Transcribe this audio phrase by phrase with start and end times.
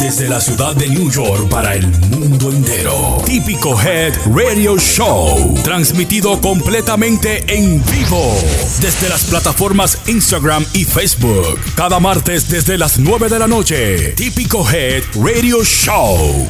[0.00, 3.18] Desde la ciudad de New York para el mundo entero.
[3.24, 5.54] Típico Head Radio Show.
[5.64, 8.34] Transmitido completamente en vivo.
[8.80, 11.58] Desde las plataformas Instagram y Facebook.
[11.74, 14.12] Cada martes desde las 9 de la noche.
[14.14, 16.46] Típico Head Radio Show.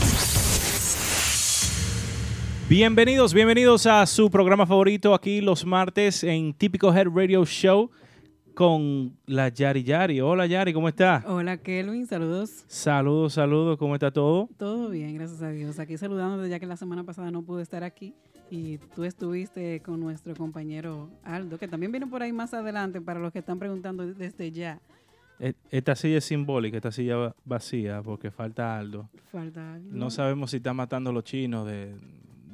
[2.68, 7.90] Bienvenidos, bienvenidos a su programa favorito aquí los martes en Típico Head Radio Show
[8.54, 10.20] con la Yari Yari.
[10.20, 11.24] Hola Yari, ¿cómo está?
[11.26, 12.64] Hola Kelvin, saludos.
[12.68, 14.48] Saludos, saludos, ¿cómo está todo?
[14.56, 15.78] Todo bien, gracias a Dios.
[15.78, 18.14] Aquí saludándote ya que la semana pasada no pude estar aquí
[18.50, 23.18] y tú estuviste con nuestro compañero Aldo, que también viene por ahí más adelante para
[23.18, 24.80] los que están preguntando desde ya.
[25.40, 29.10] E, esta silla es simbólica, esta silla vacía porque falta Aldo.
[29.32, 29.90] Falta Aldo.
[29.92, 31.96] No sabemos si está matando a los chinos de,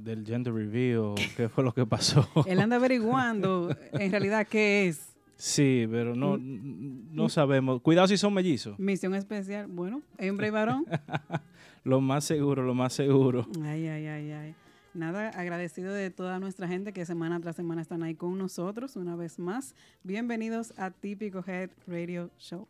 [0.02, 2.26] del gender review o qué fue lo que pasó.
[2.46, 5.09] Él anda averiguando en realidad qué es.
[5.40, 7.14] Sí, pero no, mm.
[7.14, 7.80] no sabemos.
[7.80, 8.78] Cuidado si son mellizos.
[8.78, 9.68] Misión especial.
[9.68, 10.84] Bueno, hembra y varón.
[11.84, 13.48] lo más seguro, lo más seguro.
[13.62, 14.54] Ay, ay, ay, ay.
[14.92, 19.16] Nada, agradecido de toda nuestra gente que semana tras semana están ahí con nosotros una
[19.16, 19.74] vez más.
[20.04, 22.68] Bienvenidos a Típico Head Radio Show.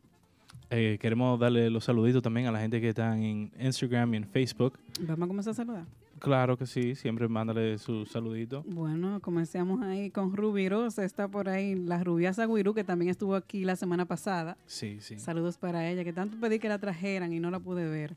[0.70, 4.28] Eh, queremos darle los saluditos también a la gente que está en Instagram y en
[4.28, 4.78] Facebook.
[5.00, 5.86] Vamos a comenzar a saludar.
[6.20, 8.62] Claro que sí, siempre mándale su saludito.
[8.66, 13.34] Bueno, comencemos ahí con Ruby Rosa, está por ahí la Rubiasa Guirú, que también estuvo
[13.34, 14.58] aquí la semana pasada.
[14.66, 15.18] Sí, sí.
[15.18, 18.16] Saludos para ella, que tanto pedí que la trajeran y no la pude ver.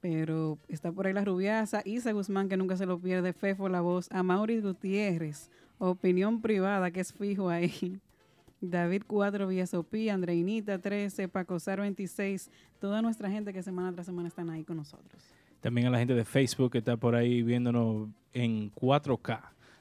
[0.00, 3.80] Pero está por ahí la Rubiasa, Isa Guzmán, que nunca se lo pierde, Fefo La
[3.80, 8.00] Voz, a Maurice Gutiérrez, Opinión Privada, que es fijo ahí.
[8.60, 14.50] David 4, Sopía, Andreinita 13, Pacosar 26, toda nuestra gente que semana tras semana están
[14.50, 15.22] ahí con nosotros.
[15.60, 19.40] También a la gente de Facebook que está por ahí viéndonos en 4K,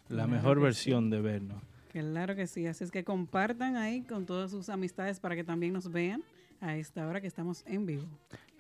[0.10, 1.62] la mejor versión de vernos.
[1.92, 5.74] Claro que sí, así es que compartan ahí con todas sus amistades para que también
[5.74, 6.24] nos vean
[6.60, 8.04] a esta hora que estamos en vivo.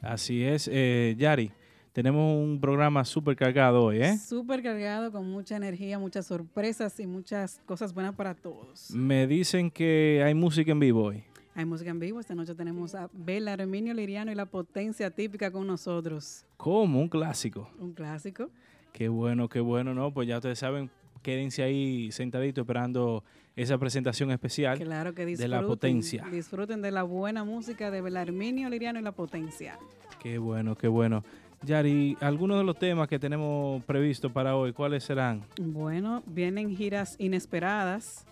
[0.01, 1.51] Así es, eh, Yari.
[1.95, 4.17] Tenemos un programa súper cargado hoy, ¿eh?
[4.17, 8.91] Súper cargado, con mucha energía, muchas sorpresas y muchas cosas buenas para todos.
[8.91, 11.23] Me dicen que hay música en vivo hoy.
[11.57, 12.19] Hay música en vivo.
[12.19, 16.45] Esta noche tenemos a Bela Arminio Liriano y la potencia típica con nosotros.
[16.57, 16.99] ¿Cómo?
[16.99, 17.69] Un clásico.
[17.79, 18.49] Un clásico.
[18.91, 20.13] Qué bueno, qué bueno, ¿no?
[20.13, 20.89] Pues ya ustedes saben,
[21.21, 23.23] quédense ahí sentaditos esperando
[23.55, 26.25] esa presentación especial claro que de la potencia.
[26.29, 29.79] Disfruten de la buena música de Belarminio Liriano y la potencia.
[30.21, 31.23] Qué bueno, qué bueno.
[31.63, 35.45] Yari, algunos de los temas que tenemos previsto para hoy, ¿cuáles serán?
[35.57, 38.25] Bueno, vienen giras inesperadas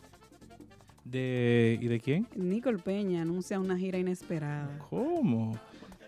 [1.06, 2.28] de, ¿Y de quién?
[2.36, 4.80] Nicole Peña anuncia una gira inesperada.
[4.90, 5.58] ¿Cómo?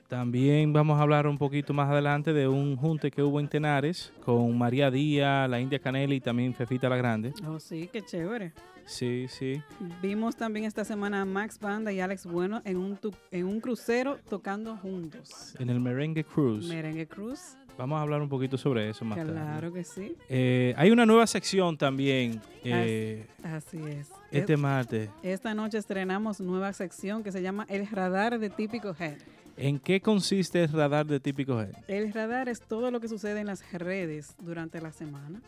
[0.07, 4.13] También vamos a hablar un poquito más adelante de un junte que hubo en Tenares
[4.23, 7.33] con María Díaz, la India Canela y también Fefita la Grande.
[7.47, 8.53] Oh, sí, qué chévere.
[8.85, 9.61] Sí, sí.
[10.03, 12.99] Vimos también esta semana a Max Banda y Alex Bueno en un,
[13.31, 15.55] en un crucero tocando juntos.
[15.59, 16.67] En el Merengue Cruise.
[16.67, 17.57] Merengue Cruise.
[17.77, 19.33] Vamos a hablar un poquito sobre eso más tarde.
[19.33, 20.15] Claro que sí.
[20.29, 22.41] Eh, hay una nueva sección también.
[22.63, 24.09] Eh, así es.
[24.31, 25.09] Este martes.
[25.23, 29.17] Esta noche estrenamos nueva sección que se llama El Radar de Típico Head.
[29.57, 31.73] ¿En qué consiste el radar de Típico Head?
[31.87, 35.41] El radar es todo lo que sucede en las redes durante la semana.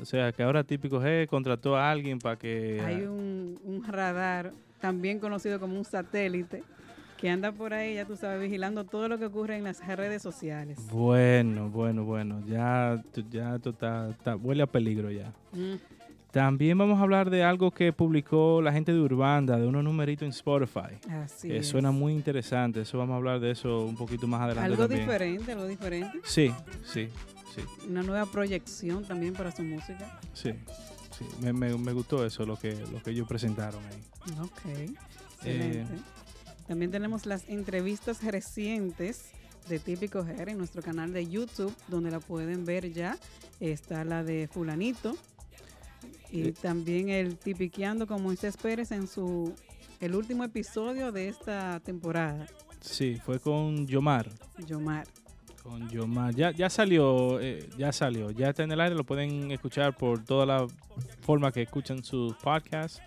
[0.00, 2.80] O sea, que ahora Típico Head contrató a alguien para que...
[2.84, 6.62] Hay un, un radar, también conocido como un satélite,
[7.20, 10.22] que anda por ahí, ya tú sabes, vigilando todo lo que ocurre en las redes
[10.22, 10.78] sociales.
[10.90, 15.32] Bueno, bueno, bueno, ya, ya tú está, huele a peligro ya.
[15.52, 15.74] Mm.
[16.30, 20.22] También vamos a hablar de algo que publicó la gente de Urbanda, de unos numeritos
[20.22, 20.96] en Spotify.
[21.10, 21.66] Así es.
[21.66, 24.70] Suena muy interesante, eso vamos a hablar de eso un poquito más adelante.
[24.70, 26.20] Algo diferente, algo diferente.
[26.24, 26.52] Sí,
[26.84, 27.08] sí,
[27.54, 27.62] sí.
[27.88, 30.20] Una nueva proyección también para su música.
[30.32, 30.52] Sí,
[31.10, 34.32] sí, me, me, me gustó eso, lo que, lo que ellos presentaron ahí.
[34.40, 34.88] Ok,
[35.34, 35.80] excelente.
[35.80, 35.86] Eh,
[36.70, 39.32] también tenemos las entrevistas recientes
[39.68, 43.18] de Típico Hair en nuestro canal de YouTube, donde la pueden ver ya.
[43.58, 45.16] Está la de Fulanito.
[46.30, 46.52] Y eh.
[46.52, 49.52] también el Tipiqueando con Moisés Pérez en su
[50.00, 52.46] el último episodio de esta temporada.
[52.80, 54.30] Sí, fue con Yomar.
[54.64, 55.08] Yomar.
[55.64, 56.36] Con Yomar.
[56.36, 58.30] Ya, ya salió, eh, ya salió.
[58.30, 60.68] Ya está en el aire, lo pueden escuchar por toda la
[61.22, 63.02] forma que escuchan sus podcasts.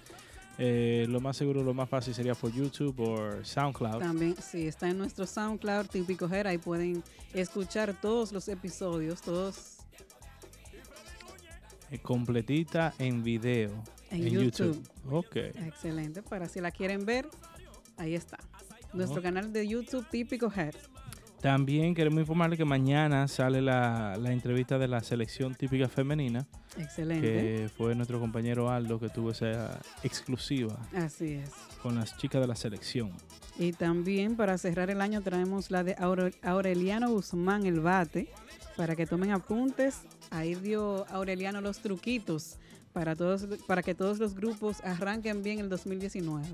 [0.57, 4.00] Eh, lo más seguro, lo más fácil sería por YouTube o SoundCloud.
[4.00, 6.51] También, sí, está en nuestro SoundCloud típico Jera.
[6.51, 7.03] Ahí pueden
[7.33, 9.77] escuchar todos los episodios, todos.
[11.89, 13.71] Eh, completita en video.
[14.11, 14.79] En, YouTube.
[15.09, 15.35] Ok.
[15.35, 16.21] Excelente.
[16.21, 17.27] Para si la quieren ver,
[17.97, 18.38] ahí está.
[18.94, 20.75] Nuestro canal de YouTube típico Head.
[21.41, 26.47] También queremos informarle que mañana sale la, la entrevista de la selección típica femenina,
[26.77, 27.21] Excelente.
[27.27, 31.49] que fue nuestro compañero Aldo que tuvo esa exclusiva Así es.
[31.81, 33.11] con las chicas de la selección.
[33.59, 38.27] Y también para cerrar el año traemos la de Aure- Aureliano Guzmán, el bate,
[38.75, 40.01] para que tomen apuntes.
[40.31, 42.57] Ahí dio Aureliano los truquitos
[42.93, 46.47] para, todos, para que todos los grupos arranquen bien el 2019.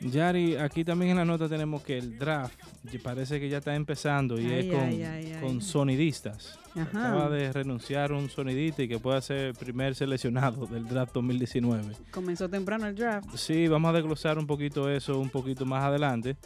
[0.00, 2.54] Yari, aquí también en la nota tenemos que el draft
[3.02, 5.40] parece que ya está empezando y Ay, es con, ay, ay, ay.
[5.40, 6.58] con sonidistas.
[6.74, 7.08] Ajá.
[7.08, 11.94] Acaba de renunciar un sonidista y que pueda ser el primer seleccionado del draft 2019.
[12.10, 13.34] Comenzó temprano el draft.
[13.36, 16.36] Sí, vamos a desglosar un poquito eso un poquito más adelante.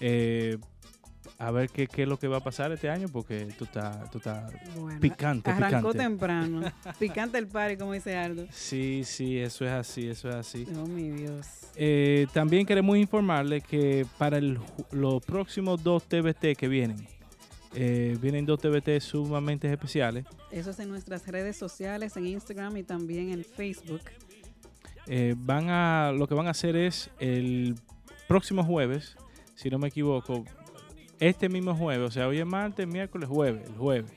[0.00, 0.58] Eh,
[1.40, 4.10] a ver qué, qué es lo que va a pasar este año porque tú estás
[4.10, 5.98] tú estás Bueno, picante, Arrancó picante.
[5.98, 6.72] temprano.
[6.98, 8.46] Picante el party, como dice Aldo.
[8.50, 10.66] Sí, sí, eso es así, eso es así.
[10.76, 11.46] Oh, mi Dios.
[11.76, 14.58] Eh, también queremos informarle que para el
[14.90, 17.06] los próximos dos TBT que vienen,
[17.72, 20.26] eh, vienen dos TBT sumamente especiales.
[20.50, 24.00] Eso es en nuestras redes sociales, en Instagram y también en Facebook.
[25.06, 27.76] Eh, van a, lo que van a hacer es el
[28.26, 29.16] próximo jueves,
[29.54, 30.44] si no me equivoco,
[31.20, 34.10] este mismo jueves, o sea, hoy es martes, miércoles, jueves, el jueves.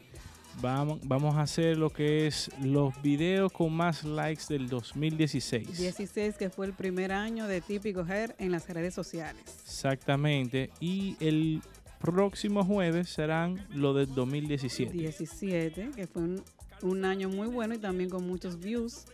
[0.61, 5.77] Vamos, vamos a hacer lo que es los videos con más likes del 2016.
[5.77, 9.41] 16, que fue el primer año de Típico Hair en las redes sociales.
[9.63, 10.69] Exactamente.
[10.81, 11.61] Y el
[11.99, 14.91] próximo jueves serán lo del 2017.
[14.91, 16.43] 17, que fue un,
[16.81, 19.05] un año muy bueno y también con muchos views.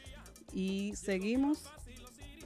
[0.54, 1.66] Y seguimos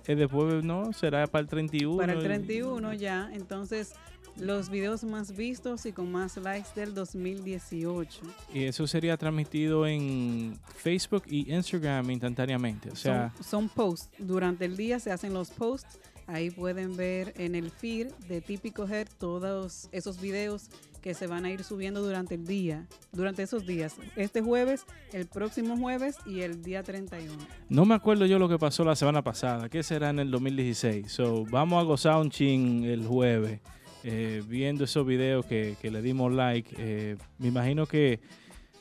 [0.06, 0.92] Eh, después, ¿no?
[0.94, 1.98] Será para el 31.
[1.98, 3.30] para el y- 31 ya.
[3.34, 3.94] Entonces,
[4.38, 8.22] los videos más vistos y con más likes del 2018.
[8.54, 12.90] Y eso sería transmitido en Facebook y Instagram instantáneamente.
[12.90, 14.10] O sea, son, son posts.
[14.18, 16.00] Durante el día se hacen los posts.
[16.28, 20.70] Ahí pueden ver en el feed de Típico Hair todos esos videos
[21.02, 23.96] que se van a ir subiendo durante el día, durante esos días.
[24.16, 27.36] Este jueves, el próximo jueves y el día 31.
[27.70, 29.68] no me acuerdo yo lo que pasó la semana pasada.
[29.68, 31.12] ¿Qué será en el 2016?
[31.12, 33.60] So, vamos a gozar un chin el jueves.
[34.04, 36.74] Eh, viendo esos videos que, que le dimos like.
[36.78, 38.20] Eh, me imagino que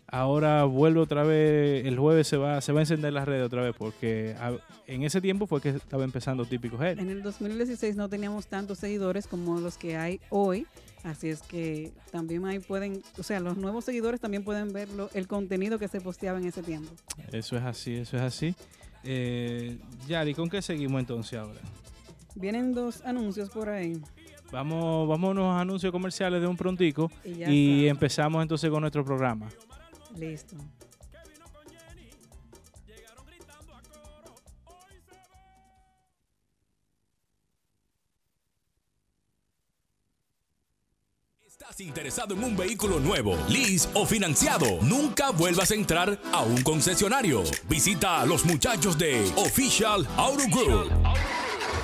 [0.07, 1.85] ahora vuelve otra vez.
[1.87, 3.75] El jueves se va, se va a encender las redes otra vez.
[3.77, 4.57] Porque a-
[4.87, 6.99] en ese tiempo fue que estaba empezando Típico Head.
[6.99, 10.67] En el 2016 no teníamos tantos seguidores como los que hay hoy.
[11.03, 15.09] Así es que también ahí pueden, o sea, los nuevos seguidores también pueden ver lo-
[15.15, 16.91] el contenido que se posteaba en ese tiempo.
[17.33, 18.55] Eso es así, eso es así.
[19.03, 19.79] Eh,
[20.09, 21.61] Yari, ¿con qué seguimos entonces ahora?
[22.35, 23.99] Vienen dos anuncios por ahí.
[24.53, 29.49] Vamos, vamos a unos anuncios comerciales de un prontico Y empezamos entonces con nuestro programa.
[30.17, 30.57] Listo.
[41.47, 44.67] ¿Estás interesado en un vehículo nuevo, lease o financiado?
[44.83, 47.45] Nunca vuelvas a entrar a un concesionario.
[47.69, 50.91] Visita a los muchachos de Official Auto Group.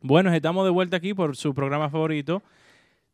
[0.00, 2.42] Bueno, estamos de vuelta aquí por su programa favorito,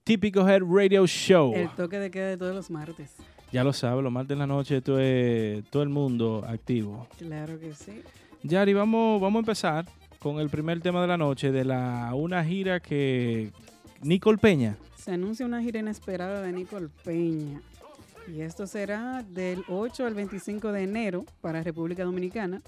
[0.04, 1.54] Típico Head Radio Show.
[1.54, 3.16] El toque de queda de todos los martes.
[3.50, 7.08] Ya lo sabes, los martes en la noche esto es todo el mundo activo.
[7.18, 8.02] Claro que sí.
[8.44, 9.86] Yari, vamos, vamos a empezar
[10.18, 13.52] con el primer tema de la noche de la una gira que
[14.02, 14.76] Nicole Peña.
[14.96, 17.60] Se anuncia una gira inesperada de Nicole Peña.
[18.32, 22.62] Y esto será del 8 al 25 de enero para República Dominicana.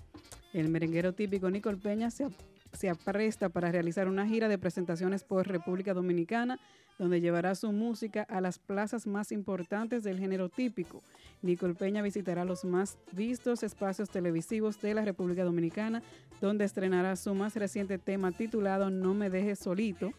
[0.53, 2.29] El merenguero típico Nicole Peña se,
[2.75, 6.59] se apresta para realizar una gira de presentaciones por República Dominicana,
[6.99, 11.03] donde llevará su música a las plazas más importantes del género típico.
[11.43, 16.03] Nicole Peña visitará los más vistos espacios televisivos de la República Dominicana,
[16.41, 20.13] donde estrenará su más reciente tema titulado No me dejes solito,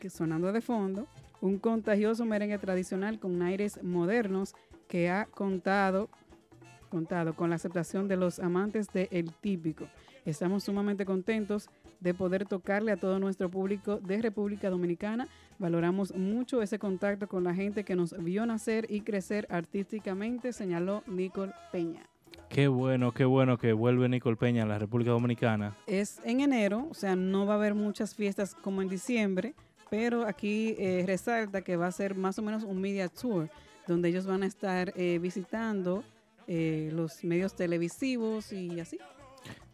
[0.00, 1.06] que sonando de fondo,
[1.40, 4.54] un contagioso merengue tradicional con aires modernos
[4.88, 6.08] que ha contado,
[6.88, 9.88] contado con la aceptación de los amantes del el típico.
[10.26, 15.28] Estamos sumamente contentos de poder tocarle a todo nuestro público de República Dominicana.
[15.60, 21.04] Valoramos mucho ese contacto con la gente que nos vio nacer y crecer artísticamente, señaló
[21.06, 22.02] Nicole Peña.
[22.48, 25.76] Qué bueno, qué bueno que vuelve Nicole Peña a la República Dominicana.
[25.86, 29.54] Es en enero, o sea, no va a haber muchas fiestas como en diciembre,
[29.90, 33.48] pero aquí eh, resalta que va a ser más o menos un media tour,
[33.86, 36.02] donde ellos van a estar eh, visitando
[36.48, 38.98] eh, los medios televisivos y así.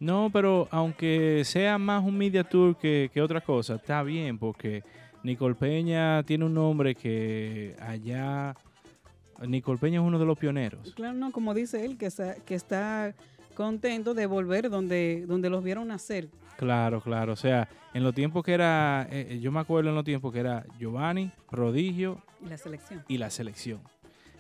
[0.01, 4.83] No, pero aunque sea más un media tour que, que otra cosa, está bien, porque
[5.23, 8.55] Nicole Peña tiene un nombre que allá...
[9.47, 10.93] Nicole Peña es uno de los pioneros.
[10.95, 13.13] Claro, no, como dice él, que está, que está
[13.55, 16.29] contento de volver donde, donde los vieron nacer.
[16.57, 17.33] Claro, claro.
[17.33, 20.39] O sea, en los tiempos que era, eh, yo me acuerdo en los tiempos que
[20.41, 23.05] era Giovanni, Prodigio Y la selección.
[23.09, 23.81] y la selección.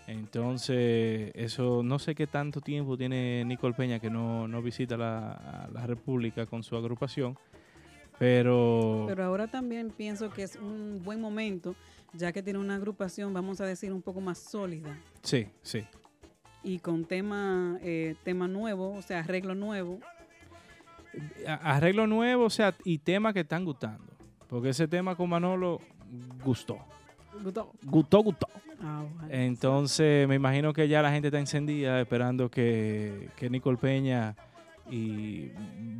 [0.06, 5.68] Entonces, eso no sé qué tanto tiempo tiene Nicole Peña que no, no visita la,
[5.72, 7.36] la República con su agrupación,
[8.22, 11.74] pero, Pero ahora también pienso que es un buen momento,
[12.12, 15.84] ya que tiene una agrupación, vamos a decir, un poco más sólida sí, sí.
[16.62, 19.98] y con tema, eh, tema nuevo, o sea, arreglo nuevo.
[21.46, 24.12] Arreglo nuevo, o sea, y temas que están gustando.
[24.48, 25.80] Porque ese tema con Manolo
[26.44, 26.78] gustó.
[27.42, 27.72] Gustó.
[27.84, 28.46] Gustó, gustó.
[28.80, 29.04] Ah.
[29.30, 34.34] Entonces, me imagino que ya la gente está encendida esperando que, que Nicole Peña
[34.90, 35.50] y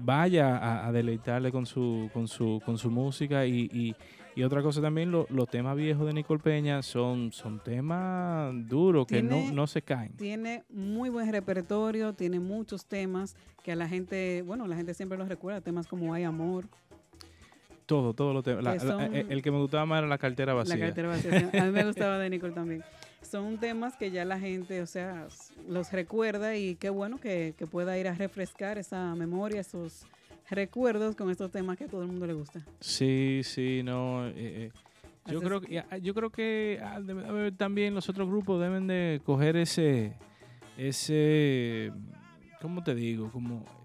[0.05, 3.47] vaya a, a deleitarle con su, con su, con su música.
[3.47, 3.95] Y, y-
[4.35, 9.07] y otra cosa también, lo- los temas viejos de Nicole Peña son, son temas duros
[9.07, 10.13] que no, no se caen.
[10.15, 15.19] Tiene muy buen repertorio, tiene muchos temas que a la gente, bueno, la gente siempre
[15.19, 16.67] los recuerda, temas como Hay Amor,
[17.87, 18.83] Todo, todos los temas.
[18.83, 20.77] Son- el, que me gustaba más era la cartera vacía.
[20.77, 21.51] La cartera vacía.
[21.61, 22.83] A mí me gustaba de Nicole también.
[23.23, 25.27] Son temas que ya la gente, o sea,
[25.69, 30.05] los recuerda y qué bueno que, que pueda ir a refrescar esa memoria, esos
[30.51, 32.61] recuerdos con estos temas que a todo el mundo le gusta.
[32.81, 34.27] Sí, sí, no.
[34.29, 34.71] eh, eh,
[35.27, 38.61] yo Haces- creo que ah, yo creo que ah, debe haber también los otros grupos
[38.61, 40.15] deben de coger ese
[40.77, 41.93] ese
[42.61, 43.31] ¿cómo te digo?
[43.31, 43.82] Como eh,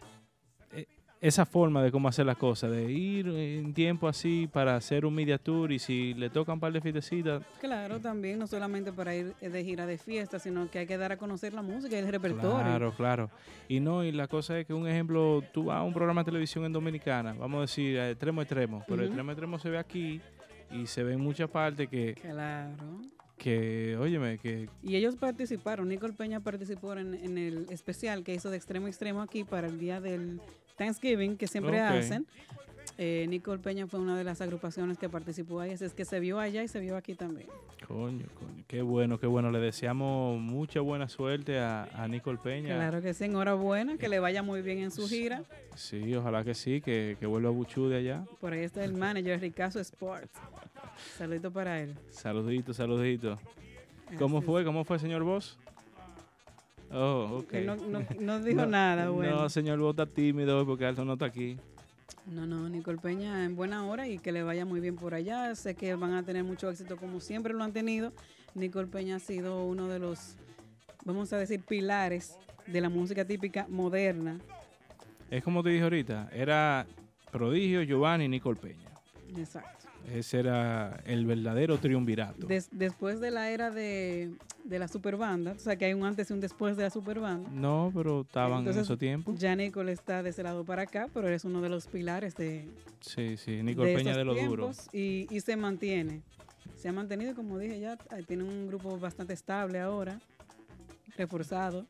[1.20, 5.16] esa forma de cómo hacer las cosas, de ir en tiempo así para hacer un
[5.16, 9.16] media tour y si le tocan un par de fiestecitas, Claro, también, no solamente para
[9.16, 12.00] ir de gira de fiesta, sino que hay que dar a conocer la música y
[12.00, 12.60] el repertorio.
[12.60, 13.30] Claro, claro.
[13.68, 16.26] Y no, y la cosa es que un ejemplo, tú vas a un programa de
[16.26, 19.70] televisión en Dominicana, vamos a decir, a extremo a extremo, pero extremo a extremo se
[19.72, 20.22] ve aquí
[20.72, 23.02] y se ve en muchas partes que, Claro.
[23.38, 28.50] que óyeme, que Y ellos participaron, Nicole Peña participó en, en el especial que hizo
[28.52, 30.40] de extremo a extremo aquí para el día del
[30.78, 32.26] Thanksgiving que siempre hacen.
[32.98, 36.20] Eh, Nicole Peña fue una de las agrupaciones que participó ahí, así es que se
[36.20, 37.48] vio allá y se vio aquí también.
[37.88, 39.52] Coño, coño, qué bueno, qué bueno.
[39.52, 42.76] Le deseamos mucha buena suerte a, a Nicole Peña.
[42.76, 45.44] Claro que sí, enhorabuena, que le vaya muy bien en su gira.
[45.76, 48.26] Sí, ojalá que sí, que, que vuelva Buchu de allá.
[48.40, 50.32] Por ahí está el manager Ricazo Sports.
[51.18, 51.94] Saludito para él.
[52.10, 53.38] Saludito, saludito.
[54.18, 54.64] ¿Cómo fue?
[54.64, 55.60] ¿Cómo fue, señor Boss?
[56.92, 59.42] Oh, no, no- no dijo No, nada, bueno.
[59.42, 61.58] No, señor está tímido porque Alto no está aquí.
[62.26, 65.54] No, no, Nicole Peña en buena hora y que le vaya muy bien por allá.
[65.56, 68.12] Sé que van a tener mucho éxito como siempre lo han tenido.
[68.54, 70.36] Nicole Peña ha sido uno de los,
[71.06, 74.40] vamos a decir, pilares de la música típica moderna.
[75.30, 76.86] Es como te dije ahorita, era
[77.32, 78.90] Prodigio, Giovanni y Nicole Peña.
[79.38, 79.87] Exacto.
[80.14, 82.48] Ese era el verdadero triunvirato.
[82.48, 84.32] Des- después de la era de,
[84.64, 87.50] de la superbanda, o sea que hay un antes y un después de la superbanda.
[87.52, 89.38] No, pero estaban en esos tiempos.
[89.38, 92.70] Ya Nicole está de ese lado para acá, pero es uno de los pilares de,
[93.02, 94.72] Sí, sí, Nicole Peña de lo duro.
[94.94, 96.22] Y, y se mantiene.
[96.76, 97.98] Se ha mantenido, como dije ya,
[98.28, 100.20] tiene un grupo bastante estable ahora,
[101.18, 101.86] reforzado.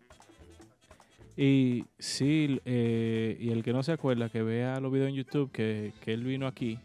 [1.36, 5.52] Y sí, eh, y el que no se acuerda, que vea los videos en YouTube,
[5.52, 6.80] que, que él vino aquí.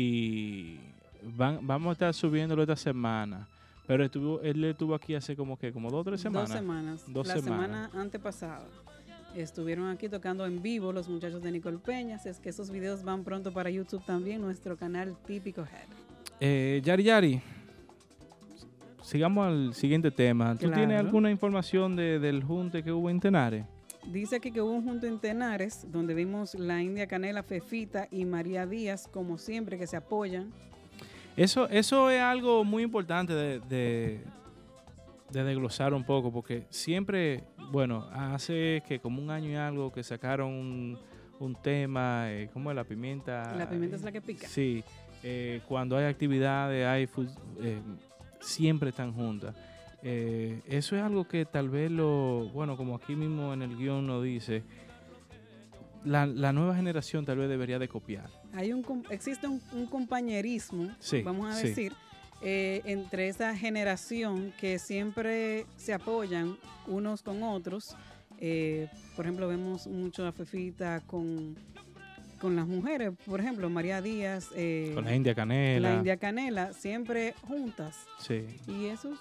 [0.00, 0.78] Y
[1.36, 3.48] van, vamos a estar subiéndolo esta semana.
[3.84, 6.50] Pero estuvo, él estuvo aquí hace como que, como dos o tres semanas.
[6.50, 7.04] Dos semanas.
[7.08, 7.66] Dos la semanas.
[7.90, 8.64] semana antepasada.
[9.34, 12.16] Estuvieron aquí tocando en vivo los muchachos de Nicole Peña.
[12.24, 15.88] Es que esos videos van pronto para YouTube también, nuestro canal Típico Head.
[16.40, 17.40] Eh, Yari Yari,
[19.02, 20.54] sigamos al siguiente tema.
[20.56, 23.64] ¿Tú tienes alguna información de- del junte que hubo en Tenares?
[24.06, 28.24] Dice aquí que hubo un junto en Tenares donde vimos la India Canela, Fefita y
[28.24, 30.52] María Díaz, como siempre, que se apoyan.
[31.36, 34.24] Eso, eso es algo muy importante de, de,
[35.30, 40.02] de desglosar un poco, porque siempre, bueno, hace que como un año y algo que
[40.02, 40.98] sacaron un,
[41.38, 43.54] un tema, eh, ¿cómo es la pimienta?
[43.56, 44.48] La pimienta es la que pica.
[44.48, 44.82] Sí,
[45.22, 47.08] eh, cuando hay actividades, hay
[47.60, 47.80] eh,
[48.40, 49.54] siempre están juntas.
[50.02, 54.06] Eh, eso es algo que tal vez lo, bueno, como aquí mismo en el guion
[54.06, 54.62] nos dice,
[56.04, 58.30] la, la nueva generación tal vez debería de copiar.
[58.54, 61.68] Hay un, existe un, un compañerismo, Sí, vamos a sí.
[61.68, 61.92] decir,
[62.42, 67.96] eh, entre esa generación que siempre se apoyan unos con otros.
[68.40, 71.56] Eh, por ejemplo, vemos mucho a Fefita con,
[72.40, 75.90] con las mujeres, por ejemplo, María Díaz, eh, Con la India Canela.
[75.90, 77.96] la India Canela, siempre juntas.
[78.20, 78.44] Sí.
[78.68, 79.18] Y eso es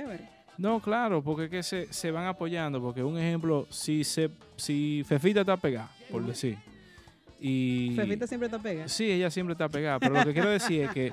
[0.00, 0.28] chévere.
[0.56, 2.80] No, claro, porque es que se, se van apoyando.
[2.80, 6.58] Porque un ejemplo, si se si Fefita está pegada, por decir.
[7.40, 8.88] Y Fefita siempre te pega.
[8.88, 10.00] Sí, ella siempre está pegada.
[10.00, 11.12] Pero lo que quiero decir es que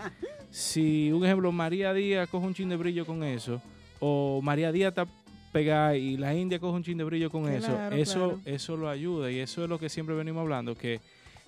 [0.50, 3.62] si, un ejemplo, María Díaz coge un chin de brillo con eso,
[4.00, 5.06] o María Díaz está
[5.51, 8.89] pegada y la India coge un chin de brillo con eso, Claro, eso, eso lo
[8.89, 9.32] ayuda.
[9.32, 11.00] Y eso es lo que siempre venimos hablando, que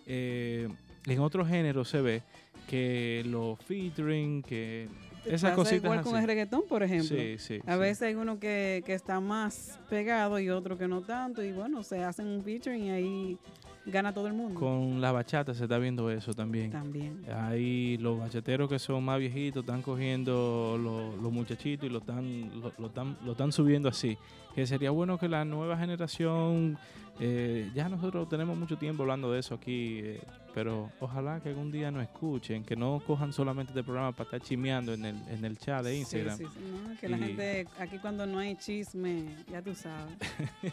[0.06, 0.70] eh,
[1.08, 2.22] en otros géneros se ve
[2.70, 4.88] que los featuring, que
[5.30, 7.18] esas Pasa igual con el reggaetón, por ejemplo.
[7.18, 7.60] Sí, sí.
[7.66, 7.80] A sí.
[7.80, 11.44] veces hay uno que, que está más pegado y otro que no tanto.
[11.44, 13.38] Y bueno, se hacen un featuring y ahí
[13.86, 14.60] gana todo el mundo.
[14.60, 16.72] Con la bachata se está viendo eso también.
[16.72, 17.24] También.
[17.34, 22.62] Hay los bachateros que son más viejitos, están cogiendo los, los muchachitos y lo están,
[22.62, 24.18] lo, lo están, lo están subiendo así.
[24.54, 26.78] Que sería bueno que la nueva generación,
[27.20, 30.22] eh, ya nosotros tenemos mucho tiempo hablando de eso aquí, eh,
[30.58, 34.42] pero ojalá que algún día nos escuchen, que no cojan solamente este programa para estar
[34.42, 36.36] chimeando en el, en el chat de Instagram.
[36.36, 36.60] Sí, sí, sí,
[36.90, 40.16] no, que la gente, aquí cuando no hay chisme, ya tú sabes.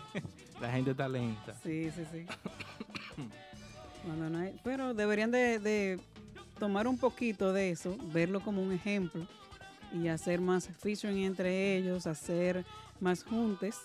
[0.62, 1.52] La gente está lenta.
[1.62, 2.24] Sí, sí, sí.
[4.06, 6.00] Cuando no hay- pero deberían de, de
[6.58, 9.26] tomar un poquito de eso, verlo como un ejemplo
[9.92, 12.64] y hacer más featuring entre ellos, hacer
[13.00, 13.76] más juntes.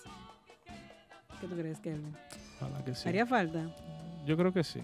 [1.42, 2.16] ¿Qué tú crees, Kelvin?
[2.58, 3.06] Ojalá que sí.
[3.06, 3.68] ¿Haría falta?
[4.26, 4.80] Yo creo que sí.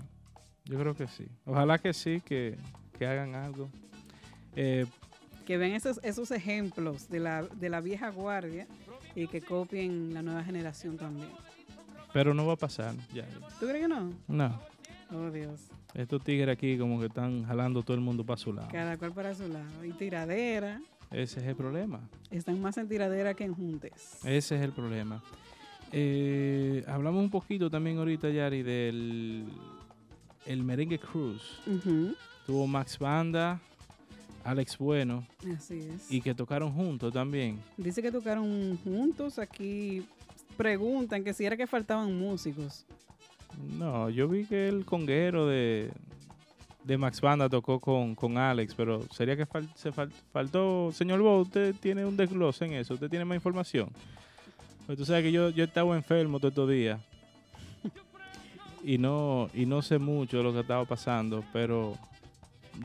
[0.66, 1.26] Yo creo que sí.
[1.44, 2.56] Ojalá que sí, que,
[2.98, 3.68] que hagan algo.
[4.54, 4.86] Eh,
[5.46, 8.66] Que vean esos, esos ejemplos de la, de la vieja guardia
[9.14, 11.28] y que copien la nueva generación también.
[12.12, 12.94] pero no va a pasar.
[13.14, 13.26] Ya.
[13.60, 14.12] ¿Tú crees que no?
[14.28, 14.60] No.
[15.12, 15.60] Oh, Dios.
[15.94, 18.68] Estos tigres aquí como que están jalando todo el mundo para su lado.
[18.72, 19.84] Cada cual para su lado.
[19.84, 20.80] Y tiradera.
[21.12, 22.00] Ese es el problema.
[22.30, 24.18] Están más en tiradera que en juntes.
[24.24, 25.22] Ese es el problema.
[25.92, 29.46] Eh, hablamos un poquito también ahorita, Yari, del
[30.46, 31.42] el merengue cruise.
[32.46, 33.60] Tuvo Max Banda,
[34.44, 36.10] Alex Bueno, Así es.
[36.10, 37.58] y que tocaron juntos también.
[37.76, 39.38] Dice que tocaron juntos.
[39.38, 40.06] Aquí
[40.56, 42.84] preguntan que si era que faltaban músicos.
[43.78, 45.90] No, yo vi que el conguero de,
[46.84, 50.92] de Max Banda tocó con, con Alex, pero sería que fal- se fal- faltó.
[50.92, 53.88] Señor Bo, usted tiene un desglose en eso, usted tiene más información.
[54.86, 57.00] Pues tú sabes que yo, yo estaba enfermo todos estos días.
[58.88, 61.98] Y no, y no sé mucho de lo que estaba pasando, pero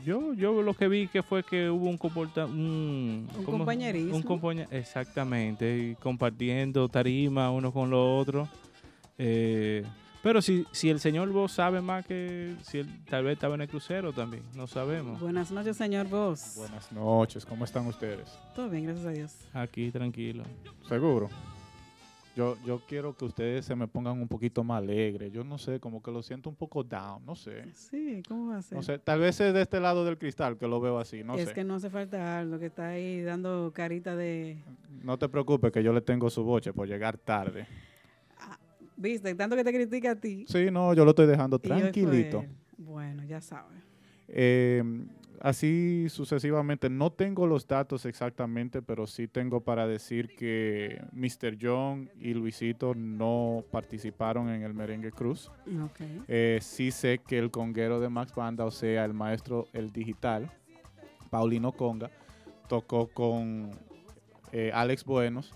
[0.04, 4.16] yo, yo lo que vi que fue que hubo un comporta un, compañerismo.
[4.16, 8.48] Un compañe- exactamente, y compartiendo tarima uno con lo otro.
[9.16, 9.84] Eh,
[10.24, 13.60] pero si, si el señor vos sabe más que si él tal vez estaba en
[13.60, 15.20] el crucero también, no sabemos.
[15.20, 16.54] Buenas noches, señor Boss.
[16.56, 18.28] Buenas noches, ¿cómo están ustedes?
[18.56, 19.34] Todo bien, gracias a Dios.
[19.52, 20.42] Aquí tranquilo.
[20.88, 21.28] ¿Seguro?
[22.34, 25.30] Yo, yo quiero que ustedes se me pongan un poquito más alegre.
[25.30, 27.64] Yo no sé, como que lo siento un poco down, no sé.
[27.74, 28.76] Sí, ¿cómo va a ser?
[28.76, 31.34] No sé, tal vez es de este lado del cristal que lo veo así, no
[31.34, 31.54] es sé.
[31.54, 34.62] que no hace falta algo que está ahí dando carita de.
[35.02, 37.66] No te preocupes que yo le tengo su boche por llegar tarde.
[38.96, 40.44] Viste, tanto que te critica a ti.
[40.48, 42.44] Sí, no, yo lo estoy dejando tranquilito.
[42.78, 43.82] Bueno, ya sabes.
[44.28, 44.82] Eh,
[45.42, 51.58] así sucesivamente, no tengo los datos exactamente, pero sí tengo para decir que Mr.
[51.60, 55.50] John y Luisito no participaron en el Merengue Cruz.
[55.84, 56.00] Ok.
[56.28, 60.50] Eh, sí sé que el conguero de Max Banda, o sea, el maestro El Digital,
[61.28, 62.10] Paulino Conga,
[62.68, 63.70] tocó con
[64.52, 65.52] eh, Alex Buenos,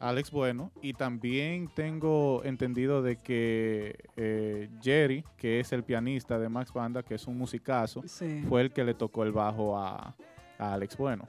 [0.00, 6.48] Alex Bueno, y también tengo entendido de que eh, Jerry, que es el pianista de
[6.48, 8.42] Max Banda, que es un musicazo, Sí.
[8.48, 10.16] fue el que le tocó el bajo a,
[10.58, 11.28] a Alex Bueno.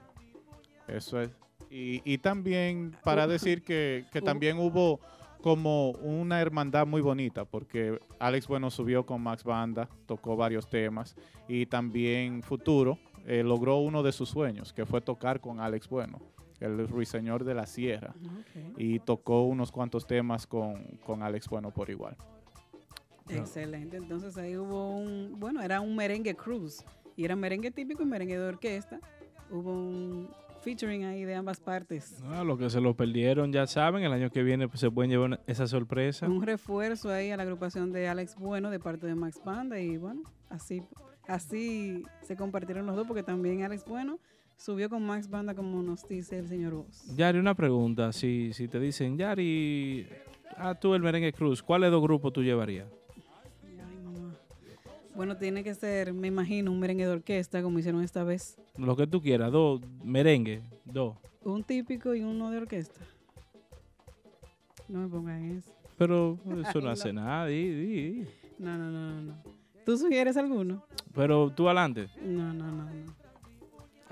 [0.87, 1.29] Eso es.
[1.69, 4.99] Y, y también para decir que, que Hubo- también hubo
[5.41, 11.15] como una hermandad muy bonita, porque Alex Bueno subió con Max Banda, tocó varios temas,
[11.47, 16.19] y también Futuro eh, logró uno de sus sueños, que fue tocar con Alex Bueno.
[16.61, 18.75] El ruiseñor de la sierra, Ok.
[18.77, 22.15] y tocó unos cuantos temas con, con Alex Bueno por igual.
[23.29, 23.97] Excelente.
[23.97, 26.83] Entonces ahí hubo un, bueno, era un merengue cruise.
[27.15, 28.99] Y era merengue típico y merengue de orquesta.
[29.49, 30.29] Hubo un
[30.61, 32.21] featuring ahí de ambas partes.
[32.23, 35.11] No, los que se lo perdieron ya saben, el año que viene pues, se pueden
[35.11, 36.27] llevar una- esa sorpresa.
[36.27, 39.79] Un refuerzo ahí a la agrupación de Alex Bueno de parte de Max Panda.
[39.79, 40.81] Y bueno, así,
[41.27, 44.19] así se compartieron los dos porque también Alex Bueno
[44.61, 47.03] subió con Max Banda como nos dice el señor Voz.
[47.15, 48.11] Yari, una pregunta.
[48.13, 50.07] Si, si te dicen, Yari,
[50.55, 52.87] ah, tú el merengue cruz, ¿cuáles dos grupos tú llevarías?
[53.67, 54.35] Ay, mamá.
[55.15, 58.57] Bueno, tiene que ser, me imagino, un merengue de orquesta como hicieron esta vez.
[58.77, 61.17] Lo que tú quieras, dos, merengue, dos.
[61.43, 63.01] Un típico y uno de orquesta.
[64.87, 65.71] No me pongan eso.
[65.97, 66.37] Pero
[66.69, 67.47] eso no hace nada.
[67.47, 68.27] di, di,
[68.59, 69.43] no, no, no, no.
[69.85, 70.85] ¿Tú sugieres alguno?
[71.15, 72.07] Pero tú adelante.
[72.21, 73.20] No, no, no, no.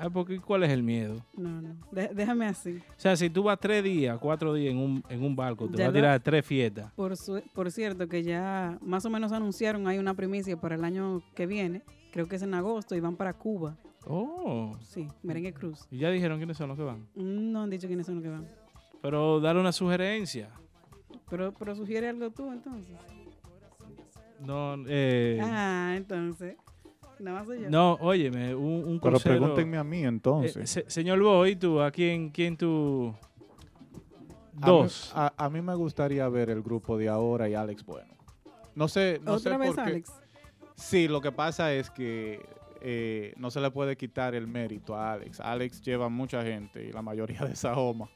[0.01, 1.25] Ah, porque ¿cuál es el miedo?
[1.35, 1.75] No, no.
[1.91, 2.77] De- déjame así.
[2.77, 5.77] O sea, si tú vas tres días, cuatro días en un, en un barco, te
[5.77, 6.91] Ya vas a tirar tres fiestas.
[6.93, 10.83] Por, su- por cierto, que ya más o menos anunciaron, hay una primicia para el
[10.85, 11.81] año que viene.
[12.13, 13.75] Creo que es en agosto y van para Cuba.
[14.07, 15.85] Oh, Sí, Merengue Cruz.
[15.91, 17.05] y ya dijeron quiénes son los que van.
[17.15, 18.47] No han dicho quiénes son los que van.
[19.01, 20.49] Pero dale una sugerencia.
[21.29, 22.95] Pero, pero sugiere algo tú entonces.
[24.39, 26.55] No, eh, Ah, entonces.
[27.19, 27.69] Nada más soy yo.
[27.69, 30.69] no, óyeme, un, un Pero crucero- pregúntenme a mí Eh, entonces.
[30.69, 33.13] se- señor Boy, tú, ¿a quién, quién tú?
[34.62, 35.12] A mí- Dos.
[35.15, 38.13] A, a mí me gustaría ver el grupo de ahora y Alex Bueno.
[38.75, 39.89] No sé, no Otra sé vez, por qué.
[39.91, 40.12] Alex.
[40.75, 42.39] Sí, lo que pasa es que
[42.82, 45.41] eh, no se le puede quitar el mérito a Alex.
[45.41, 48.10] Alex lleva mucha gente y la mayoría de Sahoma.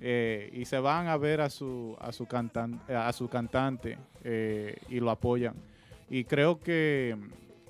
[0.00, 3.98] Eh, y se van a ver a su, a su, cantan- eh, a su cantante
[4.22, 5.56] eh, y lo apoyan.
[6.08, 7.16] Y creo que,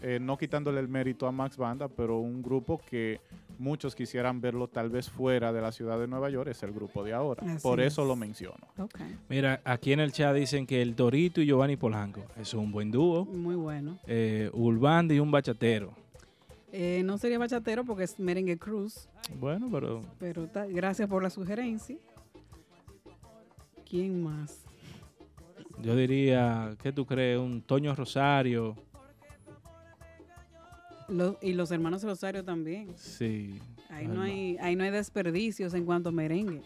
[0.02, 3.20] eh, no quitándole el mérito a Max Banda, pero un grupo que
[3.58, 7.02] muchos quisieran verlo tal vez fuera de la ciudad de Nueva York es el grupo
[7.04, 7.42] de ahora.
[7.44, 8.08] Así Por eso es.
[8.08, 8.66] lo menciono.
[8.78, 8.98] Ok.
[9.28, 12.90] Mira, aquí en el chat dicen que el Dorito y Giovanni Polanco es un buen
[12.90, 13.24] dúo.
[13.24, 13.98] Muy bueno.
[14.06, 15.92] Eh, Urbanda y un bachatero.
[16.70, 19.08] Eh, no sería bachatero porque es Merengue Cruz.
[19.40, 21.96] Bueno, pero Pero ta- gracias por la sugerencia.
[23.88, 24.64] ¿Quién más?
[25.80, 27.38] yo diría, ¿qué tú crees?
[27.38, 28.74] Un Toño Rosario.
[31.08, 32.88] Lo- y los hermanos Rosario también.
[32.96, 33.60] Sí.
[33.90, 36.62] Ahí los no, hay, ahí no hay desperdicios en cuanto a merengue.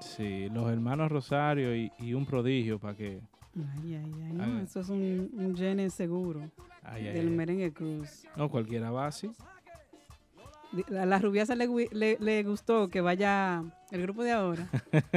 [0.00, 3.20] Sí, los hermanos Rosario y, y un prodigio para que...
[3.56, 4.32] Ay, ay, ay.
[4.32, 6.50] No, eso es un, un gene seguro
[6.82, 7.34] Ay, del ay.
[7.34, 8.24] merengue cruz.
[8.36, 9.30] No, cualquiera va así.
[10.98, 14.68] A la rubiasa le, le, le gustó que vaya el grupo de ahora.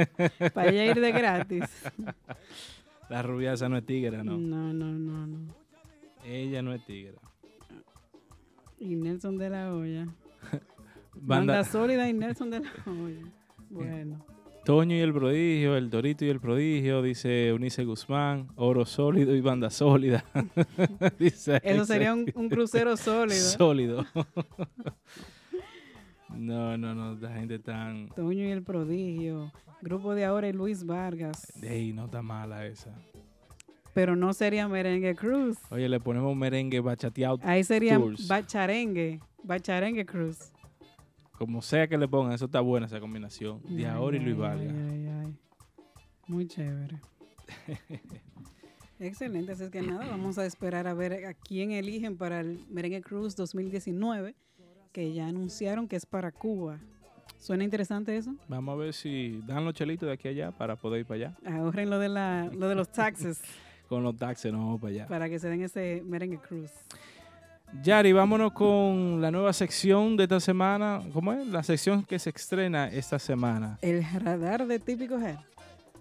[0.54, 1.64] para ella ir de gratis.
[3.08, 4.36] La rubiasa no es tigre, no.
[4.38, 5.26] no, no, no.
[5.26, 5.54] no.
[6.24, 7.16] Ella no es tigre.
[8.80, 10.06] Y Nelson de la Hoya.
[11.14, 13.22] Banda, Banda sólida y Nelson de la Hoya.
[13.70, 14.24] Bueno.
[14.64, 19.42] Toño y el prodigio, el Dorito y el prodigio, dice Unice Guzmán, oro sólido y
[19.42, 20.24] banda sólida.
[21.18, 23.40] Dice Eso sería un, un crucero sólido.
[23.40, 24.06] sólido.
[26.30, 28.08] no, no, no, la gente tan...
[28.08, 29.52] Toño y el prodigio.
[29.82, 31.52] Grupo de ahora y Luis Vargas.
[31.62, 32.94] Ey, no está mala esa.
[33.98, 35.58] Pero no sería merengue cruz.
[35.70, 38.28] Oye, le ponemos merengue bachateado, Ahí sería Tours.
[38.28, 39.18] bacharengue.
[39.42, 40.52] Bacharengue cruz.
[41.32, 43.60] como sea que le pongan, eso está buena esa combinación.
[43.64, 45.34] De Ay, ahora y Luis ay, ay, ay.
[46.28, 47.00] Muy chévere.
[49.00, 52.64] Excelente, así es que nada, vamos a esperar a ver a quién eligen para el
[52.70, 54.36] Merengue Cruz 2019,
[54.92, 56.78] que ya anunciaron que es para Cuba.
[57.36, 58.36] ¿Suena interesante eso?
[58.46, 61.30] Vamos a ver si dan los chelitos de aquí a allá para poder ir para
[61.30, 61.58] allá.
[61.58, 63.40] Ahorren lo de, la, lo de los taxes
[63.88, 65.06] Con los taxis nos vamos para allá.
[65.06, 66.70] para que se den ese Merengue Cruz.
[67.82, 71.02] Yari, vámonos con la nueva sección de esta semana.
[71.12, 71.46] ¿Cómo es?
[71.48, 73.78] La sección que se estrena esta semana.
[73.82, 75.36] El radar de Típico Head.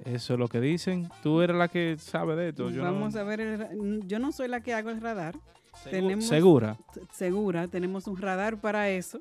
[0.06, 1.10] Eso es lo que dicen.
[1.24, 2.70] Tú eres la que sabe de esto.
[2.70, 3.20] Yo Vamos no...
[3.20, 5.36] a ver, el yo no soy la que hago el radar,
[5.84, 6.78] Segu- tenemos- ¿Segura?
[7.14, 9.20] segura, tenemos un radar para eso,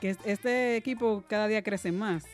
[0.00, 2.24] que es- este equipo cada día crece más.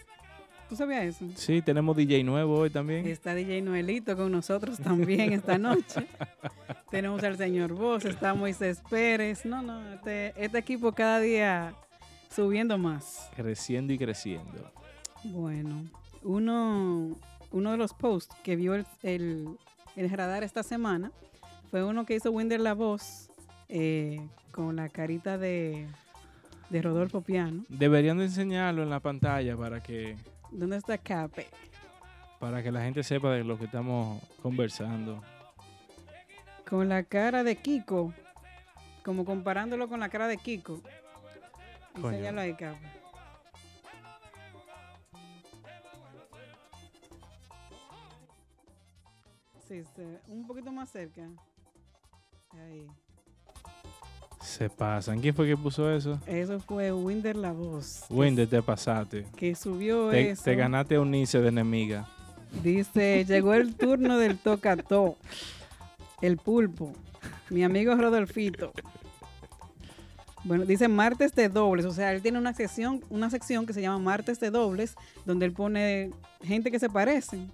[0.74, 1.24] ¿Tú sabías eso?
[1.36, 3.06] Sí, tenemos DJ nuevo hoy también.
[3.06, 6.08] Está DJ Noelito con nosotros también esta noche.
[6.90, 9.44] Tenemos al señor Voz, está Moisés Pérez.
[9.44, 11.74] No, no, este, este equipo cada día
[12.28, 13.30] subiendo más.
[13.36, 14.72] Creciendo y creciendo.
[15.22, 15.84] Bueno,
[16.24, 17.16] uno,
[17.52, 19.46] uno de los posts que vio el, el,
[19.94, 21.12] el radar esta semana
[21.70, 23.30] fue uno que hizo Winder La Voz
[23.68, 25.86] eh, con la carita de,
[26.68, 27.64] de Rodolfo Piano.
[27.68, 30.16] Deberían de enseñarlo en la pantalla para que,
[30.54, 31.48] Dónde está estacape.
[32.38, 35.20] Para que la gente sepa de lo que estamos conversando.
[36.68, 38.14] Con la cara de Kiko,
[39.04, 40.80] como comparándolo con la cara de Kiko.
[41.94, 42.08] Coño.
[42.10, 42.78] Enséñalo ahí, capa.
[49.66, 51.28] Sí, sí, un poquito más cerca.
[52.52, 52.86] Ahí.
[54.44, 55.20] Se pasan.
[55.20, 56.20] ¿Quién fue que puso eso?
[56.26, 58.04] Eso fue Winder La Voz.
[58.10, 59.24] Winder, te pasaste.
[59.36, 60.44] Que subió Te, eso.
[60.44, 62.06] te ganaste a un nice de enemiga.
[62.62, 65.16] Dice, llegó el turno del tocató.
[66.20, 66.92] El pulpo.
[67.48, 68.72] Mi amigo Rodolfito.
[70.44, 71.86] Bueno, dice martes de dobles.
[71.86, 75.46] O sea, él tiene una sección, una sección que se llama martes de dobles, donde
[75.46, 76.10] él pone
[76.42, 77.50] gente que se parecen.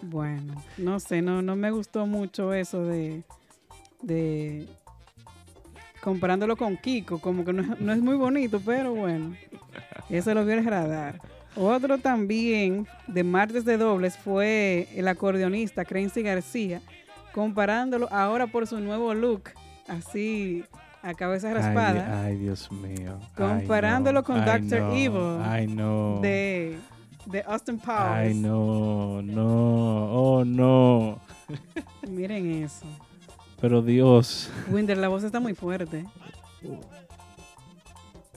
[0.00, 3.22] Bueno, no sé, no, no me gustó mucho eso de,
[4.02, 4.66] de
[6.10, 9.34] comparándolo con Kiko, como que no, es- no es muy bonito, pero bueno,
[10.08, 11.20] eso lo vio el radar.
[11.56, 16.80] Otro también de martes de dobles fue el acordeonista Crency García,
[17.34, 19.50] comparándolo ahora por su nuevo look,
[19.88, 20.62] así
[21.02, 23.18] a cabeza raspada, Ay, ay, Dios mío.
[23.36, 24.94] Comparándolo con no.
[24.94, 26.20] Evil Ay, no.
[26.22, 26.76] de,
[27.26, 28.10] de Austin Powers.
[28.28, 31.18] Ay, no, no, oh, no.
[32.08, 32.86] Miren eso.
[33.60, 36.04] Pero Dios, Winder, la voz está muy fuerte.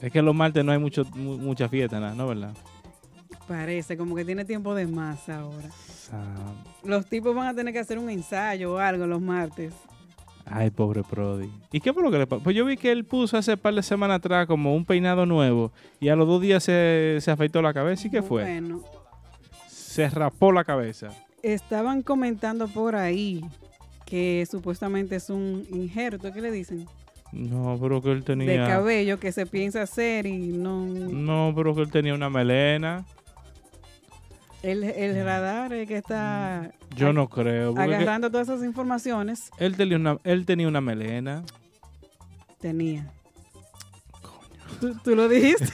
[0.00, 2.26] es que los martes no hay mucho, mu- mucha fiesta, nada, ¿no?
[2.28, 2.54] ¿Verdad?
[3.46, 5.68] Parece como que tiene tiempo de más ahora.
[6.12, 6.52] Ah,
[6.84, 9.74] Los tipos van a tener que hacer un ensayo o algo los martes.
[10.46, 11.50] Ay, pobre Prodi.
[11.70, 12.42] ¿Y qué fue lo que le pasó?
[12.42, 15.70] Pues yo vi que él puso hace par de semanas atrás como un peinado nuevo
[16.00, 18.06] y a los dos días se, se afeitó la cabeza.
[18.08, 18.42] ¿Y qué fue?
[18.42, 18.82] Bueno,
[19.68, 21.08] Se rapó la cabeza.
[21.42, 23.44] estaban comentando por ahí
[24.10, 26.86] que supuestamente es un injerto, ¿qué le dicen?
[27.32, 28.66] No, pero que él De tenía...
[28.66, 30.84] cabello que se piensa hacer y no...
[30.86, 33.06] No, pero que él tenía una melena.
[34.64, 37.72] El, el radar es que está Yo ag- no creo.
[37.74, 39.50] que agarrando todas esas informaciones.
[39.58, 41.44] él, tenía una, él tenía una melena.
[42.60, 43.10] Tenía.
[44.80, 45.66] ¿Tú, tú lo dijiste?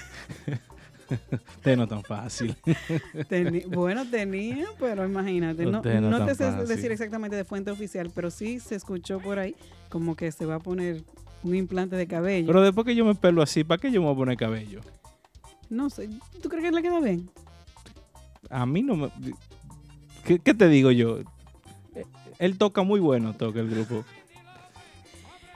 [1.77, 2.57] No tan fácil.
[3.29, 5.65] Teni- bueno, tenía, pero imagínate.
[5.65, 6.69] No, no te sé fácil.
[6.69, 9.55] decir exactamente de fuente oficial, pero sí se escuchó por ahí
[9.89, 11.03] como que se va a poner
[11.43, 12.47] un implante de cabello.
[12.47, 14.81] Pero después que yo me pelo así, ¿para qué yo me voy a poner cabello?
[15.69, 16.09] no sé,
[16.41, 17.29] ¿tú crees que le queda bien?
[18.51, 19.09] A mí no me...
[20.25, 21.19] ¿Qué, qué te digo yo?
[21.97, 22.05] Eh,
[22.39, 24.05] Él toca muy bueno, toca el grupo.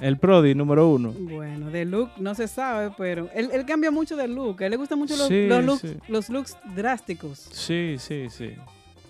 [0.00, 1.12] El Prodi número uno.
[1.12, 4.62] Bueno, de look no se sabe, pero él, él cambia mucho de look.
[4.62, 5.96] A él le gustan mucho los, Sí, los looks, sí.
[6.08, 7.38] los looks drásticos.
[7.52, 8.52] Sí, sí, sí.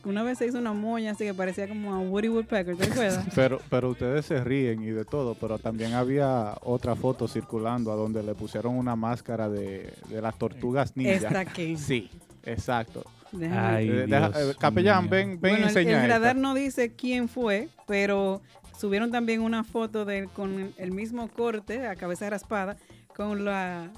[0.05, 3.25] Una vez se hizo una moña así que parecía como a Woody Woodpecker, ¿te acuerdas?
[3.35, 7.97] Pero, pero ustedes se ríen y de todo, pero también había otra foto circulando a
[7.97, 11.13] donde le pusieron una máscara de, de las tortugas ninja.
[11.29, 11.77] Esta aquí.
[11.77, 12.09] Sí,
[12.45, 13.05] exacto.
[13.53, 15.11] Ay, Eh, deja- Dios eh, capellán, mío.
[15.11, 16.35] ven, ven Bueno, y el, el esta.
[16.35, 18.41] no dice quién fue, pero
[18.81, 22.79] subieron también una foto de él con el, mismo corte, a cabeza raspada,
[23.15, 23.91] con la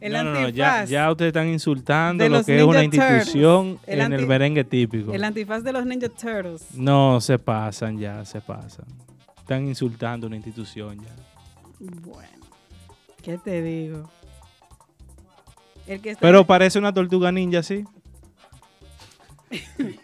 [0.00, 0.54] el no, no, no, antifaz.
[0.56, 5.12] ya, ya ustedes están insultando lo que es una institución El en el merengue típico.
[5.12, 6.74] El antifaz de los Ninja Turtles.
[6.74, 8.86] No, se pasan ya, se pasan.
[9.38, 11.14] Están insultando una institución ya.
[11.78, 12.46] Bueno,
[13.22, 14.10] ¿qué te digo?
[15.86, 17.84] El que está Pero parece una tortuga ninja, sí.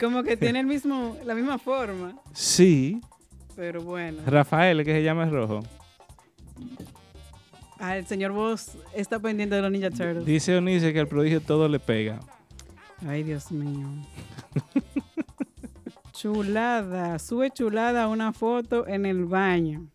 [0.00, 3.00] como que tiene el mismo, la misma forma, Sí.
[3.58, 4.22] Pero bueno.
[4.24, 5.64] Rafael, que se llama el rojo.
[7.80, 10.24] Ah, el señor Voss está pendiente de los Ninja Turtles.
[10.24, 12.20] Dice Onice que al prodigio todo le pega.
[13.04, 13.88] Ay, Dios mío.
[16.12, 17.18] chulada.
[17.18, 19.88] Sube chulada una foto en el baño.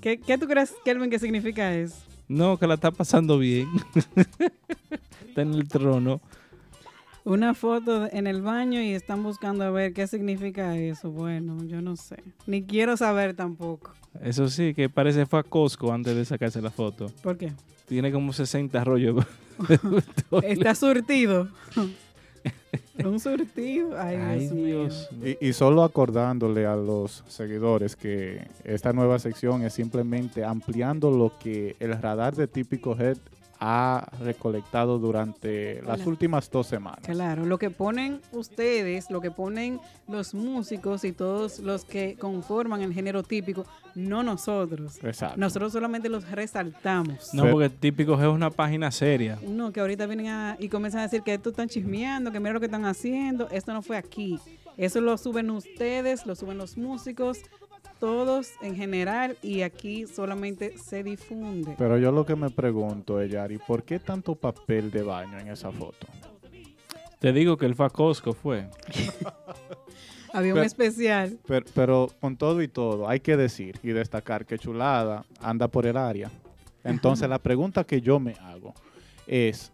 [0.00, 1.98] ¿Qué, qué tú crees, Kelvin, que significa eso?
[2.26, 3.68] No, que la está pasando bien.
[5.28, 6.20] está en el trono.
[7.24, 11.10] Una foto en el baño y están buscando a ver qué significa eso.
[11.10, 12.16] Bueno, yo no sé.
[12.46, 13.92] Ni quiero saber tampoco.
[14.22, 17.06] Eso sí, que parece fue a Costco antes de sacarse la foto.
[17.22, 17.52] ¿Por qué?
[17.86, 19.24] Tiene como 60 rollos.
[20.42, 21.48] Está surtido.
[23.04, 23.98] Un surtido.
[24.00, 24.80] Ay, Ay, Dios, mío.
[24.80, 25.10] Dios.
[25.40, 31.32] Y, y solo acordándole a los seguidores que esta nueva sección es simplemente ampliando lo
[31.38, 33.18] que el radar de Típico Head
[33.64, 36.98] ha recolectado durante las últimas dos semanas.
[37.04, 42.82] Claro, lo que ponen ustedes, lo que ponen los músicos y todos los que conforman
[42.82, 44.98] el género típico, no nosotros.
[45.04, 45.38] Exacto.
[45.38, 47.32] Nosotros solamente los resaltamos.
[47.34, 49.38] No, porque típico es una página seria.
[49.46, 52.54] No, que ahorita vienen a, y comienzan a decir que esto están chismeando, que mira
[52.54, 53.48] lo que están haciendo.
[53.50, 54.40] Esto no fue aquí.
[54.76, 57.38] Eso lo suben ustedes, lo suben los músicos,
[58.02, 61.76] todos en general, y aquí solamente se difunde.
[61.78, 65.46] Pero yo lo que me pregunto es, Yari, ¿por qué tanto papel de baño en
[65.46, 66.08] esa foto?
[67.20, 68.66] Te digo que el Costco fue.
[70.32, 71.38] Había un Pero- especial.
[71.46, 75.86] Pero, pero con todo y todo, hay que decir y destacar que Chulada anda por
[75.86, 76.28] el área.
[76.82, 78.74] Entonces la pregunta que yo me hago
[79.28, 79.70] es,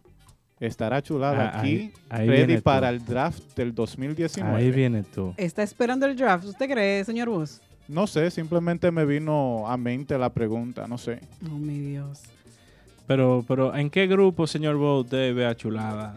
[0.60, 2.94] estará chulada Ah, aquí, ahí ready para tú.
[2.96, 4.54] el draft del 2019.
[4.54, 5.32] Ahí viene tú.
[5.38, 6.44] Está esperando el draft.
[6.44, 7.62] ¿Usted cree, señor Vos?
[7.88, 11.20] No sé, simplemente me vino a mente la pregunta, no sé.
[11.46, 12.20] Oh, mi Dios.
[13.06, 16.14] Pero, pero, ¿en qué grupo, señor Bo, usted ve a Chulada?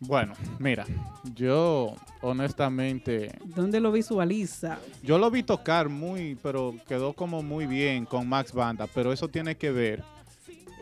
[0.00, 0.86] Bueno, mira,
[1.34, 4.78] yo honestamente, ¿Dónde lo visualiza?
[5.02, 9.28] yo lo vi tocar muy, pero quedó como muy bien con Max Banda, pero eso
[9.28, 10.02] tiene que ver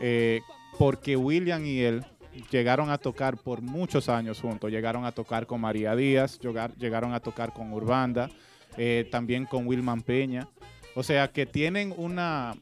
[0.01, 0.41] eh,
[0.77, 2.05] porque William y él
[2.51, 7.13] llegaron a tocar por muchos años juntos, llegaron a tocar con María Díaz, llegar- llegaron
[7.13, 8.29] a tocar con Urbanda,
[8.77, 10.47] eh, también con Wilman Peña,
[10.95, 12.55] o sea que tienen una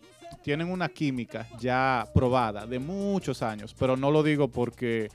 [0.44, 5.10] tienen una química ya probada de muchos años, pero no lo digo porque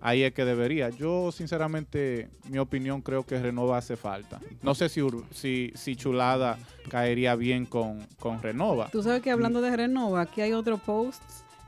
[0.00, 0.90] ahí es que debería.
[0.90, 4.40] Yo, sinceramente, mi opinión creo que Renova hace falta.
[4.60, 8.88] No sé si, si, si Chulada caería bien con, con Renova.
[8.90, 11.22] Tú sabes que hablando de Renova, aquí hay otro post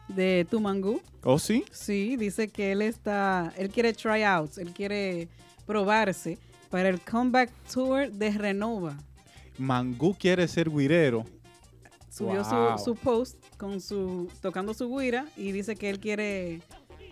[0.08, 1.00] de Tumangu.
[1.22, 1.64] ¿Oh, sí?
[1.70, 5.28] Sí, dice que él está, él quiere tryouts, él quiere
[5.66, 6.38] probarse
[6.74, 8.96] para el comeback tour de Renova.
[9.58, 11.24] Mangú quiere ser guirero.
[12.10, 12.76] Subió Wow.
[12.78, 16.62] su, su post con su tocando su guira y dice que él quiere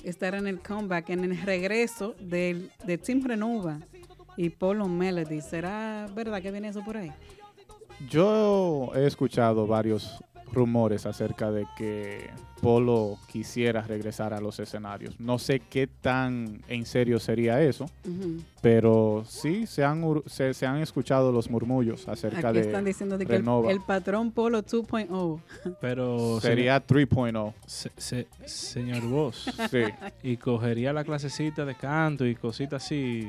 [0.03, 3.79] estar en el comeback, en el regreso del, de Team Renova
[4.37, 5.41] y Polo Melody.
[5.41, 7.13] ¿Será verdad que viene eso por ahí?
[8.11, 10.19] Yo he escuchado varios
[10.53, 15.19] rumores acerca de que Polo quisiera regresar a los escenarios.
[15.19, 18.41] No sé qué tan en serio sería eso, Ujú.
[18.61, 23.19] pero sí se han, se, se han escuchado los murmullos acerca Aquí de están diciendo
[23.19, 24.63] de que el, el patrón Polo oh.
[24.63, 25.41] 2.0.
[25.81, 27.53] Pero, sería 3.0.
[27.67, 29.83] se- se- señor Boss, Sí.
[30.23, 33.29] y cogería la clasecita de canto y cositas así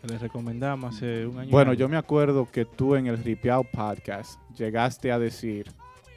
[0.00, 1.50] que les recomendamos hace un año.
[1.50, 5.70] Bueno, yo me acuerdo que tú en el Ripiao Podcast llegaste a decir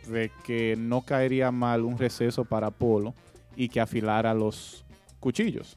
[0.08, 3.14] de que no caería mal un receso para Polo
[3.56, 4.86] y que afilara los
[5.20, 5.76] cuchillos.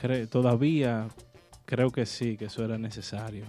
[0.00, 1.08] Cre- todavía
[1.64, 3.44] creo que sí, que eso era necesario.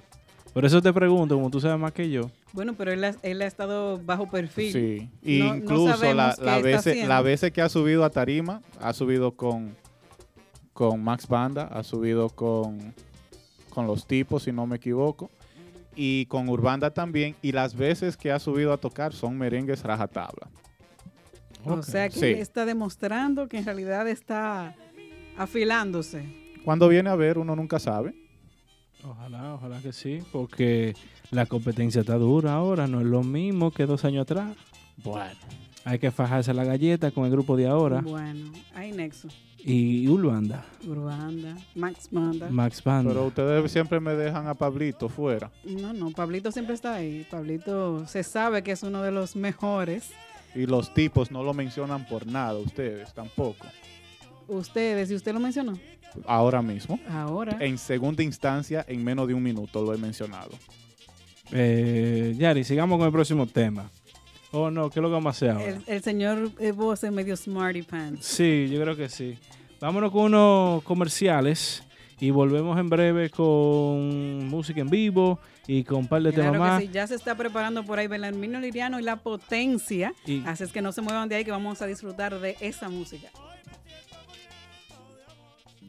[0.53, 3.41] Por eso te pregunto, como tú sabes más que yo, Bueno, pero él ha, él
[3.41, 4.71] ha estado bajo perfil.
[4.71, 5.09] Sí,
[5.39, 8.61] No- no incluso sabemos la, qué la veces, la veces que ha subido a Tarima,
[8.79, 9.75] ha subido con,
[10.73, 12.93] con Max Banda, ha subido con,
[13.71, 15.31] con los tipos, si no me equivoco,
[15.95, 20.47] y con Urbanda también, y las veces que ha subido a tocar son merengues rajatabla.
[21.65, 21.83] O Ok.
[21.83, 22.25] sea que Sí.
[22.25, 24.75] está demostrando que en realidad está
[25.37, 26.25] afilándose.
[26.65, 28.13] Cuando viene a ver, uno nunca sabe.
[29.05, 30.93] ojalá, ojalá que sí, porque
[31.29, 34.55] la competencia está dura ahora, no es lo mismo que dos años atrás.
[35.03, 35.35] Bueno.
[35.85, 40.65] Hay que fajarse la galleta con el grupo de ahora Bueno, hay Nexo, y Urbanda,
[40.85, 42.49] Urbanda, Max Banda.
[42.49, 43.11] Max Banda.
[43.11, 45.51] Pero ustedes siempre me dejan a Pablito fuera.
[45.63, 47.25] No, no, Pablito siempre está ahí.
[47.31, 50.11] Pablito se sabe que es uno de los mejores.
[50.53, 53.65] Y los tipos no lo mencionan por nada, ustedes tampoco.
[54.47, 55.79] Ustedes, y usted lo mencionó
[56.25, 56.99] Ahora mismo.
[57.09, 57.57] ahora.
[57.61, 60.51] En segunda instancia, en menos de un minuto lo he mencionado.
[61.51, 63.89] Eh, Yari, sigamos con el próximo tema.
[64.53, 65.65] Oh, no, ¿qué es lo que vamos a hacer ahora?
[65.67, 68.25] El, el señor Voz es medio smarty pants.
[68.25, 69.37] Sí, yo creo que sí.
[69.81, 71.83] Vámonos con unos comerciales
[72.19, 76.69] y volvemos en breve con música en vivo y con un par de Claro temas
[76.73, 76.81] más.
[76.83, 80.13] sí, ya se está preparando por ahí Belarmino Liriano y la potencia.
[80.25, 82.89] Y- Así es que no se muevan de ahí que vamos a disfrutar de esa
[82.89, 83.29] música.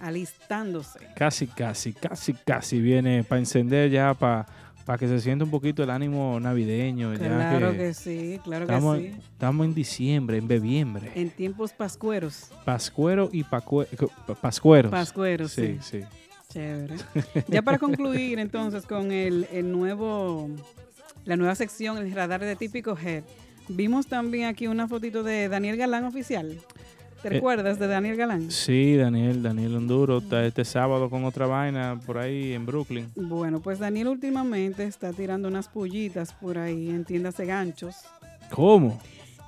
[0.00, 0.98] alistándose.
[1.14, 4.46] Casi, casi, casi, casi viene para encender ya, para
[4.90, 7.14] para que se sienta un poquito el ánimo navideño.
[7.14, 9.18] Claro que, sí, claro estamos, que sí.
[9.32, 11.12] Estamos en diciembre, en bebiembre.
[11.14, 12.50] En tiempos pascueros.
[12.64, 14.90] Pascuero y pascueros.
[14.90, 15.78] Pascueros, sí.
[15.80, 16.00] sí.
[16.48, 16.96] Chévere.
[17.46, 20.50] ya para concluir entonces con el, el nuevo
[21.24, 23.22] la nueva sección, el radar de típico Head.
[23.68, 26.58] Vimos también aquí una fotito de Daniel Galán oficial.
[27.22, 28.50] ¿Te eh, recuerdas de Daniel Galán?
[28.50, 33.10] Sí, Daniel, Daniel Honduro está este sábado con otra vaina por ahí en Brooklyn.
[33.14, 37.96] Bueno, pues Daniel últimamente está tirando unas pullitas por ahí en tiendas de ganchos.
[38.50, 38.98] ¿Cómo?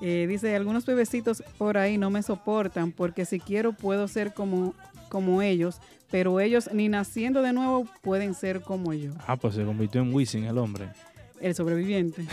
[0.02, 4.74] Eh, dice, algunos bebecitos por ahí no me soportan porque si quiero puedo ser como,
[5.08, 9.12] como ellos, pero ellos ni naciendo de nuevo pueden ser como yo.
[9.26, 10.88] Ah, pues se convirtió en Wisin el hombre.
[11.42, 12.24] El sobreviviente.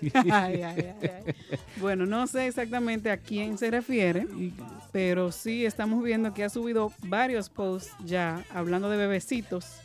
[1.80, 4.26] bueno, no sé exactamente a quién se refiere,
[4.92, 9.80] pero sí estamos viendo que ha subido varios posts ya hablando de bebecitos.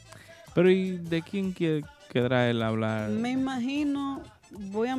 [0.53, 3.09] Pero ¿y de quién quedará él hablar?
[3.09, 4.21] Me imagino,
[4.51, 4.97] voy a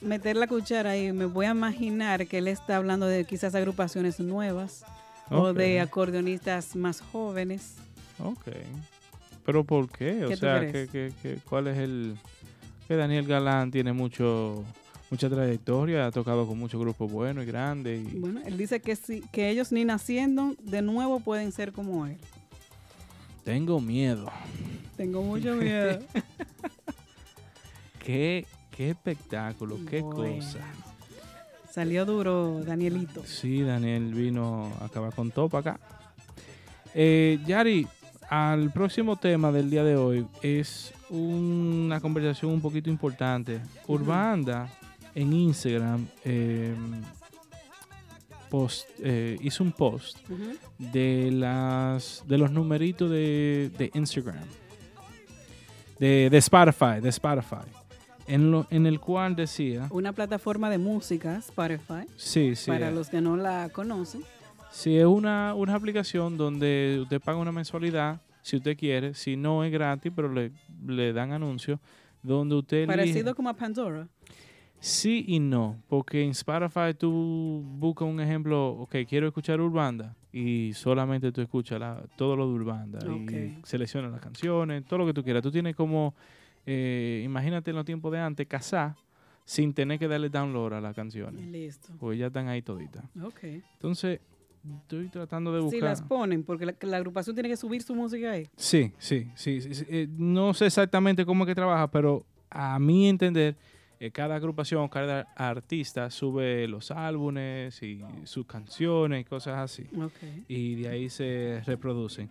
[0.00, 4.20] meter la cuchara ahí, me voy a imaginar que él está hablando de quizás agrupaciones
[4.20, 4.84] nuevas
[5.28, 7.74] o de acordeonistas más jóvenes.
[8.22, 8.46] Ok.
[9.44, 10.24] ¿Pero por qué?
[10.24, 10.70] O sea,
[11.48, 12.16] cuál es el
[12.92, 14.62] que Daniel Galán tiene mucho
[15.10, 18.06] mucha trayectoria, ha tocado con muchos grupos buenos y grandes.
[18.12, 18.18] Y...
[18.18, 18.98] Bueno, él dice que,
[19.32, 22.18] que ellos ni naciendo de nuevo pueden ser como él.
[23.44, 24.30] Tengo miedo.
[24.94, 26.00] Tengo mucho miedo.
[28.04, 30.58] qué, qué espectáculo, qué cosa.
[31.70, 33.24] Salió duro Danielito.
[33.24, 35.80] Sí, Daniel vino a acabar con todo para acá.
[36.94, 37.86] Eh, Yari,
[38.28, 43.60] al próximo tema del día de hoy es una conversación un poquito importante.
[43.86, 44.68] Urbanda
[45.14, 46.06] en Instagram
[48.52, 50.18] post, eh, hizo un post
[50.78, 54.44] de las de los numeritos de, Instagram.
[55.98, 57.64] De, de, Spotify, de Spotify.
[58.26, 59.88] En, lo, en el cual decía...
[59.90, 62.04] Una plataforma de música, Spotify.
[62.16, 62.70] Sí, sí.
[62.70, 64.22] Para los que no la conocen.
[64.70, 69.14] Sí, es una, una aplicación donde usted paga una mensualidad, si usted quiere.
[69.14, 70.52] Si no, es gratis, pero le,
[70.86, 71.80] le dan anuncios.
[72.22, 74.08] Donde usted Parecido como a Pandora.
[74.78, 80.72] Sí y no, porque en Spotify tú buscas un ejemplo, ok, quiero escuchar Urbanda y
[80.72, 85.14] solamente tú escuchas la, todo lo de Urbanda y seleccionas las canciones, todo lo que
[85.14, 85.40] tú quieras.
[85.40, 86.16] Tú tienes como,
[86.66, 88.96] eh, imagínate en los tiempos de antes, casar
[89.44, 91.46] sin tener que darle download a las canciones.
[91.46, 91.92] Listo.
[92.00, 93.04] Porque ya están ahí toditas.
[93.22, 93.44] Ok.
[93.44, 94.20] Entonces,
[94.82, 95.78] estoy tratando de buscar.
[95.78, 98.48] Si las ponen, porque la, agrupación tiene que subir su música ahí.
[98.56, 99.60] Sí, sí, sí.
[99.88, 103.56] Eh, no sé exactamente cómo es que trabaja, pero a mi entender
[103.98, 109.86] eh, cada agrupación, cada artista sube los álbumes y sus canciones y cosas así.
[110.48, 112.28] Y de ahí se reproducen.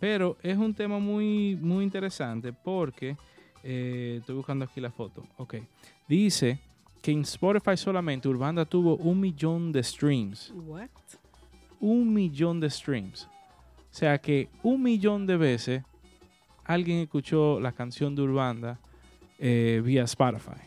[0.00, 3.16] Pero es un tema muy, muy interesante porque
[3.62, 5.24] eh, estoy buscando aquí la foto.
[5.36, 5.54] Ok.
[6.08, 6.58] Dice
[7.00, 10.52] que en Spotify solamente Urbanda tuvo un millón de streams.
[10.66, 10.88] What?
[11.82, 13.24] Un millón de streams.
[13.24, 15.82] O sea que un millón de veces
[16.64, 18.80] alguien escuchó la canción de Urbanda
[19.38, 20.62] eh, vía Spotify.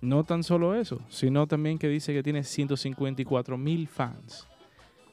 [0.00, 4.46] No tan solo eso, sino también que dice que tiene 154 mil fans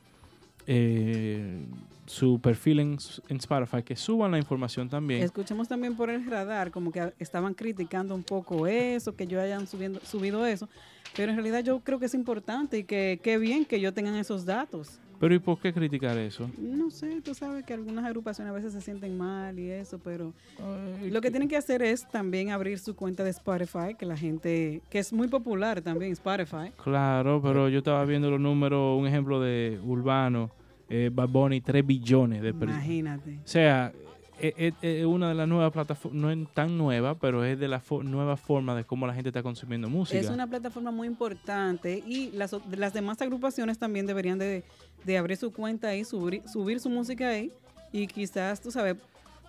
[0.66, 1.64] eh,
[2.06, 2.98] su perfil en,
[3.28, 5.22] Spotify, que suban la información también.
[5.22, 9.66] Escuchemos también por el radar, como que estaban criticando un poco eso, que yo hayan
[9.66, 10.68] subido eso,
[11.16, 14.16] pero en realidad yo creo que es importante y que qué bien que yo tengan
[14.16, 15.00] esos datos.
[15.18, 16.50] Pero ¿y por qué criticar eso?
[16.58, 20.32] No sé, tú sabes que algunas agrupaciones a veces se sienten mal y eso, pero
[20.58, 24.16] Ay, lo que tienen que hacer es también abrir su cuenta de Spotify, que la
[24.16, 26.70] gente, que es muy popular también Spotify.
[26.82, 30.50] Claro, pero yo estaba viendo los números, un ejemplo de Urbano,
[30.88, 32.84] eh, Bad Bunny, 3 billones de personas.
[32.84, 33.38] Imagínate.
[33.44, 33.92] O sea,
[34.38, 37.68] es, es- es una de las nuevas plataformas, no es tan nueva, pero es de
[37.68, 40.20] la fo- nueva forma de cómo la gente está consumiendo música.
[40.20, 44.62] Es una plataforma muy importante y las, las demás agrupaciones también deberían de,
[45.04, 47.52] de abrir su cuenta ahí, subir, subir su música ahí
[47.92, 48.96] y quizás, tú sabes,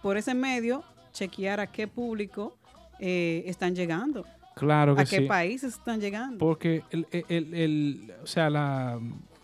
[0.01, 0.83] por ese medio
[1.13, 2.55] chequear a qué público
[2.99, 4.25] eh, están llegando,
[4.55, 5.25] Claro que a qué sí.
[5.25, 6.37] países están llegando.
[6.39, 8.99] Porque, el, el- el- el- o sea, la,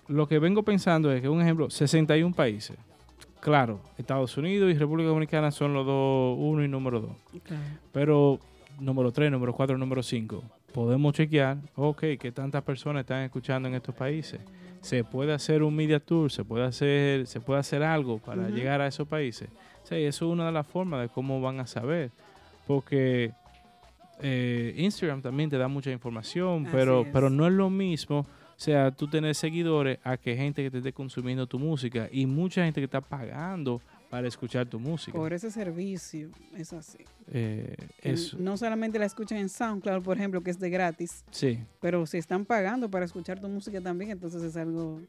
[0.08, 2.76] lo que vengo pensando es que, un ejemplo, 61 países.
[3.40, 7.12] Claro, Estados Unidos y República Dominicana son los dos, uno y número dos.
[7.92, 8.40] Pero
[8.80, 10.42] número 3, número 4, número 5.
[10.74, 14.40] Podemos chequear, ok, que tantas personas están escuchando en estos países.
[14.84, 18.82] Se puede hacer un media tour, se puede hacer, se puede hacer algo para llegar
[18.82, 19.50] a esos países.
[19.84, 22.12] O sea, eso es una de las formas de cómo van a saber.
[22.68, 23.32] Porque
[24.22, 27.08] eh, Instagram también te da mucha información, Así pero, es.
[27.12, 28.20] pero no es lo mismo.
[28.20, 32.26] O sea, tú tener seguidores a que gente que te esté consumiendo tu música y
[32.26, 33.82] mucha gente que está pagando
[34.14, 35.18] para escuchar tu música.
[35.18, 37.00] Por ese servicio, es así.
[37.32, 41.58] Eh, eso, No solamente la escuchan en SoundCloud, por ejemplo, que es de gratis, sí.
[41.82, 45.02] pero si están pagando para escuchar tu música también, entonces es algo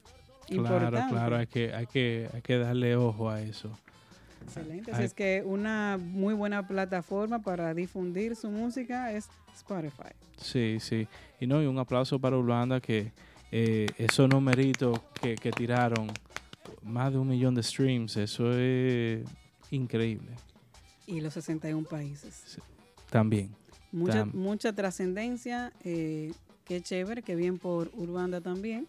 [0.46, 1.12] Claro, importante.
[1.14, 3.78] claro, hay que, hay que, hay que darle ojo a eso.
[4.42, 4.90] Excelente.
[4.90, 10.14] Así es que una muy buena plataforma para difundir su música es Spotify.
[10.38, 11.06] Sí, sí.
[11.40, 13.12] Y no, y un aplauso para Urbanda que
[13.52, 16.06] eh, esos numeritos que, que tiraron,
[16.82, 19.24] más de un millón de streams, eso es
[19.70, 20.30] increíble.
[21.06, 22.58] Y los 61 países.
[23.10, 23.50] También.
[23.92, 25.72] Mucha, Tam- mucha trascendencia.
[25.84, 26.32] eh,
[26.64, 28.86] qué chévere, que bien por Urbanda también.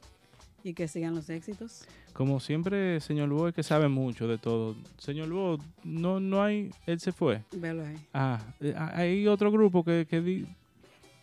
[0.64, 1.86] Y que sigan los éxitos.
[2.14, 4.76] Como siempre, señor Lugo, es que sabe mucho de todo.
[4.98, 7.44] Señor Lugo, no, no hay, él se fue.
[7.52, 7.96] Velo ahí.
[8.14, 10.48] Ah, eh, hay otro grupo que, que di-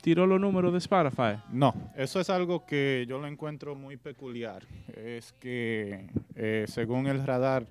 [0.03, 1.41] tiró los números de Spotify.
[1.51, 4.67] No, eso es algo que yo lo encuentro muy peculiar.
[4.95, 7.67] Es que eh, según el radar,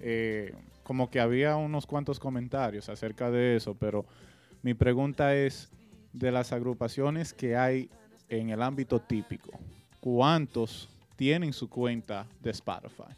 [0.00, 0.54] eh,
[0.84, 4.04] como que había unos cuantos comentarios acerca de eso, pero
[4.62, 5.72] mi pregunta es,
[6.12, 7.88] de las agrupaciones que hay
[8.28, 9.50] en el ámbito típico,
[10.00, 13.14] ¿cuántos tienen su cuenta de Spotify?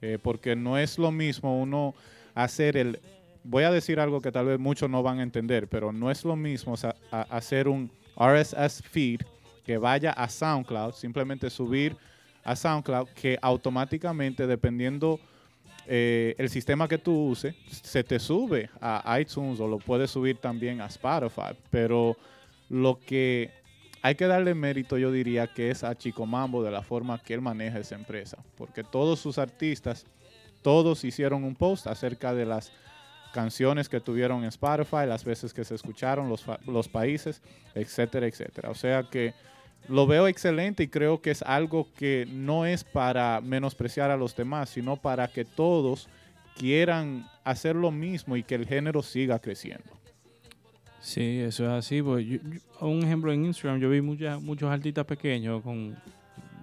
[0.00, 1.94] Eh, porque no es lo mismo uno
[2.34, 2.98] hacer el...
[3.44, 6.24] Voy a decir algo que tal vez muchos no van a entender, pero no es
[6.24, 6.74] lo mismo
[7.10, 9.20] hacer un RSS feed
[9.64, 11.96] que vaya a SoundCloud, simplemente subir
[12.42, 15.20] a SoundCloud, que automáticamente, dependiendo
[15.86, 20.38] eh, el sistema que tú uses, se te sube a iTunes o lo puedes subir
[20.38, 21.56] también a Spotify.
[21.70, 22.16] Pero
[22.68, 23.50] lo que
[24.02, 27.34] hay que darle mérito, yo diría, que es a Chico Mambo de la forma que
[27.34, 28.38] él maneja esa empresa.
[28.56, 30.06] Porque todos sus artistas,
[30.62, 32.70] todos hicieron un post acerca de las
[33.34, 37.42] canciones que tuvieron en Spotify, las veces que se escucharon, los, los países,
[37.74, 38.70] etcétera, etcétera.
[38.70, 39.34] O sea que
[39.88, 44.34] lo veo excelente y creo que es algo que no es para menospreciar a los
[44.34, 46.08] demás, sino para que todos
[46.56, 49.90] quieran hacer lo mismo y que el género siga creciendo.
[51.00, 52.00] Sí, eso es así.
[52.00, 55.96] Pues yo- yo- un ejemplo en Instagram, yo vi muchas muchos artistas pequeños con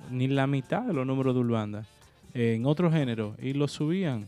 [0.10, 1.86] ni la mitad de los números de Urbanda
[2.34, 4.26] en otro género y los subían.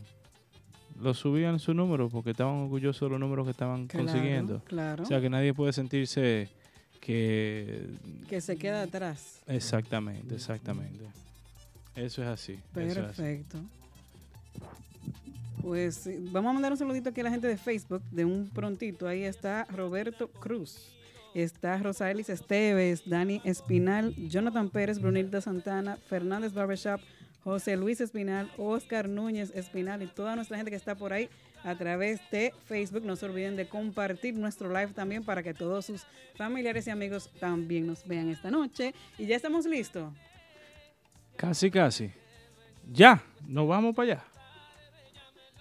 [1.00, 4.62] Los subían su número porque estaban orgullosos de los números que estaban Claro, consiguiendo.
[4.64, 5.02] Claro.
[5.02, 6.48] O sea que nadie puede sentirse
[7.00, 7.88] que...
[8.28, 9.42] que se queda atrás.
[9.46, 11.04] Exactamente, exactamente.
[11.96, 12.52] Eso es así.
[12.52, 13.22] eso es así.
[13.22, 13.58] Perfecto.
[15.62, 18.50] Pues sí, vamos a mandar un saludito aquí a la gente de Facebook de un
[18.50, 19.08] prontito.
[19.08, 20.90] Ahí está Roberto Cruz.
[21.34, 27.00] Está Rosaelis Esteves, Dani Espinal, Jonathan Pérez, Brunilda Santana, Fernández Barbershop,
[27.44, 31.28] José Luis Espinal, Oscar Núñez Espinal y toda nuestra gente que está por ahí
[31.62, 33.04] a través de Facebook.
[33.04, 37.30] No se olviden de compartir nuestro live también para que todos sus familiares y amigos
[37.38, 38.94] también nos vean esta noche.
[39.18, 40.12] Y ya estamos listos.
[41.36, 42.10] Casi, casi.
[42.90, 44.24] Ya, nos vamos para allá.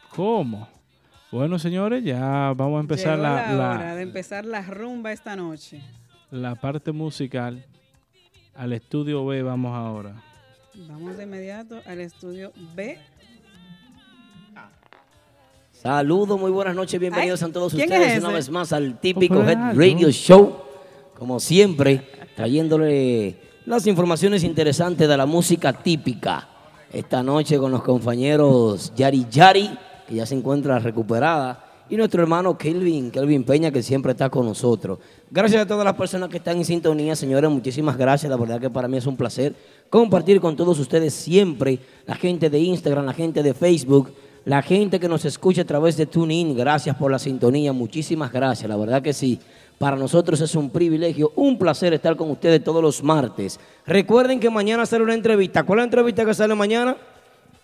[0.09, 0.67] ¿Cómo?
[1.31, 5.11] Bueno, señores, ya vamos a empezar Llegó la, la, la- hora de empezar la rumba
[5.11, 5.81] esta noche.
[6.31, 7.65] la parte musical.
[8.55, 10.21] Al estudio B vamos ahora.
[10.75, 12.97] Vamos de inmediato al estudio B.
[15.71, 18.99] Saludos, muy buenas noches, bienvenidos Ay, a todos ¿quién ustedes es una vez más al
[18.99, 19.75] típico Head.
[19.75, 20.55] Radio Show,
[21.15, 26.47] como siempre, trayéndole las informaciones interesantes de la música típica.
[26.91, 32.57] Esta noche con los compañeros Yari Yari, que ya se encuentra recuperada, y nuestro hermano
[32.57, 34.99] Kelvin, Kelvin Peña, que siempre está con nosotros.
[35.29, 38.29] Gracias a todas las personas que están en sintonía, señores, muchísimas gracias.
[38.29, 39.53] La verdad que para mí es un placer
[39.89, 44.11] compartir con todos ustedes siempre, la gente de Instagram, la gente de Facebook,
[44.45, 46.55] la gente que nos escucha a través de TuneIn.
[46.55, 48.67] Gracias por la sintonía, muchísimas gracias.
[48.67, 49.39] La verdad que sí.
[49.77, 53.59] Para nosotros es un privilegio, un placer estar con ustedes todos los martes.
[53.85, 55.63] Recuerden que mañana sale una entrevista.
[55.63, 56.95] ¿Cuál es la entrevista que sale mañana?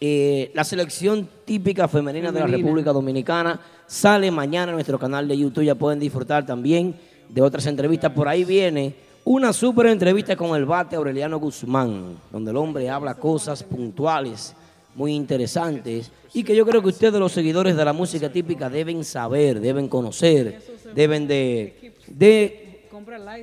[0.01, 5.37] Eh, la selección típica femenina, de la República Dominicana sale mañana en nuestro canal de
[5.37, 5.65] YouTube.
[5.65, 6.95] Ya pueden disfrutar también
[7.27, 8.11] de otras entrevistas.
[8.11, 8.95] Por ahí viene
[9.25, 14.55] una súper entrevista con el bate Aureliano Guzmán, donde el hombre habla cosas puntuales,
[14.95, 19.03] muy interesantes, y que yo creo que ustedes, los seguidores de la música típica, deben
[19.03, 20.61] saber, deben conocer,
[20.95, 22.87] deben de, de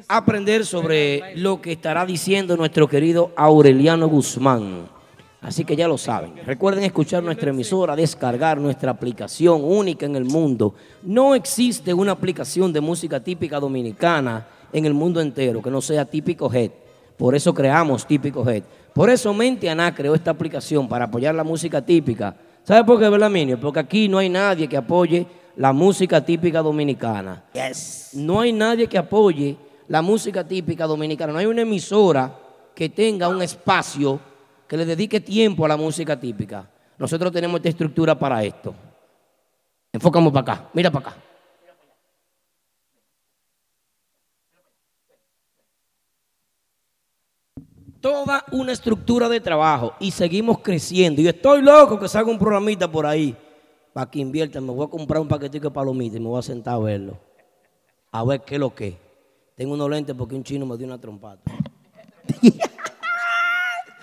[0.09, 4.96] aprender sobre lo que estará diciendo nuestro querido Aureliano Guzmán.
[5.47, 6.35] Así que ya lo saben.
[6.45, 10.75] Recuerden escuchar nuestra emisora, descargar nuestra aplicación única en el mundo.
[11.05, 16.05] No existe una aplicación de música típica dominicana en el mundo entero que no sea
[16.05, 16.73] Típico Head.
[17.17, 18.65] Por eso creamos Típico Head.
[18.93, 22.35] Por eso Mente Ana creó esta aplicación para apoyar la música típica.
[22.65, 23.61] ¿Sabe por qué, Berlaminio?
[23.61, 27.45] Porque aquí no hay nadie que apoye la música típica dominicana.
[27.53, 28.11] Yes.
[28.15, 31.33] No hay nadie que apoye la música típica dominicana.
[31.33, 32.37] No hay una emisora
[32.75, 34.19] que tenga un espacio
[34.67, 36.69] que le dedique tiempo a la música típica.
[36.99, 38.75] Nosotros tenemos esta estructura para esto.
[39.93, 41.23] Enfocamos para acá, mira para acá.
[48.01, 51.21] Toda una estructura de trabajo y seguimos creciendo.
[51.21, 53.37] Y estoy loco que salga un programita por ahí
[53.93, 54.65] para que inviertan.
[54.65, 57.19] Me voy a comprar un paquetico de palomitas y me voy a sentar a verlo.
[58.13, 58.97] A ver qué es lo que.
[59.57, 61.41] Tengo unos lentes porque un chino me dio una trompada.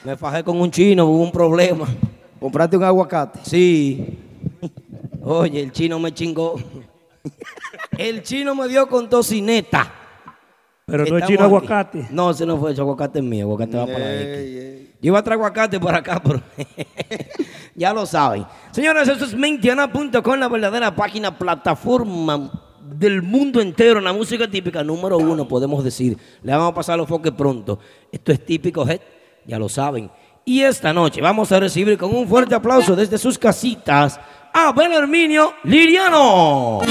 [0.03, 1.87] Me fajé con un chino, hubo un problema.
[2.39, 3.39] ¿Compraste un aguacate?
[3.43, 4.19] Sí.
[5.23, 6.55] Oye, el chino me chingó.
[7.97, 9.91] El chino me dio con tocineta.
[10.85, 12.07] Pero no es chino aguacate.
[12.09, 15.39] No, ese no fue el aguacate mío, aguacate va para la Yo iba a traer
[15.39, 16.41] aguacate por acá, pero
[17.75, 18.45] ya lo saben.
[18.71, 22.51] Señores, esto es mentiana.com, la verdadera página, plataforma
[22.81, 26.17] del mundo entero en la música típica, número uno, podemos decir.
[26.41, 27.79] Le vamos a pasar los foques pronto.
[28.11, 28.99] Esto es típico, ¿eh?
[29.45, 30.09] Ya lo saben.
[30.45, 34.19] Y esta noche vamos a recibir con un fuerte aplauso desde sus casitas
[34.53, 36.81] a Belarminio Liriano.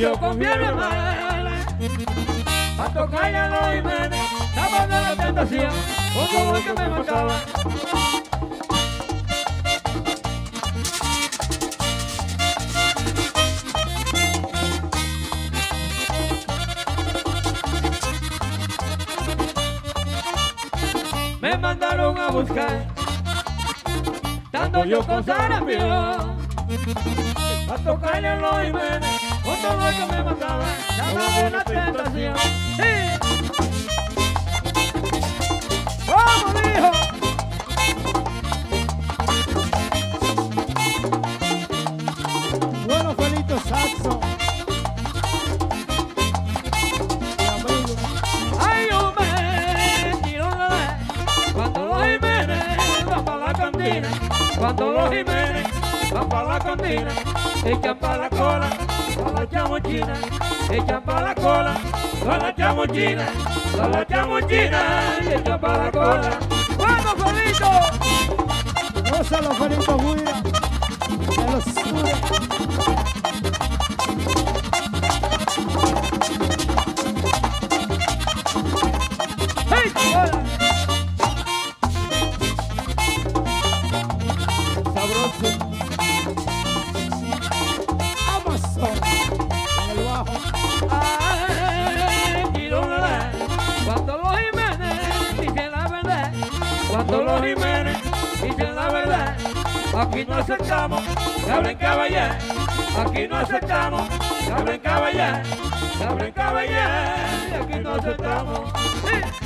[0.00, 1.66] Yo con bienes males.
[2.78, 4.20] A tocar a los Jiménez,
[4.88, 5.72] de la tentación,
[6.14, 7.40] como que me mataba.
[21.42, 22.86] Me mandaron a buscar,
[24.50, 26.39] dando yo con sarampión.
[26.70, 30.64] A tocar a los Jiménez, todo el que me mataba,
[30.96, 32.36] daba de la tentación.
[32.76, 32.92] ¡Sí!
[36.06, 36.90] ¡Vamos, hijo!
[42.86, 44.20] Bueno, Felito Saxo.
[48.60, 49.26] Ay, hombre,
[50.22, 50.98] tiro la
[51.52, 54.08] cuando los Jiménez van para la cantina,
[54.56, 55.69] cuando los Jiménez
[56.10, 57.12] para la cantina,
[57.64, 58.70] echan para la cola,
[59.16, 60.14] para la chamochina,
[60.70, 61.80] echan para la cola,
[62.24, 63.26] para la chamochina,
[63.76, 66.38] para la chamochina, y echan para la cola.
[66.78, 67.70] ¡Vamos, Felito!
[69.10, 70.42] Gózalo, Felito Guira,
[71.36, 73.09] de los sures.
[103.50, 104.08] Aceptamos
[104.52, 105.42] hablen caballar.
[106.06, 107.60] Hablen caballar.
[107.60, 108.72] Aquí no aceptamos.
[109.04, 109.39] Sí.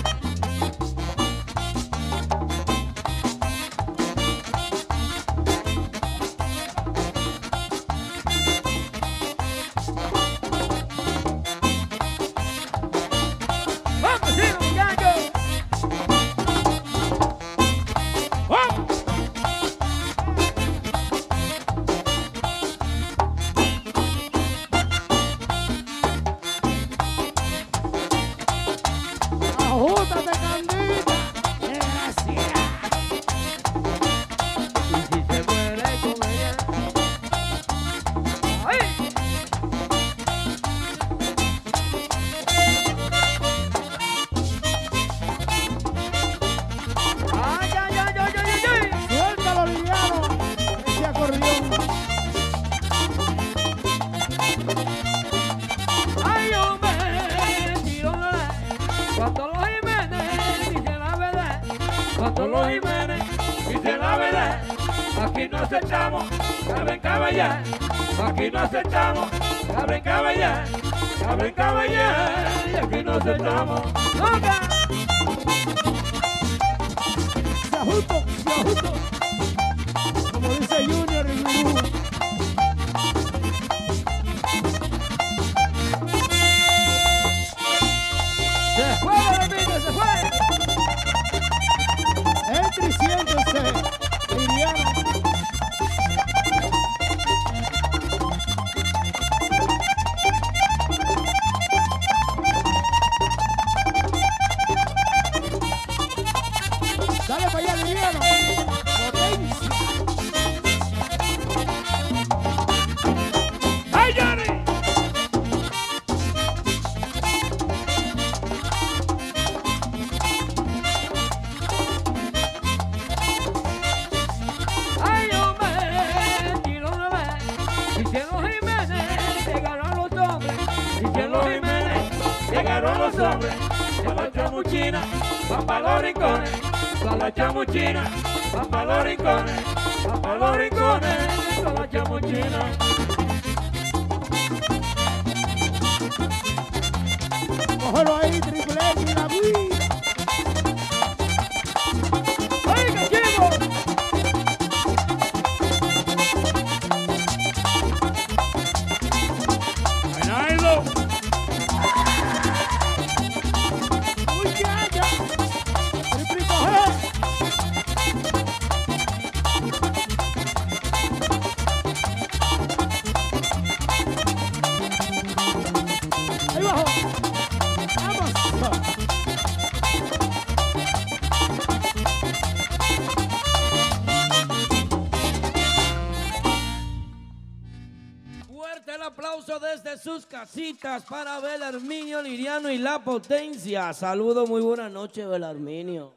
[191.08, 193.94] Para Belarminio Liriano y La Potencia.
[193.94, 196.12] Saludos, muy buenas noches, Belarminio.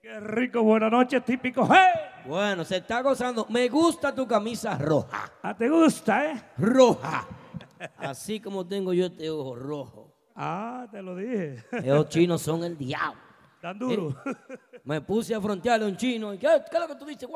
[0.00, 1.68] Qué rico, buenas noches, típico.
[1.68, 2.22] ¡Hey!
[2.24, 3.46] Bueno, se está gozando.
[3.48, 5.32] Me gusta tu camisa roja.
[5.42, 6.42] Ah, ¿Te gusta, eh?
[6.56, 7.26] Roja.
[7.98, 10.14] Así como tengo yo este ojo rojo.
[10.36, 11.64] Ah, te lo dije.
[11.72, 13.20] Esos chinos son el diablo.
[13.60, 14.14] Tan duro.
[14.84, 16.32] Me puse a frontearle a un chino.
[16.32, 17.28] y, ¿Qué, es lo que tú dices?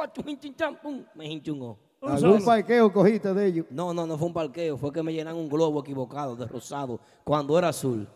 [1.17, 1.86] Me hinché un ojo.
[2.01, 2.45] Un ¿Algún solo.
[2.45, 3.67] parqueo cogiste de ellos?
[3.71, 4.77] No, no, no fue un parqueo.
[4.77, 8.07] Fue que me llenan un globo equivocado de rosado cuando era azul.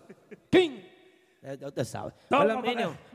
[0.51, 0.73] ¡King!
[1.43, 2.13] Eh, ya usted sabe.
[2.29, 2.55] Papá.
[2.55, 2.63] ¿cómo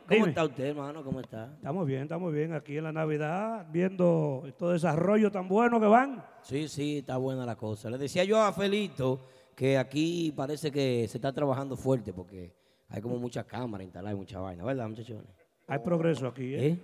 [0.09, 0.29] Dime.
[0.29, 1.03] está usted, hermano?
[1.03, 1.53] ¿Cómo está?
[1.55, 6.25] Estamos bien, estamos bien aquí en la Navidad, viendo todo desarrollo tan bueno que van.
[6.41, 7.89] Sí, sí, está buena la cosa.
[7.89, 9.19] Le decía yo a Felito
[9.55, 12.53] que aquí parece que se está trabajando fuerte porque
[12.89, 15.25] hay como muchas cámaras instaladas y mucha vaina, ¿verdad, muchachones?
[15.67, 16.67] Hay progreso aquí, ¿eh?
[16.67, 16.79] ¿Eh?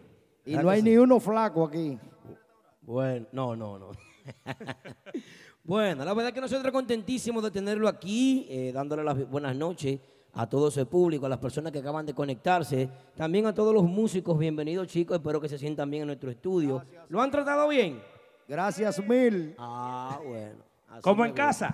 [0.46, 1.98] Y no hay ni uno flaco aquí.
[2.82, 3.92] Bueno, no, no, no.
[5.64, 10.00] bueno, la verdad es que nosotros contentísimos de tenerlo aquí, eh, dándole las buenas noches
[10.34, 13.84] a todo ese público, a las personas que acaban de conectarse, también a todos los
[13.84, 16.84] músicos, bienvenidos chicos, espero que se sientan bien en nuestro estudio.
[17.10, 18.02] ¿Lo han tratado bien?
[18.48, 19.56] Gracias mil.
[19.58, 20.64] Ah, bueno.
[21.02, 21.46] Como en gusta.
[21.46, 21.72] casa.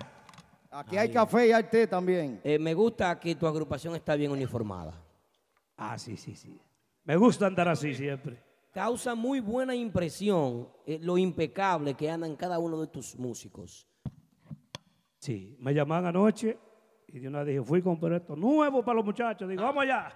[0.70, 2.40] Aquí hay café y hay té también.
[2.44, 4.92] Eh, me gusta que tu agrupación está bien uniformada.
[5.76, 6.60] Ah, sí, sí, sí.
[7.04, 8.47] Me gusta andar así siempre.
[8.78, 13.88] Causa muy buena impresión eh, lo impecable que andan cada uno de tus músicos.
[15.18, 16.56] Sí, me llamaban anoche
[17.08, 19.48] y de una vez dije, fui a comprar esto nuevo para los muchachos.
[19.48, 20.12] Digo, vamos allá.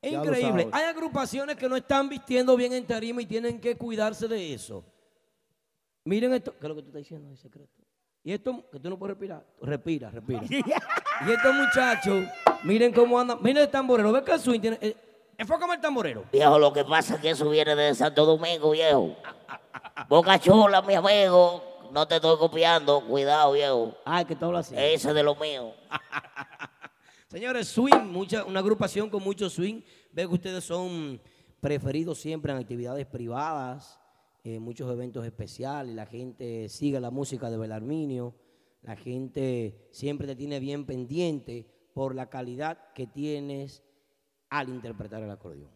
[0.00, 0.70] Es increíble.
[0.72, 4.82] Hay agrupaciones que no están vistiendo bien en tarima y tienen que cuidarse de eso.
[6.06, 6.52] Miren esto.
[6.52, 7.30] ¿Qué es lo que tú estás diciendo?
[7.30, 7.84] Es secreto.
[8.22, 9.46] Y esto, que tú no puedes respirar.
[9.60, 10.44] Respira, respira.
[10.48, 12.24] y estos muchachos,
[12.64, 13.36] miren cómo andan.
[13.42, 14.12] Miren el tamborero.
[14.12, 14.78] ¿Ves que el swing tiene.
[14.80, 15.09] Eh,
[15.40, 16.24] enfócame el tamborero.
[16.30, 19.16] Viejo, lo que pasa es que eso viene de Santo Domingo, viejo.
[20.08, 21.88] Boca Chula, mi amigo.
[21.92, 23.00] No te estoy copiando.
[23.06, 23.96] Cuidado, viejo.
[24.04, 24.74] Ay, que tú hablas así.
[24.76, 25.72] Ese es de lo mío.
[27.28, 29.80] Señores, swing, mucha, una agrupación con mucho swing.
[30.12, 31.20] Veo que ustedes son
[31.60, 33.98] preferidos siempre en actividades privadas,
[34.44, 35.94] en muchos eventos especiales.
[35.94, 38.34] La gente sigue la música de Belarminio.
[38.82, 43.82] La gente siempre te tiene bien pendiente por la calidad que tienes
[44.50, 45.70] al interpretar el acordeón.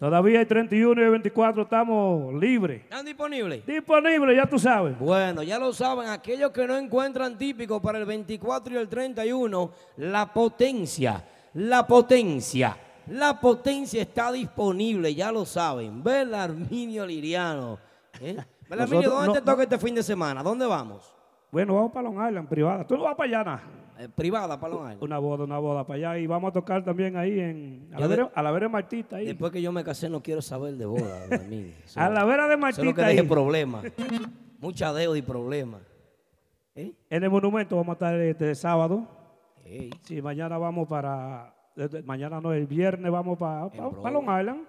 [0.00, 2.84] Todavía hay 31 y 24, estamos libres.
[2.84, 3.66] ¿Están disponibles?
[3.66, 4.98] Disponibles, ya tú sabes.
[4.98, 9.70] Bueno, ya lo saben, aquellos que no encuentran típico para el 24 y el 31,
[9.98, 11.22] la potencia,
[11.52, 12.78] la potencia,
[13.08, 16.02] la potencia está disponible, ya lo saben.
[16.02, 17.78] Belarminio Liriano.
[18.22, 18.38] ¿eh?
[18.70, 20.42] Belarminio, ¿dónde no- te toca este fin de semana?
[20.42, 21.12] ¿Dónde vamos?
[21.52, 22.86] Bueno, vamos para Long Island, privada.
[22.86, 23.62] Tú no vas para allá, nada.
[24.00, 25.02] Eh, privada, Palón Island.
[25.02, 26.18] Una boda, una boda para allá.
[26.18, 27.88] Y vamos a tocar también ahí en.
[27.92, 29.16] A la, de- vera, a la vera de Martita.
[29.16, 29.26] Ahí.
[29.26, 31.24] Después que yo me casé no quiero saber de boda.
[31.84, 33.06] Eso- A la vera de Eso es lo que Martita.
[33.06, 33.22] ahí.
[33.28, 33.84] problemas.
[34.58, 35.82] Mucha deuda y problemas.
[36.74, 36.92] ¿Eh?
[37.10, 39.06] En el monumento vamos a estar este sábado.
[40.02, 41.54] Sí, mañana vamos para.
[42.04, 44.10] Mañana no, el viernes vamos para, para, broma.
[44.10, 44.60] Long Island.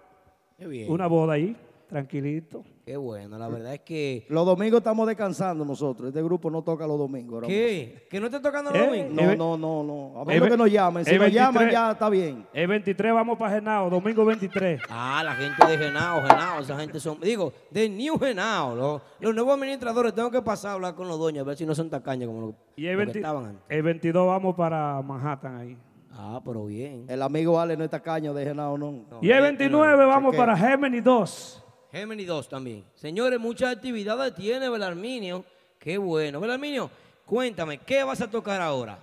[0.58, 0.92] qué bien.
[0.92, 1.56] Una boda ahí.
[1.88, 2.64] tranquilito.
[2.84, 4.26] Qué bueno, la verdad es que...
[4.30, 6.08] Los domingos estamos descansando nosotros.
[6.08, 7.44] Este grupo no toca los domingos.
[7.46, 8.08] ¿Qué?
[8.10, 9.38] ¿Que no esté tocando los Eh, domingos?
[9.38, 9.84] No, no, no,
[10.16, 10.22] no.
[10.22, 11.06] A menos El que nos llamen.
[11.06, 12.48] Si nos llaman 23 ya está bien.
[12.54, 14.82] El 23 vamos para Genao, domingo 23.
[14.90, 19.36] Ah, la gente de Genao, Genao, esa gente son, digo, de New Genao, los, los
[19.36, 21.88] nuevos administradores, tengo que pasar a hablar con los dueños, a ver si no son
[21.90, 23.64] tacaños como los, Y el, los que 20 estaban antes.
[23.70, 25.78] el 22 vamos para Manhattan ahí.
[26.14, 27.06] Ah, pero bien.
[27.08, 28.92] El amigo Ale no está caño de Genao, no.
[29.10, 31.61] No, Y el eh, 29 vamos para Gemini 2.
[31.92, 32.86] Gemini 2 también.
[32.96, 35.44] Señores, muchas actividades tiene Belarminio.
[35.78, 36.40] Qué bueno.
[36.40, 36.90] Belarminio,
[37.26, 38.98] cuéntame, ¿qué vas a tocar ahora?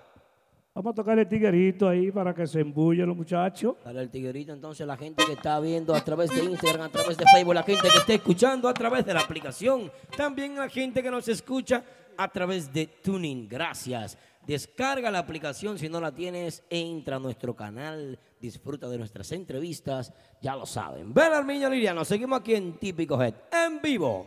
[0.75, 3.75] Vamos a tocar el tiguerito ahí para que se embulle los muchachos.
[3.85, 7.17] Dale el tiguerito, entonces la gente que está viendo a través de Instagram, a través
[7.17, 11.03] de Facebook, la gente que está escuchando a través de la aplicación, también la gente
[11.03, 11.83] que nos escucha
[12.17, 13.49] a través de Tuning.
[13.49, 14.17] Gracias.
[14.49, 20.11] Descarga la aplicación si no la tienes, entra a nuestro canal, disfruta de nuestras entrevistas,
[20.41, 21.13] ya lo saben.
[21.13, 24.27] Belarmiño Liriano, seguimos aquí en Típico Head, en vivo.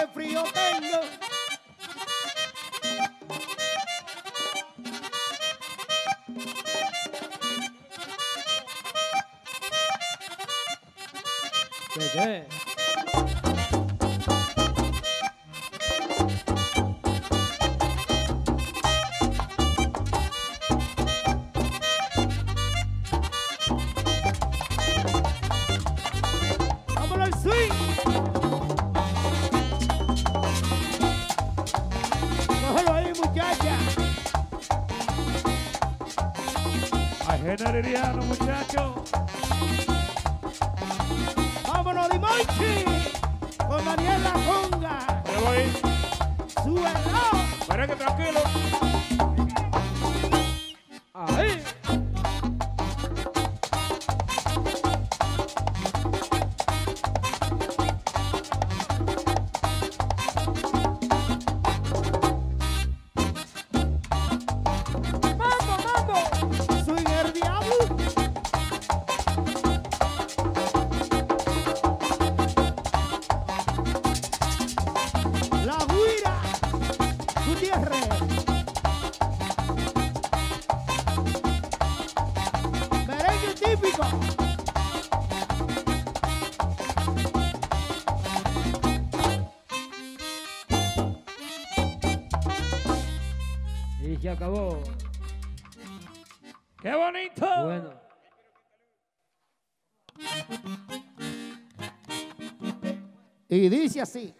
[0.00, 0.69] Qué frío.
[94.30, 94.80] Se acabó.
[96.80, 97.64] ¡Qué bonito!
[97.64, 98.00] Bueno.
[103.48, 104.32] Y dice así.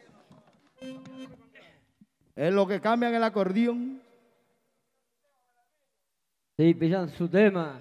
[2.36, 4.00] Es lo que cambian el acordeón.
[6.56, 7.80] Sí, pisan su tema.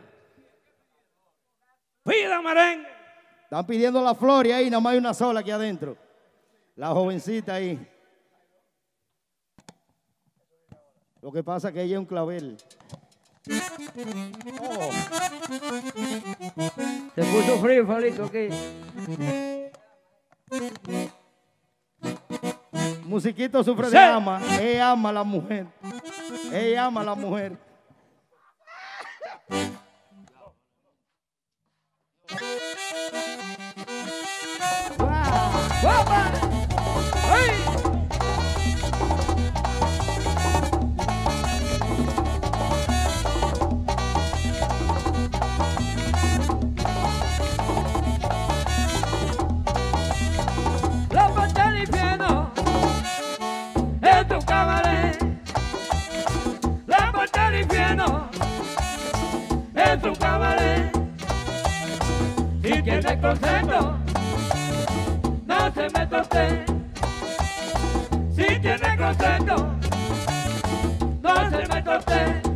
[2.03, 2.89] ¡Pida merengue!
[3.43, 5.95] Están pidiendo la flor y ahí nada más hay una sola aquí adentro.
[6.75, 7.87] La jovencita ahí.
[11.21, 12.57] Lo que pasa es que ella es un clavel.
[14.61, 14.91] Oh,
[17.15, 18.49] Se puso frío, Falito, aquí.
[23.05, 23.91] musiquito sufre Sí.
[23.93, 24.39] de ama.
[24.61, 25.65] Ella ama a la mujer.
[26.53, 27.57] Ella ama a la mujer.
[35.81, 36.31] ¡Guapa!
[36.43, 36.48] ¡Ay!
[63.17, 63.97] Concepto,
[65.45, 66.65] no se meta usted.
[68.31, 69.67] Si tiene concepto,
[71.21, 72.48] no se meta usted.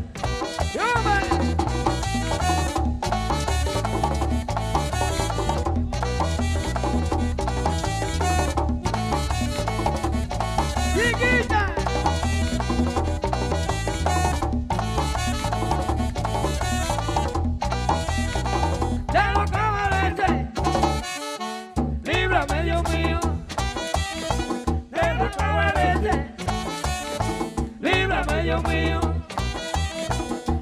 [28.53, 28.99] Dios mío.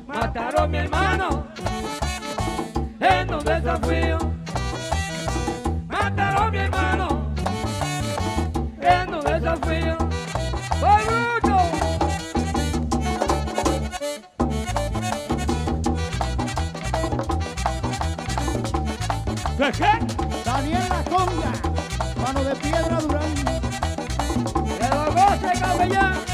[0.07, 1.45] Mataron a mi hermano
[3.01, 4.17] en un desafío.
[5.89, 7.33] Mataron a mi hermano
[8.79, 9.97] en un desafío.
[10.79, 11.57] ¡Por mucho!
[19.57, 19.93] ¿Qué, qué?
[20.45, 21.51] Daniela Conga.
[22.23, 23.35] Mano de piedra Durán.
[24.79, 26.30] ¡Que lo goce, capellán!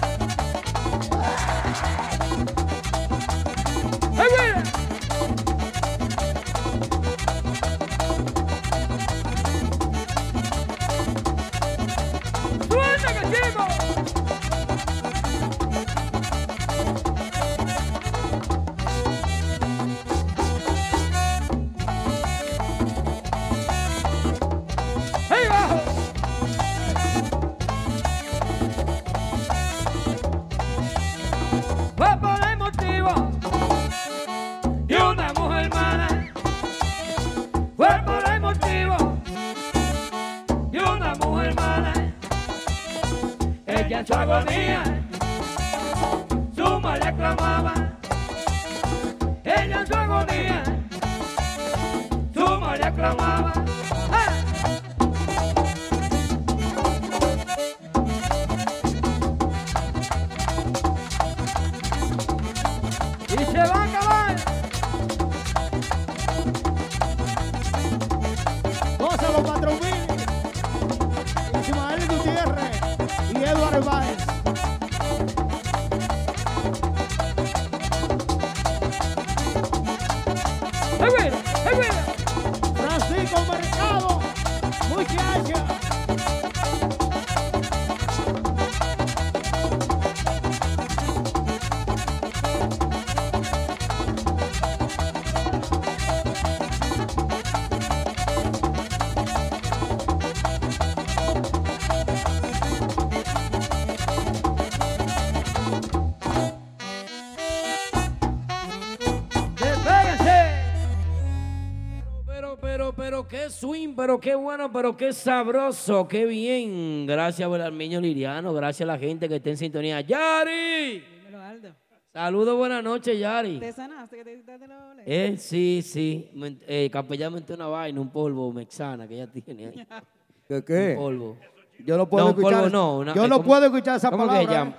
[113.98, 117.06] Pero qué bueno, pero qué sabroso, qué bien.
[117.08, 118.54] Gracias, Belarmiño Liriano.
[118.54, 120.00] Gracias a la gente que está en sintonía.
[120.02, 121.00] ¡Yari!
[121.26, 121.70] Dímelo, Aldo.
[122.14, 123.60] Saludos, buenas noches, Yari.
[123.60, 124.96] ¿Te sanaste que te quitaste la?
[125.06, 126.30] Eh, sí, sí.
[126.34, 129.88] Me- Eh, capellán metió una vaina, un polvo mexana que ella tiene ahí.
[130.48, 130.90] ¿Qué qué?
[130.92, 131.38] Un polvo.
[131.86, 132.72] Yo no puedo polvo escuchar.
[132.72, 133.00] no.
[133.00, 134.44] una- yo eh, no ¿cómo- puedo escuchar esa que palabra.
[134.44, 134.78] llama?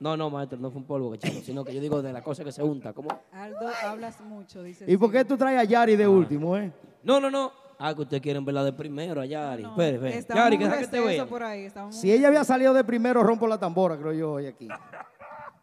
[0.00, 2.22] No, no, maestro, no fue un polvo que echamos, sino que yo digo de la
[2.22, 2.92] cosa que se unta.
[2.92, 3.08] ¿Cómo?
[3.32, 4.84] Aldo, hablas mucho, dice.
[4.90, 5.96] ¿Y por qué tú traes a Yari Ah.
[5.98, 6.72] de último, eh?
[7.04, 7.63] No, no, no.
[7.78, 9.62] Ah, que ustedes quieren verla de primero a Yari.
[9.62, 10.18] No, espere.
[10.18, 11.26] estamos Yari, que te receso vea.
[11.26, 11.64] por ahí.
[11.64, 14.68] estamos Si ella había salido de primero, rompo la tambora, creo yo, hoy aquí.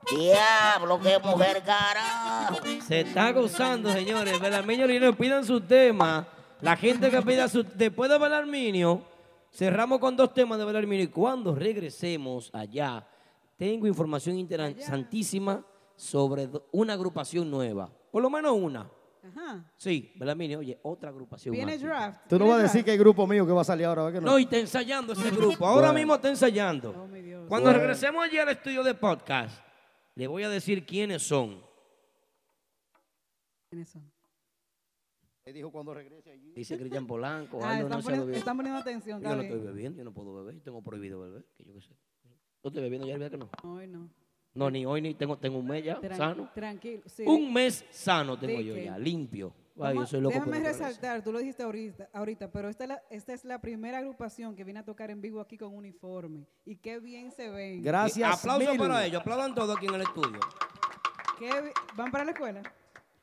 [0.09, 2.57] Diablo, qué mujer carajo.
[2.85, 4.39] Se está gozando, señores.
[4.39, 6.27] Belarminio Liriano, pidan su tema.
[6.61, 7.63] La gente que pida su...
[7.63, 9.01] Después de Belarminio,
[9.51, 11.05] cerramos con dos temas de Belarminio.
[11.05, 13.07] Y cuando regresemos allá,
[13.57, 15.63] tengo información interesantísima
[15.95, 17.89] sobre una agrupación nueva.
[18.11, 18.89] Por lo menos una.
[19.23, 19.71] Ajá.
[19.77, 21.81] Sí, Belarminio, oye, otra agrupación Viene más.
[21.81, 22.21] draft.
[22.27, 22.85] Tú no viene vas a decir draft.
[22.85, 24.31] que hay grupo mío que va a salir ahora, ¿verdad que no?
[24.31, 25.65] No, y está ensayando ese grupo.
[25.67, 25.93] Ahora Bueno.
[25.99, 26.89] mismo está ensayando.
[26.97, 27.45] Oh, mi Dios.
[27.47, 29.63] Cuando regresemos allí al estudio de podcast,
[30.15, 31.61] le voy a decir quiénes son.
[33.69, 34.11] ¿Quiénes son?
[35.45, 36.51] Él dijo cuando regrese allí.
[36.53, 37.59] Dice Cristian Polanco.
[37.63, 38.39] Ah, Aldo, están, no poniendo, bebió.
[38.39, 39.21] están poniendo atención.
[39.21, 39.73] Yo no estoy bien.
[39.73, 41.95] bebiendo, yo no puedo beber, tengo prohibido beber, que yo qué sé.
[42.63, 43.49] ¿No estoy bebiendo ya, ¿verdad que no?
[43.63, 44.09] Hoy no.
[44.53, 46.49] No, ni hoy ni tengo, tengo un mes ya, Tran- sano.
[46.53, 47.01] Tranquilo.
[47.05, 47.23] sí.
[47.25, 49.53] Un mes sano tengo yo que- ya, limpio.
[49.77, 52.83] Ay, yo Vamos- soy loco por déjame resaltar, tú lo dijiste ahorita, ahorita pero esta
[52.83, 55.73] es, la, esta es la primera agrupación que viene a tocar en vivo aquí con
[55.73, 56.45] uniforme.
[56.65, 57.81] Y qué bien se ven.
[57.81, 58.77] Gracias, Aplausos mil.
[58.77, 60.39] para ellos, aplaudan todos aquí en el estudio.
[61.39, 61.49] Qué
[61.95, 62.61] ¿Van para la escuela?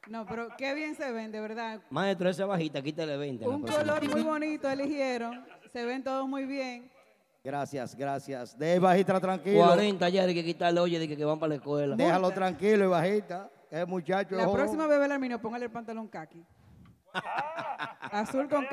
[0.08, 1.82] No, pero qué bien se ven, de verdad.
[1.90, 3.44] Maestro, esa bajita, quítale 20.
[3.44, 3.94] la Un próxima.
[3.96, 5.44] color muy bonito eligieron.
[5.72, 6.90] Se ven todos muy bien.
[7.44, 8.58] Gracias, gracias.
[8.58, 9.64] De bajita tranquilo.
[9.64, 11.96] 40 ya hay que quitarle, oye, de que, que van para la escuela.
[11.96, 13.50] Déjalo tranquilo y bajita.
[13.70, 16.44] El muchacho La próxima bebé Arminio, póngale el pantalón kaki.
[18.10, 18.64] Azul con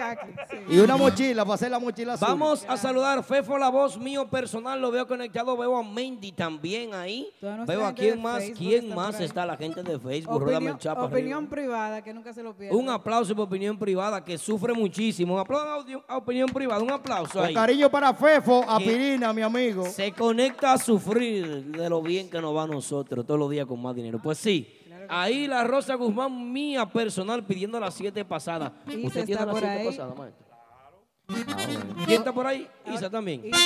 [0.49, 0.57] sí.
[0.69, 2.27] Y una mochila, para hacer la mochila azul.
[2.27, 6.93] Vamos a saludar Fefo, la voz mío personal, lo veo conectado, veo a Mendy también
[6.93, 7.29] ahí.
[7.67, 11.03] Veo a quién más, Facebook quién está más está, la gente de Facebook, Opinión, chapa
[11.03, 11.49] opinión arriba.
[11.49, 12.77] privada, que nunca se lo pierda.
[12.77, 15.33] Un aplauso por opinión privada, que sufre muchísimo.
[15.35, 17.53] Un aplauso a a opinión privada, un aplauso Con ahí.
[17.53, 19.85] cariño para Fefo, Apirina, mi amigo.
[19.85, 23.65] Se conecta a sufrir de lo bien que nos va a nosotros todos los días
[23.65, 24.19] con más dinero.
[24.21, 28.71] Pues sí, ahí la Rosa Guzmán mía personal pidiendo las siete pasadas.
[28.87, 29.85] Isa ¿Usted tiene está las por siete ahí.
[29.87, 30.45] pasadas, maestro?
[30.51, 30.89] Ah,
[31.27, 32.05] bueno.
[32.05, 32.67] ¿Quién está por ahí?
[32.93, 33.45] Isa también.
[33.45, 33.57] Isa,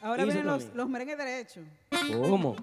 [0.00, 0.76] ahora Isa vienen los, también.
[0.78, 1.64] los merengues derechos.
[2.28, 2.56] ¿Cómo?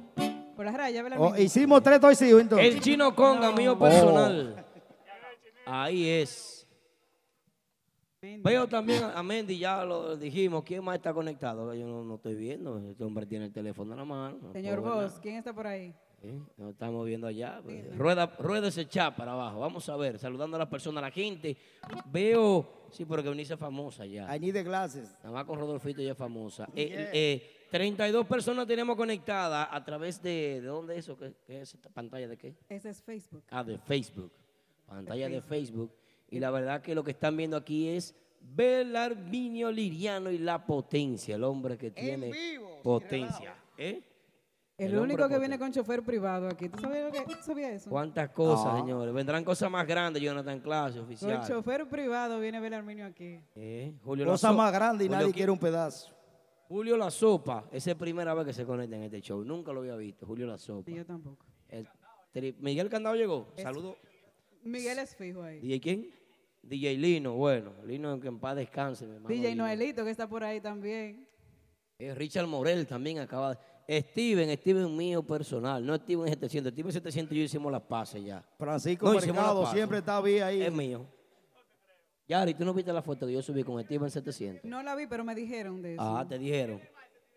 [0.55, 1.19] Por las rayas, ¿verdad?
[1.21, 2.75] Oh, hicimos tres torcidos entonces.
[2.75, 4.65] El chino conga mío personal.
[5.65, 6.55] Ahí es.
[8.21, 10.63] Veo también a Mendy, ya lo dijimos.
[10.65, 11.73] ¿Quién más está conectado?
[11.73, 12.77] Yo no, no estoy viendo.
[12.89, 14.37] Este hombre tiene el teléfono en la mano.
[14.41, 15.19] no Señor Vos.
[15.21, 15.93] ¿quién está por ahí?
[16.21, 16.39] ¿Eh?
[16.57, 17.61] Nos estamos viendo allá.
[17.63, 17.97] pues.
[17.97, 19.59] Rueda, rueda ese chat para abajo.
[19.59, 21.55] Vamos a ver, saludando a las personas, a la gente.
[22.11, 24.35] Veo, sí, pero que Eunice es famosa ya.
[24.35, 25.15] I need the glasses.
[25.23, 26.67] Nada más con Rodolfito ya es famosa.
[26.75, 30.61] Eh, eh, 32 personas tenemos conectadas a través de.
[30.61, 31.17] ¿De dónde es eso?
[31.17, 32.55] ¿Qué, qué es esta pantalla de qué?
[32.67, 33.43] Ese es Facebook.
[33.49, 34.31] Ah, de Facebook.
[34.85, 35.93] Pantalla de Facebook.
[36.29, 41.35] Y la verdad que lo que están viendo aquí es Belarminio Liriano y la potencia.
[41.35, 42.31] El hombre que tiene
[42.83, 43.55] potencia.
[43.77, 44.01] ¿Eh?
[44.79, 46.69] El, El único que viene con chofer privado aquí.
[46.69, 47.89] ¿Tú sabías, lo que, ¿tú sabías eso?
[47.89, 48.77] ¿Cuántas cosas, Ah.
[48.79, 49.13] señores?
[49.13, 51.45] Vendrán cosas más grandes, Jonathan Clase, Con oficial.
[51.47, 53.39] chofer privado viene Belarminio aquí.
[53.55, 54.63] Eh, Julio La Cosa Sopa.
[54.63, 56.11] más grande y Julio nadie qui- quiere un pedazo.
[56.69, 57.65] Julio La Sopa.
[57.71, 59.43] Esa es la primera vez que se conecta en este show.
[59.43, 60.25] Nunca lo había visto.
[60.25, 60.89] Julio La Sopa.
[60.89, 61.45] Y yo tampoco.
[61.67, 61.87] El
[62.33, 63.51] tri- Miguel Candado llegó.
[63.57, 63.97] Saludos.
[64.63, 65.59] Miguel es fijo ahí.
[65.59, 66.09] ¿DJ quién?
[66.61, 67.33] DJ Lino.
[67.33, 69.05] Bueno, Lino que en paz descanse.
[69.07, 69.63] mi hermano DJ Lino.
[69.63, 71.27] Noelito que está por ahí también.
[71.97, 73.57] Eh, Richard Morel también acaba de...
[73.89, 75.83] Steven, Steven mío personal.
[75.83, 76.71] No Steven 700.
[76.71, 78.43] Steven 700 y yo hicimos las pases ya.
[78.57, 80.61] Francisco No, Mercado siempre está bien ahí.
[80.61, 81.05] Es mío.
[82.27, 84.63] Yari, ¿tú no viste la foto que yo subí con Steven 700?
[84.63, 86.03] No la vi, pero me dijeron de eso.
[86.03, 86.79] Ah, te dijeron.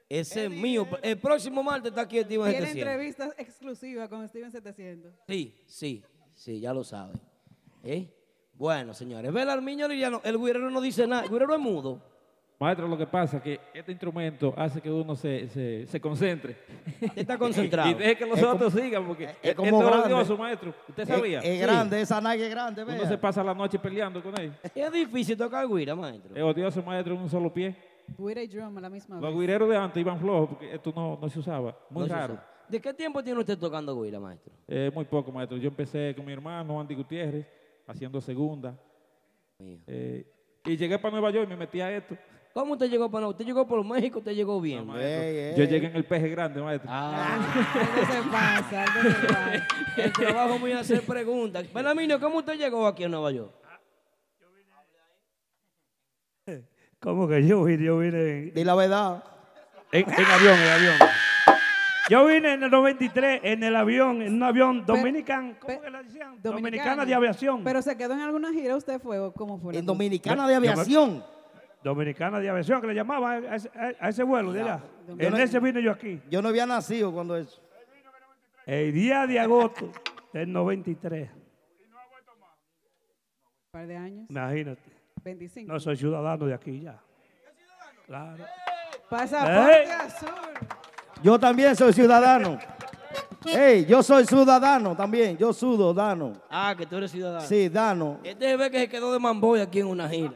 [0.06, 0.86] Ese es mío.
[1.02, 2.76] El próximo martes está aquí Steven Tiene 700.
[2.76, 5.10] entrevistas exclusivas con Steven 700.
[5.26, 6.04] Sí, sí,
[6.34, 7.14] sí, ya lo sabe.
[7.82, 8.14] ¿Eh?
[8.52, 12.02] Bueno, señores, ve el Miño Liriano, el guirero no dice nada, el guirero es mudo.
[12.62, 16.56] Maestro, lo que pasa es que este instrumento hace que uno se, se, se concentre.
[17.16, 17.90] Está concentrado.
[17.90, 20.14] y deje que los Es otros sigan, porque es como es grande.
[20.14, 20.74] odioso, maestro.
[20.88, 21.40] ¿Usted sabía?
[21.40, 21.58] es Sí.
[21.58, 23.08] grande, esa nalga es grande, Uno vea.
[23.08, 24.52] se pasa la noche peleando con él.
[24.74, 26.34] Es difícil tocar guira, maestro.
[26.36, 27.74] Es odioso, maestro, en un solo pie.
[28.16, 29.40] Guira y drum a la misma Los vez.
[29.40, 31.76] guireros de antes iban flojos, porque esto no, no se usaba.
[31.90, 32.38] Muy No raro.
[32.68, 34.52] ¿De qué tiempo tiene usted tocando guira, maestro?
[34.68, 35.58] Eh, muy poco, maestro.
[35.58, 37.46] Yo empecé con mi hermano, Andy Gutiérrez,
[37.86, 38.74] haciendo segunda.
[39.58, 39.78] Mío.
[39.86, 40.26] Eh,
[40.64, 42.16] y llegué para Nueva York y me metí a esto.
[42.54, 44.86] ¿Cómo usted llegó para ¿Usted llegó por México usted llegó bien?
[44.86, 45.54] Maestro, Ey, ey.
[45.56, 46.90] Yo llegué en el peje grande, maestro.
[46.92, 49.66] Ah, Algo se pasa, se pasa.
[49.96, 51.66] el trabajo mío es hacer preguntas.
[52.20, 53.52] ¿cómo usted llegó aquí a Nueva York?
[57.00, 57.84] ¿Cómo que yo vine?
[57.84, 59.24] Yo vine en, Di la verdad.
[59.90, 60.94] en- en avión, en avión.
[62.10, 66.02] Yo vine en el 93 en el avión, en un avión dominican, ¿cómo que le
[66.02, 66.42] decían?
[66.42, 67.62] Dominicana de aviación.
[67.62, 69.72] Pero se quedó en alguna gira usted fue o cómo fue.
[69.74, 69.86] la En?
[69.86, 71.24] Dominicana de Aviación.
[71.82, 73.70] Dominicana de aviación, que le llamaban a ese,
[74.00, 74.80] a ese vuelo de allá.
[75.18, 76.20] En no- ese vine yo aquí.
[76.30, 77.60] Yo no había nacido cuando eso.
[78.66, 79.90] El día de agosto
[80.32, 81.30] del 93.
[81.30, 81.40] Un
[83.72, 84.26] par de años.
[84.28, 84.92] Imagínate.
[85.24, 85.72] 25.
[85.72, 87.00] No soy ciudadano de aquí ya.
[88.06, 88.44] Claro.
[89.08, 89.90] Pasaporte Ey.
[89.90, 90.28] azul.
[91.22, 92.58] Yo también soy ciudadano.
[93.44, 95.36] Ey, yo soy ciudadano también.
[95.36, 96.32] Yo sudo, dano.
[96.50, 97.46] Ah, que tú eres ciudadano.
[97.46, 98.18] Sí, dano.
[98.22, 100.32] Este ve que se quedó de Mamboy aquí en una gira.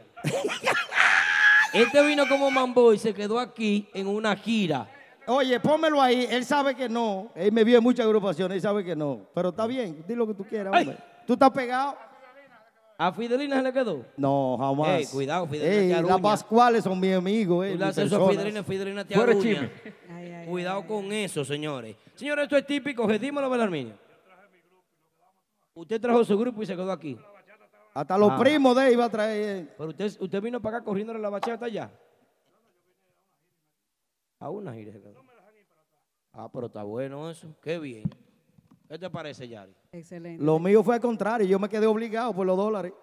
[1.73, 4.89] este vino como Mamboy y se quedó aquí en una gira.
[5.27, 6.27] Oye, pónmelo ahí.
[6.29, 7.31] Él sabe que no.
[7.35, 8.55] Él me vio en muchas agrupaciones.
[8.57, 9.21] Él sabe que no.
[9.33, 10.03] Pero está bien.
[10.07, 10.83] Di lo que tú quieras, Ay.
[10.83, 10.97] hombre.
[11.25, 11.95] ¿Tú estás pegado?
[12.99, 14.05] ¿A Fidelina se le quedó?
[14.17, 14.89] No, jamás.
[14.89, 16.19] Ey, cuidado, Fidelina Ey, las.
[16.21, 17.65] Pascuales son mis amigos.
[17.67, 18.29] eh, Tú le haces eso a.
[18.31, 19.69] Fidelina, Fidelina te Fuera aruña.
[20.47, 21.95] Cuidado con eso, señores.
[22.15, 23.05] Señores, esto es típico.
[23.07, 23.95] Dímelo, Belarminio.
[25.73, 27.17] Usted trajo su grupo y se quedó aquí.
[27.93, 28.37] Hasta los Ah.
[28.39, 29.55] primos de él iba a traer.
[29.65, 29.73] eh.
[29.77, 31.91] Pero usted, usted vino para acá corriendo la bachata allá.
[34.39, 35.21] A una gira se quedó.
[36.31, 37.53] Ah, pero está bueno eso.
[37.61, 38.03] Qué bien.
[38.87, 39.75] ¿Qué te parece, Yari?
[39.91, 40.43] Excelente.
[40.43, 41.45] Lo mío fue al contrario.
[41.47, 42.93] Yo me quedé obligado por los dólares.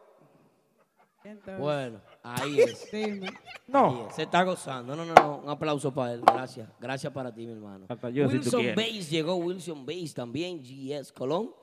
[1.24, 2.90] Entonces, Bueno, ahí es.
[2.90, 3.28] dime.
[3.72, 4.14] Ahí es.
[4.16, 4.96] Se está gozando.
[4.96, 5.38] No, no, no.
[5.44, 6.22] Un aplauso para él.
[6.22, 6.68] Gracias.
[6.80, 7.86] Gracias para ti, mi hermano.
[7.88, 8.76] Hasta yo, si tú Wilson quieres.
[8.76, 9.36] Bass llegó.
[9.36, 10.60] Wilson Bass también.
[10.62, 11.54] GS Colón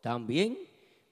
[0.00, 0.58] también.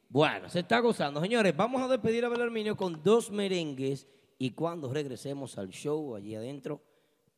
[0.08, 1.20] Bueno, se está gozando.
[1.20, 4.06] Señores, vamos a despedir a Belarminio con dos merengues.
[4.38, 6.80] Y cuando regresemos al show allí adentro,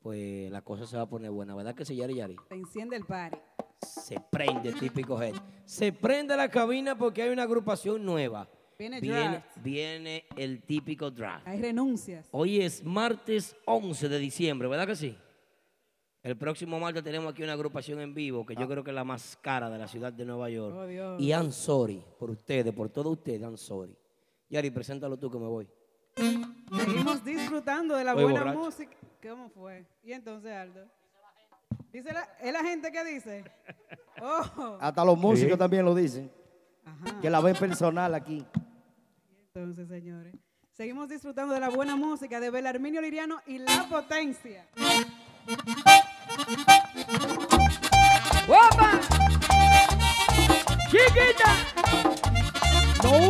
[0.03, 1.55] pues la cosa se va a poner buena.
[1.55, 2.37] ¿Verdad que sí, Yari Yari?
[2.49, 3.39] Se enciende el party.
[3.81, 5.35] Se prende típico head.
[5.65, 8.49] Se prende la cabina porque hay una agrupación nueva.
[8.81, 9.57] Viene Viene, draft.
[9.63, 11.47] viene el típico draft.
[11.47, 12.27] Hay renuncias.
[12.33, 15.19] Hoy es martes 11 de diciembre, ¿verdad que sí?
[16.23, 19.05] El próximo martes tenemos aquí una agrupación en vivo que yo creo que es la
[19.05, 20.75] más cara de la ciudad de Nueva York.
[20.75, 21.21] Oh, Dios.
[21.21, 23.95] y I'm sorry por ustedes, por todos ustedes, I'm sorry.
[24.49, 25.69] Yari, preséntalo tú que me voy.
[26.17, 28.59] Seguimos disfrutando de la buena borracho.
[28.61, 28.97] música.
[29.23, 29.85] ¿Cómo fue?
[30.03, 30.87] Y entonces, Aldo.
[31.93, 33.45] Dice la, es la gente que dice.
[34.23, 35.59] Oh, Hasta los músicos Sí.
[35.59, 36.31] también lo dicen.
[36.85, 37.21] Ajá.
[37.23, 38.45] Que la ven personal aquí.
[39.55, 40.35] Entonces, señores.
[40.71, 44.69] Seguimos disfrutando de la buena música de Belarminio Liriano y La Potencia.
[48.47, 49.01] ¡Guapa!
[50.91, 51.57] ¡Chiquita!
[53.03, 53.30] No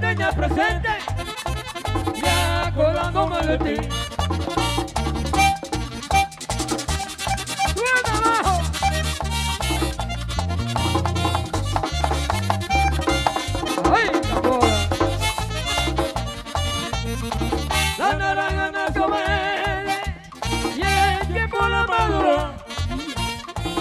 [0.00, 0.88] tenía presente,
[2.22, 3.88] ya acordándome de ti.
[7.74, 8.60] ¡Súbeme abajo!
[13.94, 14.10] ¡Ay,
[14.42, 14.88] bola!
[17.98, 19.96] La naranja nació verde
[20.76, 22.54] y el tiempo la maduró.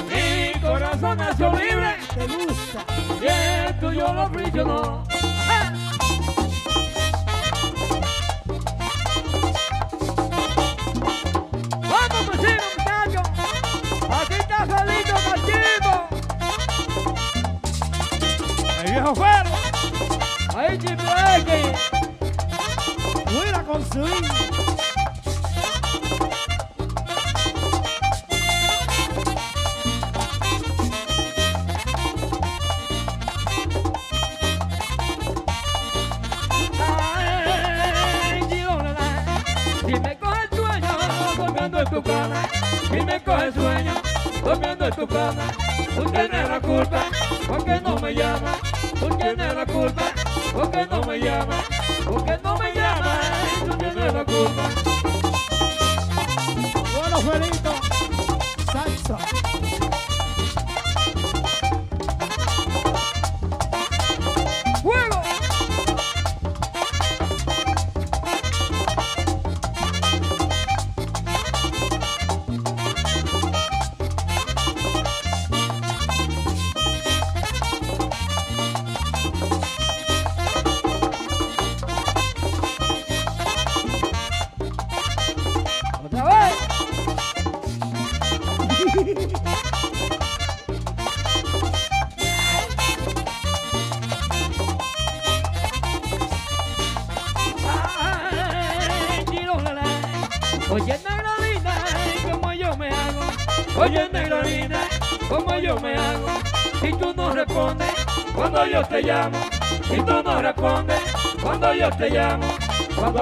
[0.10, 2.86] Mi corazón nació libre ¿Te gusta?
[3.22, 5.05] y el tuyo lo prisionó.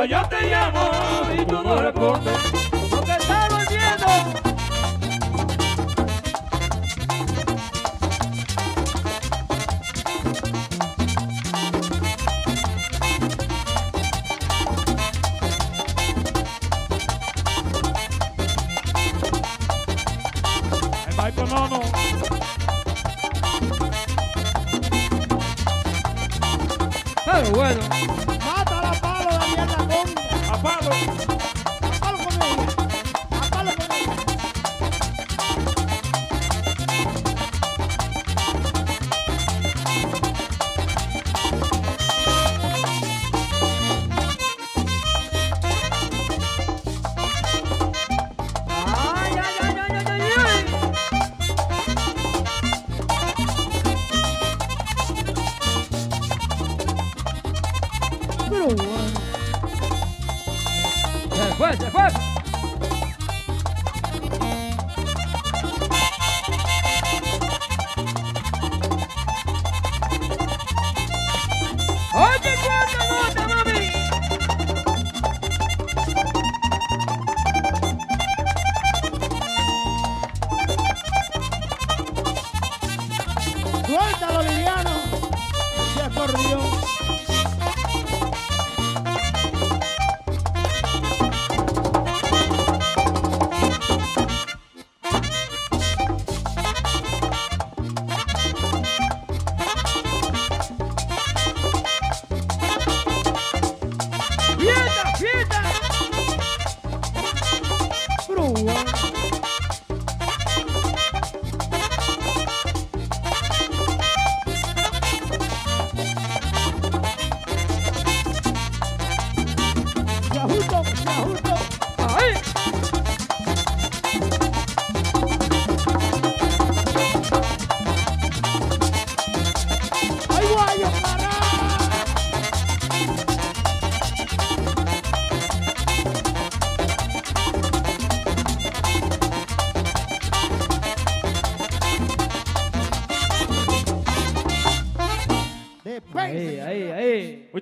[0.05, 0.92] yo te llamo.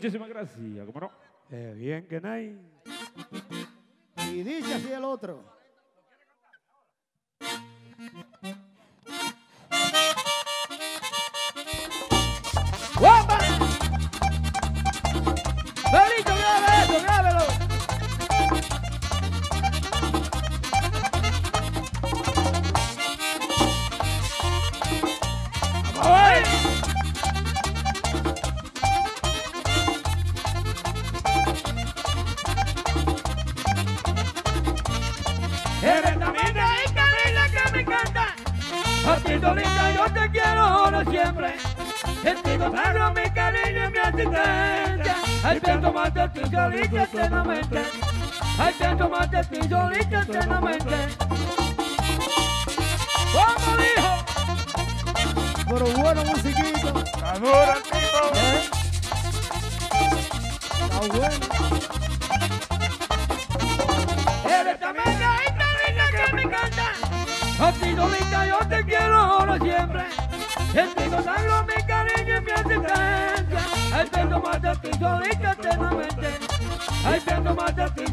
[0.02, 0.71] Muitíssima gracinha.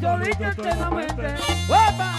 [0.08, 1.34] solito eternamente.
[1.66, 2.10] ¡Guapa!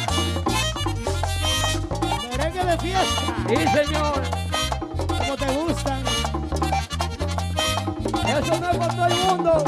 [2.29, 3.35] Merengue de fiesta.
[3.47, 4.21] Sí, señor.
[5.07, 6.03] Como te gustan.
[8.27, 9.63] Eso no es para todo el mundo.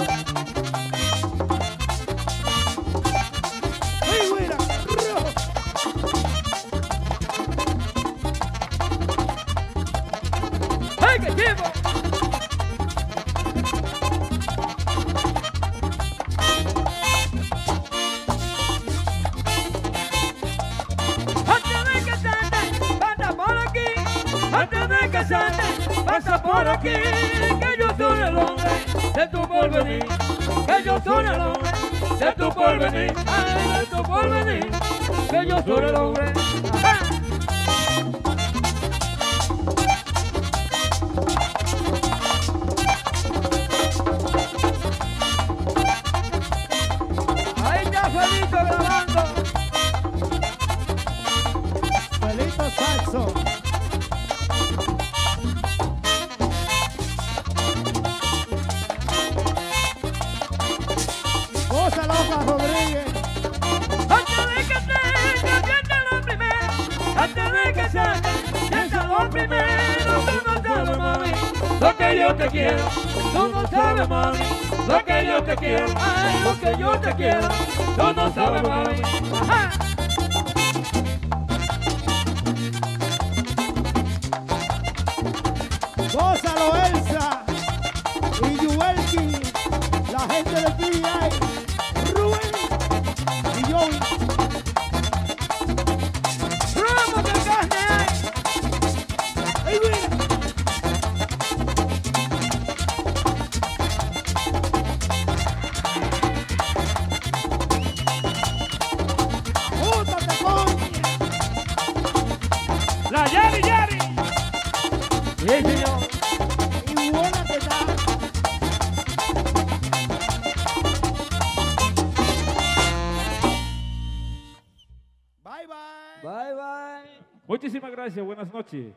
[128.01, 128.93] Gracias, buenas noches.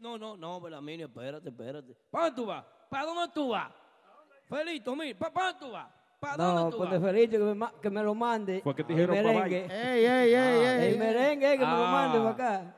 [0.00, 1.96] No, no, no, Belamino, espérate, espérate.
[2.10, 2.64] ¿Para dónde tú vas?
[2.88, 3.72] ¿Para dónde tú vas?
[4.48, 5.88] Felito, mira, ¿para dónde tú vas?
[6.20, 7.00] ¿Para No, dónde tú pues vas?
[7.00, 8.60] de Felito que me, que me lo mande.
[8.60, 9.64] Fue que te el dijeron merengue.
[9.70, 10.34] Ey, ey, ey,
[10.84, 10.92] ey.
[10.92, 11.90] El merengue que me lo Ah.
[11.92, 12.76] mande para acá.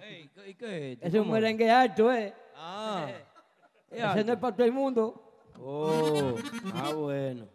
[0.00, 1.06] Ey, ¿qué- ¿Y qué es esto?
[1.06, 2.34] Ese es un merengue alto, ¿eh?
[2.56, 3.06] Ah.
[3.90, 5.22] Es Ese no es para todo el mundo.
[5.58, 6.34] Oh,
[6.74, 7.46] ah, bueno.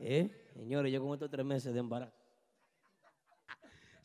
[0.00, 0.30] ¿Eh?
[0.54, 2.12] Señores, yo con estos tres meses de embarazo.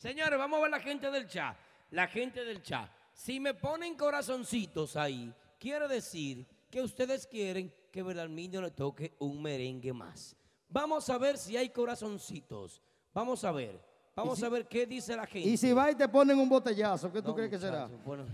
[0.04, 1.56] Señores, vamos a ver la gente del chat.
[1.92, 2.90] La gente del chat.
[3.14, 9.40] Si me ponen corazoncitos ahí, quiere decir que ustedes quieren que Belarmino le toque un
[9.40, 10.36] merengue más.
[10.68, 12.82] Vamos a ver si hay corazoncitos.
[13.14, 13.80] Vamos a ver.
[14.14, 15.48] Vamos a ver qué dice la gente.
[15.48, 17.86] Y si va y te ponen un botellazo, ¿qué tú crees que será?
[18.04, 18.26] bueno.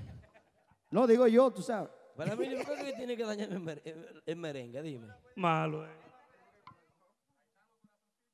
[0.90, 1.88] No, digo yo, tú sabes.
[2.16, 4.82] Belarmino, ¿por qué tiene que dañar el mer- el- el merengue?
[4.82, 5.06] Dime.
[5.36, 5.90] Malo, eh.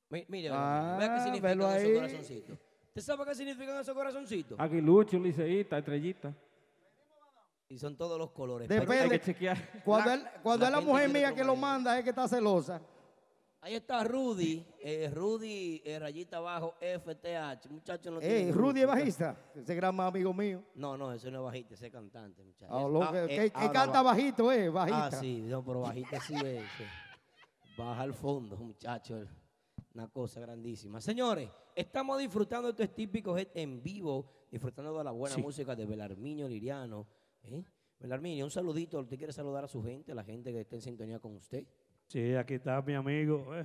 [0.08, 1.94] Mi- Mire, Ah, vea qué significan velo esos ahí.
[1.94, 2.58] corazoncitos.
[2.96, 4.58] ¿Usted sabe qué significan esos corazoncitos?
[4.58, 6.34] Aguilucho, liceíta, estrellita.
[7.68, 8.66] Y son todos los colores.
[8.68, 8.86] Depende.
[8.94, 9.82] pero- Hay que chequear.
[9.84, 12.26] Cuando, La- él- cuando la es la mujer mía que lo manda, es que está
[12.26, 12.80] celosa.
[13.60, 17.68] Ahí está Rudy, eh, Rudy, eh, rayita abajo, FTH.
[17.68, 20.62] Muchacho no tiene Ey, Rudy es bajista, ese gran amigo mío.
[20.76, 22.72] No, no, ese no es bajista, ese es cantante, muchacho.
[22.72, 25.06] Ah, lo ah, que- eh, que- que ahora canta va- bajito, eh, bajita.
[25.06, 26.62] Ah, sí, no, pero bajita sí es.
[26.78, 26.84] sí.
[27.76, 29.26] Baja al fondo, muchacho.
[29.96, 31.00] Una cosa grandísima.
[31.00, 35.40] Señores, estamos disfrutando de estos típicos en vivo, disfrutando de la buena Sí.
[35.40, 37.06] música de Belarminio Liriano.
[37.44, 37.64] ¿eh?
[38.00, 39.00] Belarminio, un saludito.
[39.00, 41.64] ¿Usted quiere saludar a su gente, a la gente que está en sintonía con usted?
[42.08, 43.56] Sí, aquí está mi amigo.
[43.56, 43.64] eh,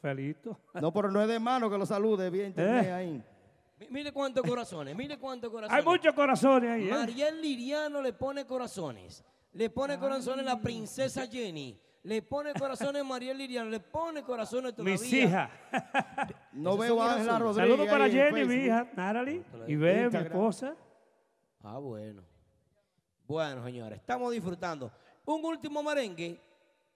[0.00, 0.56] Felito.
[0.80, 2.92] No, pero no es de mano que lo salude, bien Eh.
[2.92, 3.24] ahí.
[3.80, 5.76] Mi- Mire cuántos corazones, mire cuántos corazones.
[5.84, 6.92] Hay muchos corazones ahí, ¿eh?
[6.92, 9.24] Mariel Liriano le pone corazones.
[9.54, 11.76] Le pone corazones la princesa Jenny.
[12.02, 13.68] Le pone corazones Mariel Liriano.
[13.68, 14.92] Le pone corazones todavía.
[14.94, 15.50] Mis hijas.
[16.52, 17.38] No veo a Ángela.
[17.38, 17.70] Rodríguez.
[17.70, 19.44] Saludos para Jenny, mi hija, Natalie.
[19.66, 20.74] Y ve, mi esposa.
[21.62, 22.22] Ah, bueno.
[23.26, 24.90] Bueno, señores, estamos disfrutando.
[25.24, 26.40] Un último merengue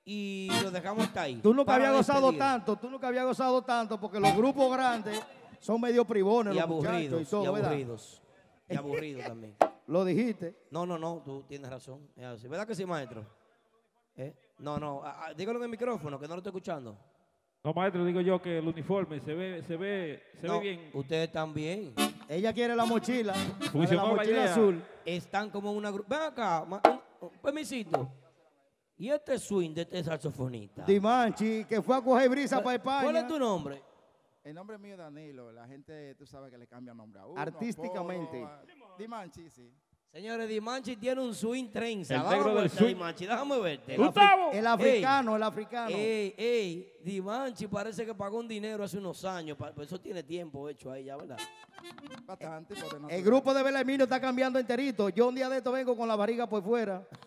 [0.05, 1.37] y lo dejamos hasta ahí.
[1.37, 5.21] Tú nunca habías gozado tanto, tú nunca habías gozado tanto porque los grupos grandes
[5.61, 7.71] son medio privones, Y los aburridos, y todo, y ¿verdad?
[7.71, 8.23] aburridos.
[8.69, 9.55] Y aburridos también.
[9.87, 10.57] Lo dijiste.
[10.71, 12.09] No, no, no, tú tienes razón.
[12.17, 13.25] ¿Verdad que sí, maestro?
[14.17, 14.35] ¿Eh?
[14.59, 15.03] No, no,
[15.37, 16.97] dígalo en el micrófono, que no lo estoy escuchando.
[17.65, 20.91] No, maestro, digo yo que el uniforme se ve, se ve, se No, ve bien.
[20.93, 21.95] Ustedes también.
[22.29, 24.85] Ella quiere la mochila, la Funcionó mochila azul.
[25.05, 26.19] Están como en una grupa.
[26.19, 26.81] Ven acá, ma-
[27.21, 28.11] un- un permisito.
[28.97, 30.85] Y este swing de este saxofonista.
[30.85, 33.03] Dimanchi, que fue a coger brisa para España.
[33.03, 33.83] ¿Cuál es tu nombre?
[34.45, 35.51] El nombre mío es Danilo.
[35.51, 37.41] La gente, tú sabes que le cambia nombre a uno.
[37.41, 38.45] Artísticamente.
[38.45, 38.63] A-
[38.99, 39.73] Dimanchi, sí.
[40.15, 42.15] Señores, Dimanchi tiene un swing trenza.
[42.15, 42.87] El negro del swing.
[42.87, 43.95] Dimanchi, déjame verte.
[43.97, 45.97] El, afri- el africano, el africano.
[45.97, 49.59] Ey, ey, Dimanchi parece que pagó un dinero hace unos años.
[49.59, 51.37] pa- Eso tiene tiempo hecho ahí ya, ¿verdad?
[52.25, 52.77] Bastante.
[52.77, 55.09] porque no El grupo de Belarmino está cambiando enterito.
[55.09, 57.03] Yo un día de esto vengo con la barriga por fuera.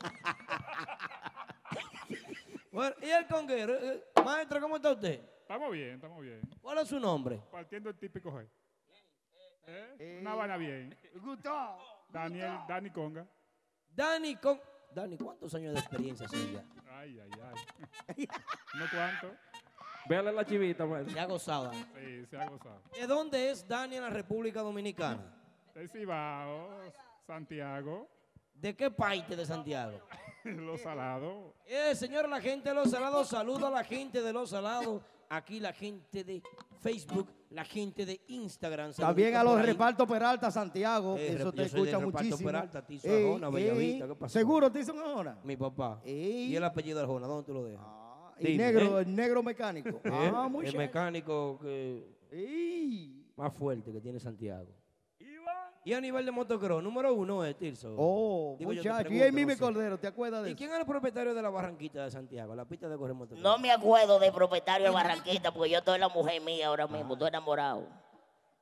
[2.72, 3.74] Bueno, y el conguero.
[3.74, 5.20] eh, Maestro, ¿cómo está usted?
[5.42, 6.42] Estamos bien, estamos bien.
[6.62, 7.42] ¿Cuál es su nombre?
[7.52, 8.48] Partiendo el típico G.
[9.66, 10.20] ¿Eh?
[10.22, 10.96] Una vaina bien.
[11.16, 11.80] Gustavo.
[12.10, 13.28] Daniel, Dani Conga.
[13.90, 14.60] Dani, con...
[14.94, 16.64] Dani, ¿cuántos años de experiencia son ya?
[16.92, 17.30] Ay, ay,
[18.08, 18.28] ay.
[18.80, 19.36] ¿No cuánto?
[20.08, 21.14] Véale la chivita, maestro.
[21.14, 21.72] Se ha gozado.
[21.74, 22.82] Sí, se ha gozado.
[22.94, 25.34] ¿De dónde es Dani en la República Dominicana?
[25.76, 26.70] El Cibao,
[27.26, 28.10] Santiago,
[28.62, 30.00] ¿De qué parte de Santiago?
[30.44, 31.54] Los Salados.
[31.66, 35.04] Eh, señor, la gente de Los Salados, saluda a la gente de Los Salados.
[35.30, 36.42] Aquí la gente de
[36.80, 38.94] Facebook, la gente de Instagram.
[38.94, 39.68] También a los por ahí.
[39.68, 41.18] reparto Peralta, Santiago.
[41.18, 42.46] Eh, eso te escucha muchísimo.
[42.46, 44.34] Peralta, Tizo Ey, Arjona, Bellavista, ey, ¿qué pasó?
[44.34, 45.40] ¿Seguro te hizo Arjona?
[45.44, 46.02] Mi papá.
[46.06, 46.52] Ey.
[46.52, 47.28] ¿Y el apellido de Arjona?
[47.28, 47.86] ¿Dónde tú lo dejas?
[48.40, 49.04] Dime, negro, ¿eh?
[49.04, 49.90] el negro mecánico.
[50.04, 50.32] ¿Eh?
[50.34, 52.18] Ah, muy el mecánico que
[53.36, 54.74] más fuerte que tiene Santiago.
[55.88, 57.96] Y a nivel de motocross, número uno es Tirso.
[57.98, 58.74] Oh, Digo.
[58.74, 59.58] Y pregunto, el Mimi no sé.
[59.58, 60.58] Cordero, ¿te acuerdas de ¿Y eso?
[60.58, 63.42] quién es el propietario de la Barranquita de Santiago, la pista de correr motocross?
[63.42, 67.14] No me acuerdo del propietario de Barranquita porque yo estoy la mujer mía ahora mismo,
[67.14, 67.88] estoy enamorado.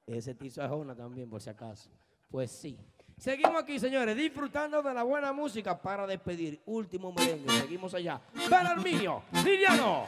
[0.05, 1.89] Ese Tirso es Jona también, por si acaso.
[2.29, 2.77] Pues sí.
[3.17, 6.61] Seguimos aquí, señores, disfrutando de la buena música para despedir.
[6.67, 7.49] Último merengue.
[7.59, 8.21] Seguimos allá.
[8.47, 10.05] Belarminio, Liliano.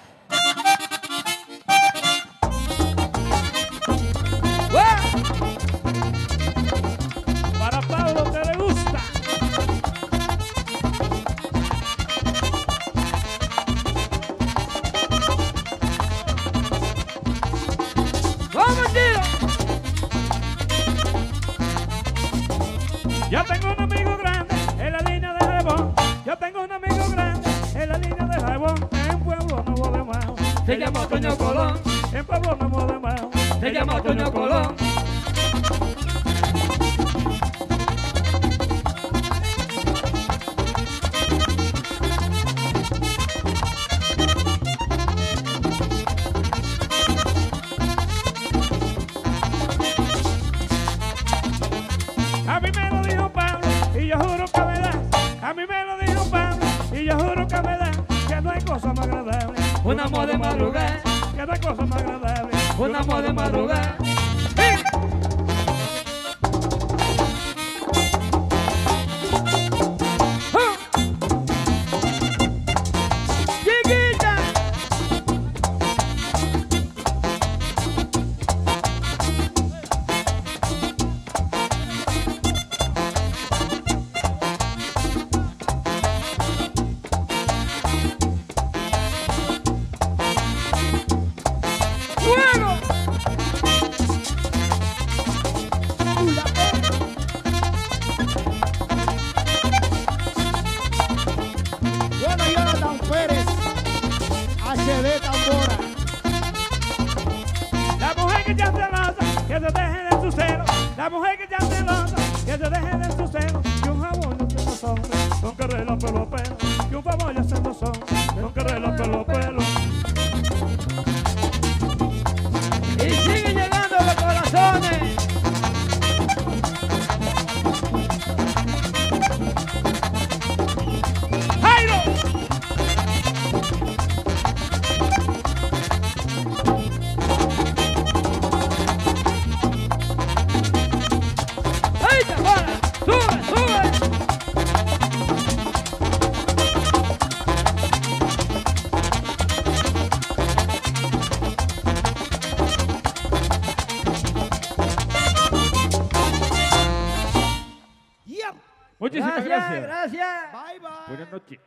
[159.07, 160.11] Muchísimas Gracias, gracias.
[160.11, 160.51] gracias.
[160.51, 160.89] Bye, bye.
[161.07, 161.59] Buenas noches.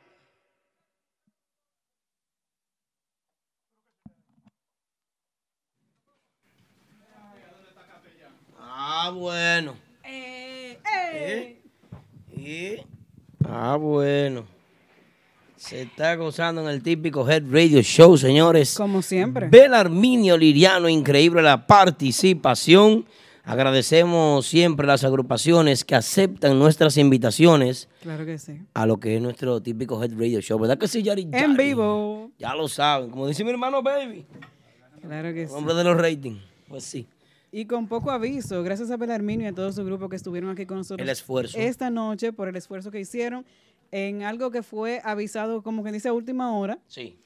[8.58, 9.74] Ah, bueno.
[10.04, 10.78] Eh,
[11.14, 11.56] ¿Eh?
[12.36, 12.76] ¿Y?
[13.48, 14.44] Ah, bueno.
[15.56, 18.74] Se está gozando en el típico Head Radio Show, señores.
[18.74, 19.48] Como siempre.
[19.48, 23.06] Belarminio Liriano, increíble la participación.
[23.44, 28.60] Agradecemos siempre las agrupaciones que aceptan nuestras invitaciones Claro que sí.
[28.74, 30.58] a lo que es nuestro típico Head Radio Show.
[30.58, 31.28] ¿Verdad que sí, Yari?
[31.32, 32.30] En vivo.
[32.38, 33.10] Ya lo saben.
[33.10, 34.24] Como dice mi hermano Baby.
[35.00, 35.52] Claro que sí.
[35.54, 36.40] Hombre de los ratings.
[36.68, 37.06] Pues sí.
[37.52, 40.66] Y con poco aviso, gracias a Belarminio y a todo su grupo que estuvieron aquí
[40.66, 41.02] con nosotros.
[41.04, 41.58] El esfuerzo.
[41.58, 43.44] Esta noche, por el esfuerzo que hicieron
[43.90, 46.78] en algo que fue avisado, como que dice, a última hora.
[46.86, 47.18] Sí.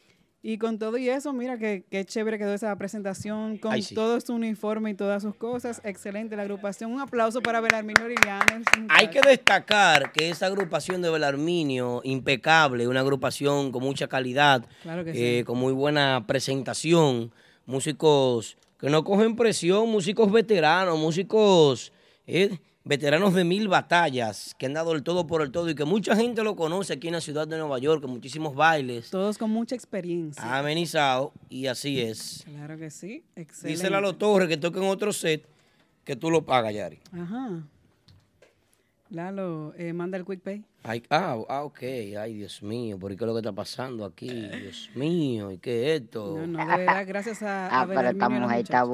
[0.47, 3.95] Y con todo y eso, mira que qué chévere quedó esa presentación con Ay, sí.
[3.95, 5.81] todo su uniforme y todas sus cosas.
[5.85, 6.93] Excelente la agrupación.
[6.93, 8.63] Un aplauso para Belarminio Liliano.
[8.91, 15.03] Hay que destacar que esa agrupación de Belarminio, impecable, una agrupación con mucha calidad, Claro
[15.03, 15.45] que eh, sí.
[15.45, 17.33] con muy buena presentación,
[17.65, 21.91] músicos que no cogen presión, músicos veteranos, músicos
[22.27, 25.85] eh, veteranos de mil batallas, que han dado el todo por el todo y que
[25.85, 29.11] mucha gente lo conoce aquí en la ciudad de Nueva York, con muchísimos bailes.
[29.11, 30.43] Todos con mucha experiencia.
[30.43, 32.45] Ha amenizado y así es.
[32.47, 33.25] Claro que sí.
[33.37, 33.69] Excelente.
[33.69, 35.47] Dice Lalo Torres que toquen otro set
[36.05, 37.01] que tú lo pagas, Yari.
[37.13, 37.63] Ajá.
[39.09, 40.65] Lalo, eh, manda el quick pay.
[40.87, 41.79] Ay, ah, ah, ok.
[42.21, 44.29] Ay, Dios mío, ¿por qué es lo que está pasando aquí?
[44.29, 46.37] Dios mío, ¿y qué es esto?
[46.37, 48.85] No, no, de verdad, gracias a, a Ah, pero esta a mujer está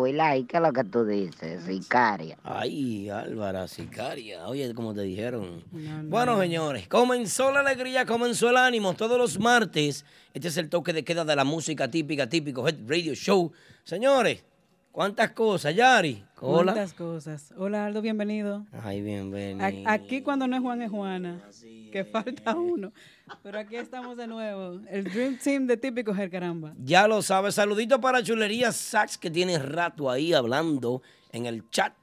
[0.46, 1.64] ¿qué es lo que tú dices?
[1.64, 2.38] Sicaria.
[2.44, 4.46] Ay, Álvara, sicaria.
[4.46, 5.64] Oye, como te dijeron.
[5.72, 6.08] No, no.
[6.10, 8.94] Bueno, señores, comenzó la alegría, comenzó el ánimo.
[8.94, 12.76] Todos los martes, este es el toque de queda de la música típica, típico Head
[12.86, 13.50] Radio Show.
[13.82, 14.44] Señores,
[14.92, 16.24] ¿Cuántas cosas, Yari?
[16.40, 16.72] Hola.
[16.72, 17.54] ¿Cuántas cosas?
[17.56, 18.66] Hola, Aldo, bienvenido.
[18.82, 19.64] Ay, bienvenido.
[19.88, 21.40] A- Aquí cuando no es Juan es Juana,
[21.90, 22.92] que falta uno.
[23.42, 24.80] Pero aquí estamos de nuevo.
[24.88, 26.74] El Dream Team de Típico caramba.
[26.78, 27.56] Ya lo sabes.
[27.56, 31.02] Saludito para Chulería Sax, que tiene rato ahí hablando
[31.32, 31.94] en el chat.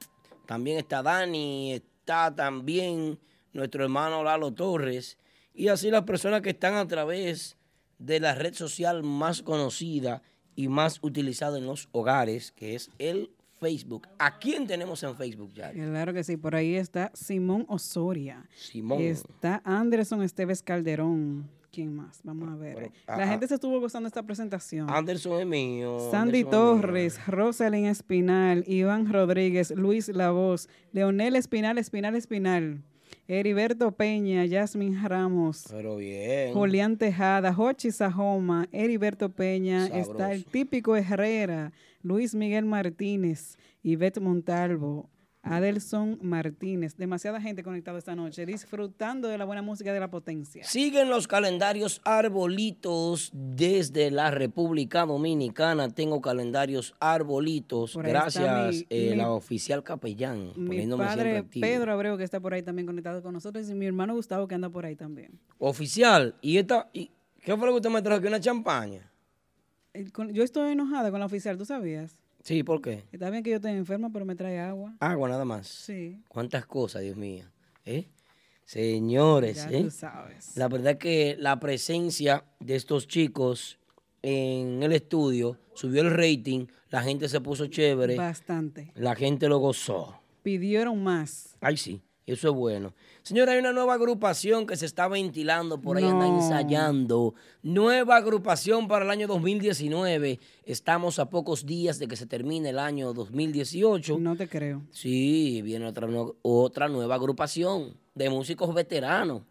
[0.46, 3.18] También está Dani, está también
[3.52, 5.18] nuestro hermano Lalo Torres.
[5.54, 7.56] Y así las personas que están a través
[7.98, 10.22] de la red social más conocida
[10.54, 14.08] y más utilizada en los hogares, que es el Facebook.
[14.18, 15.80] ¿A quién tenemos en Facebook, Yari?
[15.80, 18.48] Claro que sí, por ahí está Simón Osoria.
[18.56, 19.00] Simón.
[19.02, 21.48] Está Anderson Esteves Calderón.
[21.70, 22.20] ¿Quién más?
[22.24, 22.90] Vamos a ver.
[23.06, 24.88] La ah, gente se estuvo gozando esta presentación.
[24.88, 26.08] Anderson es mío.
[26.10, 26.80] Sandy Anderson.
[26.80, 32.82] Torres, Rosalind Espinal, Iván Rodríguez, Luis Lavoz, Leonel Espinal, Espinal Espinal,
[33.26, 36.54] Heriberto Peña, Yasmin Ramos, Pero bien.
[36.54, 41.72] Julián Tejada, Jochi Sajoma, Heriberto Peña, está el típico Herrera,
[42.02, 45.10] Luis Miguel Martínez, Ivette Montalvo,
[45.42, 46.96] Adelson Martínez.
[46.96, 50.64] Demasiada gente conectada esta noche, disfrutando de la buena música de la potencia.
[50.64, 55.88] Siguen los calendarios arbolitos desde la República Dominicana.
[55.90, 57.96] Tengo calendarios arbolitos.
[57.96, 60.52] Gracias, mi- eh, mi- la oficial capellán.
[60.56, 61.44] Mi padre.
[61.44, 64.54] Pedro Abreu, que está por ahí también conectado con nosotros, y mi hermano Gustavo, que
[64.54, 65.38] anda por ahí también.
[65.58, 66.34] Oficial.
[66.42, 66.90] ¿Y esta?
[66.92, 67.10] y
[67.40, 68.26] ¿Qué fue lo que usted me trajo aquí?
[68.26, 69.07] ¿Una champaña?
[70.12, 72.14] Con- Yo estoy enojada con la oficial, ¿tú sabías?
[72.44, 73.04] Sí, ¿por qué?
[73.12, 74.94] Está bien que yo esté enferma, pero me trae agua.
[75.00, 75.66] Agua nada más.
[75.66, 76.22] Sí.
[76.28, 77.44] ¿Cuántas cosas, Dios mío?
[77.84, 78.06] ¿Eh?
[78.64, 79.82] Señores, Ya ¿eh?
[79.84, 80.56] tú sabes.
[80.56, 83.78] la verdad que la presencia de estos chicos
[84.22, 88.92] en el estudio subió el rating, la gente se puso chévere, Bastante.
[88.94, 90.20] la gente lo gozó.
[90.42, 91.56] Pidieron más.
[91.60, 92.02] Ay, sí,
[92.32, 92.94] eso es bueno.
[93.22, 96.42] Señora, hay una nueva agrupación que se está ventilando, por ahí andan No.
[96.42, 97.34] ensayando.
[97.62, 100.38] Nueva agrupación para el año 2019.
[100.64, 104.18] Estamos a pocos días de que se termine el año 2018.
[104.18, 104.82] No te creo.
[104.90, 106.08] Sí, viene otra,
[106.42, 109.42] otra nueva agrupación de músicos veteranos.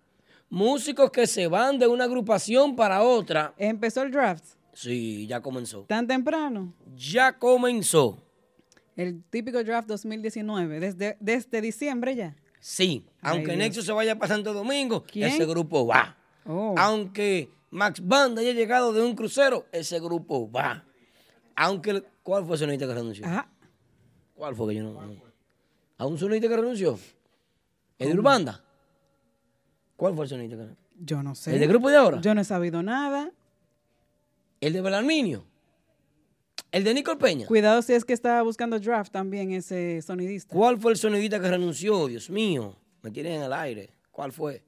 [0.49, 3.54] Músicos que se van de una agrupación para otra.
[3.58, 4.44] ¿Empezó el draft?
[4.74, 5.82] Sí, ya comenzó.
[5.84, 6.74] ¿Tan temprano?
[6.95, 8.18] Ya comenzó.
[8.95, 12.36] El típico draft 2019, desde, desde diciembre ya.
[12.68, 13.60] Sí, Ay, aunque Dios.
[13.60, 15.30] Nexo se vaya para Santo Domingo, ¿Quién?
[15.30, 16.18] ese grupo va.
[16.45, 16.76] Oh.
[16.77, 20.84] Aunque Max Banda haya llegado de un crucero, ese grupo va.
[21.56, 23.26] Aunque, ¿cuál fue el sonidista que renunció?
[23.26, 23.49] Ajá.
[24.35, 24.91] ¿Cuál fue que yo no?
[25.02, 25.15] no-
[25.98, 26.99] ¿A un sonidista que renunció?
[27.98, 28.61] ¿El de Urbanda?
[29.95, 30.85] ¿Cuál fue el sonidista que renunció?
[30.99, 31.53] Yo no sé.
[31.53, 32.19] ¿El del grupo de ahora?
[32.19, 33.31] Yo no he sabido nada.
[34.60, 35.45] ¿El de Belarminio?
[36.78, 37.48] ¿El de Nicole Peña?
[37.48, 40.54] Cuidado si es que estaba buscando draft también ese sonidista.
[40.54, 42.06] ¿Cuál fue el sonidista que renunció?
[42.06, 43.90] Dios mío, me tienen en el aire.
[44.12, 44.64] ¿Cuál fue?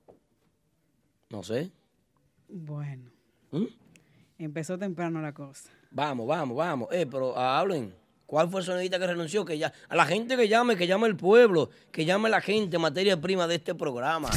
[1.29, 1.69] No sé.
[2.47, 3.11] Bueno,
[3.51, 3.65] ¿Mm?
[4.39, 5.69] empezó temprano la cosa.
[5.91, 6.89] Vamos, vamos, vamos.
[6.91, 7.93] Eh, pero ah, hablen.
[8.25, 9.45] ¿Cuál fue el sonidista que renunció?
[9.45, 12.79] Que ya, a la gente que llame, que llame el pueblo, que llame la gente,
[12.79, 14.31] materia prima de este programa.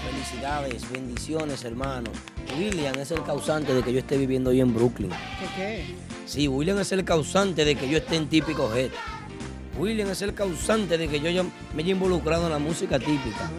[0.05, 2.11] Felicidades, bendiciones, hermano.
[2.55, 5.09] William es el causante de que yo esté viviendo hoy en Brooklyn.
[5.09, 5.85] ¿Qué qué?
[6.27, 8.91] Sí, William es el causante de que yo esté en típico head.
[9.79, 11.43] William es el causante de que yo ya
[11.75, 13.49] me haya involucrado en la música típica.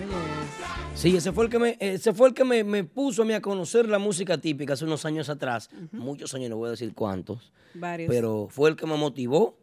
[0.94, 3.32] Sí, ese fue el que me, ese fue el que me, me puso a mí
[3.32, 5.70] a conocer la música típica hace unos años atrás.
[5.92, 7.52] Muchos años, no voy a decir cuántos.
[7.74, 8.10] Varios.
[8.10, 9.56] Pero fue el que me motivó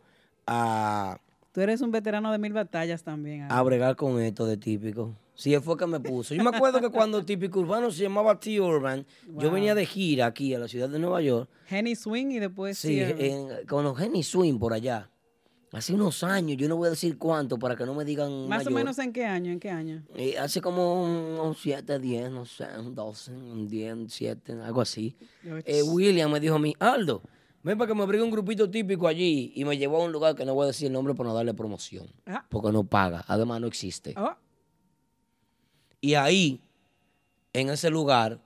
[0.48, 1.20] a,
[1.52, 3.46] Tú eres un veterano de mil batallas también.
[3.52, 5.16] a bregar con esto de típico.
[5.36, 6.34] Sí, él fue el que me puso.
[6.34, 9.06] Yo me acuerdo que cuando Típico Urbano se llamaba T-Urban,
[9.38, 11.48] yo venía de gira aquí a la ciudad de Nueva York.
[11.70, 15.12] Henny Swing y después Sí, en- con los Henny Swing por allá.
[15.74, 18.66] Hace unos años, yo no voy a decir cuánto para que no me digan Más
[18.66, 20.04] o menos en qué año, en qué año.
[20.16, 25.18] Eh, hace como unos 7, 10, no sé, un 12, un 10, 7, algo así.
[25.66, 27.22] Eh, William me dijo a mí, Aldo,
[27.64, 29.52] ven para que me abrigue un grupito típico allí.
[29.56, 31.36] Y me llevó a un lugar que no voy a decir el nombre para no
[31.36, 32.08] darle promoción.
[32.26, 32.46] Ah.
[32.50, 34.14] Porque no paga, además no existe.
[34.18, 34.36] Oh,
[36.00, 36.62] Y ahí,
[37.52, 38.40] en ese lugar,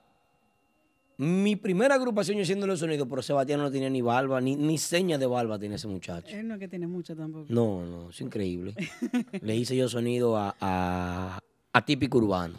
[1.22, 4.80] Mi primera agrupación yo haciendo los sonidos, pero Sebastián no tenía ni barba, ni, ni
[4.80, 6.36] señas de barba tiene ese muchacho.
[6.36, 7.46] Él no es que tiene mucho tampoco.
[7.48, 8.74] No, no, es increíble.
[9.44, 11.38] Le hice yo sonido a, a,
[11.74, 12.58] a Típico Urbano.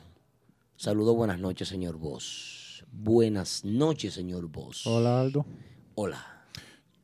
[0.76, 2.84] Saludos, buenas noches, señor Vos.
[2.92, 4.86] Buenas noches, señor Vos.
[4.86, 5.44] Hola, Aldo.
[5.96, 6.44] Hola.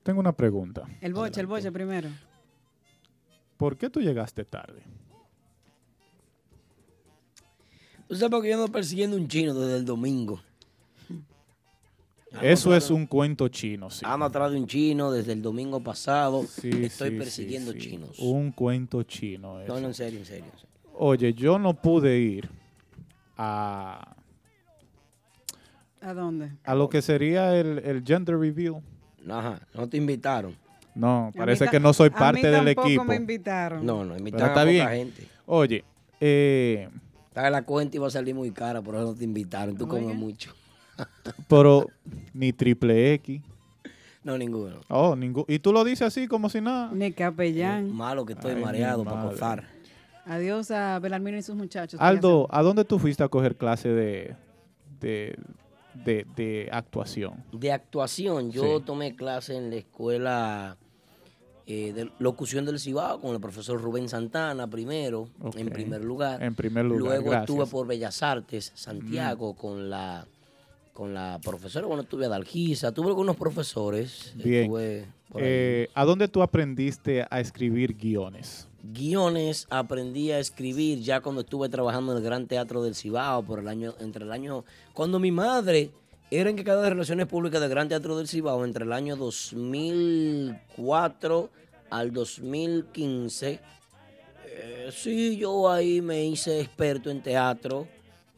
[0.05, 0.87] Tengo una pregunta.
[1.01, 2.09] El boche, el boche primero.
[3.57, 4.85] ¿Por qué tú llegaste tarde?
[8.07, 10.41] ¿Tú sabes qué yo ando persiguiendo un chino desde el domingo?
[12.43, 14.05] Eso es un cuento chino, sí.
[14.07, 16.45] Ando atrás de un chino desde el domingo pasado.
[16.45, 17.91] Sí, Estoy sí, persiguiendo sí, sí.
[17.91, 18.19] chinos.
[18.19, 19.55] Un cuento chino.
[19.55, 19.81] No, eso.
[19.81, 20.45] no, en serio, en serio.
[20.45, 20.69] en serio.
[20.95, 22.49] Oye, yo no pude ir
[23.37, 24.15] a,
[26.01, 26.53] ¿A dónde?
[26.65, 28.77] a lo que sería el, el gender reveal.
[29.29, 30.55] Ajá, no te invitaron.
[30.95, 33.05] No, parece que no soy a mí parte del tampoco equipo.
[33.05, 33.87] me invitaron.
[33.87, 34.89] No, no, invitaron a poca bien.
[34.89, 35.29] gente.
[35.47, 35.85] Oye,
[36.21, 36.89] eh,
[37.29, 39.77] Estaba la cuenta iba a salir muy cara, por eso no te invitaron.
[39.77, 40.53] Tú comes mucho.
[41.49, 41.87] Pero
[42.35, 43.43] ni triple X.
[44.25, 44.81] No, ninguno.
[44.89, 45.45] Oh, ningún.
[45.49, 46.91] Y tú lo dices así como si nada.
[46.93, 47.91] Ni capellán.
[47.95, 49.65] Malo que estoy Ay, mareado para cozar.
[50.27, 51.99] Adiós a Belarmino y sus muchachos.
[52.01, 54.37] Aldo, ¿a dónde tú fuiste a coger clase de,
[55.01, 55.39] de,
[56.05, 57.43] de, de actuación?
[57.53, 58.85] De actuación, yo Sí.
[58.85, 60.77] tomé clase en la escuela
[61.67, 66.43] eh, de locución del Cibao con el profesor Rubén Santana primero, en primer lugar.
[66.43, 67.49] En primer lugar, Luego gracias.
[67.51, 70.27] estuve por Bellas Artes, Santiago, con la
[70.99, 74.35] con la profesora, bueno, estuve a Dalgisa, tuve algunos profesores.
[74.35, 74.69] Bien.
[75.37, 78.67] Eh, ¿A dónde tú aprendiste a escribir guiones?
[78.83, 83.61] guiones aprendí a escribir ya cuando estuve trabajando en el Gran Teatro del Cibao por
[83.61, 84.65] el año entre el año
[84.95, 85.91] cuando mi madre
[86.31, 91.51] era encargada de relaciones públicas del Gran Teatro del Cibao entre el año 2004
[91.91, 93.61] al 2015
[94.47, 97.87] eh, sí yo ahí me hice experto en teatro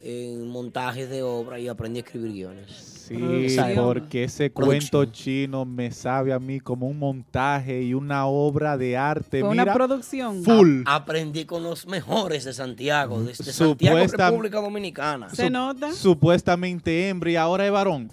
[0.01, 5.91] en montajes de obra y aprendí a escribir guiones Sí, porque ese cuento chino me
[5.91, 9.41] sabe a mí como un montaje y una obra de arte.
[9.41, 10.43] Fue una Mira, producción.
[10.43, 10.83] Full.
[10.85, 15.91] A- aprendí con los mejores de Santiago de, de Santiago República Dominicana ¿Se nota?
[15.91, 18.09] Supuestamente hembra y ahora es varón.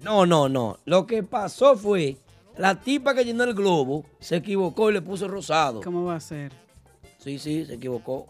[0.00, 0.78] No, no, no.
[0.86, 2.16] Lo que pasó fue,
[2.56, 5.80] la tipa que llenó el globo se equivocó y le puso rosado.
[5.82, 6.52] ¿Cómo va a ser?
[7.18, 8.28] Sí, sí, se equivocó.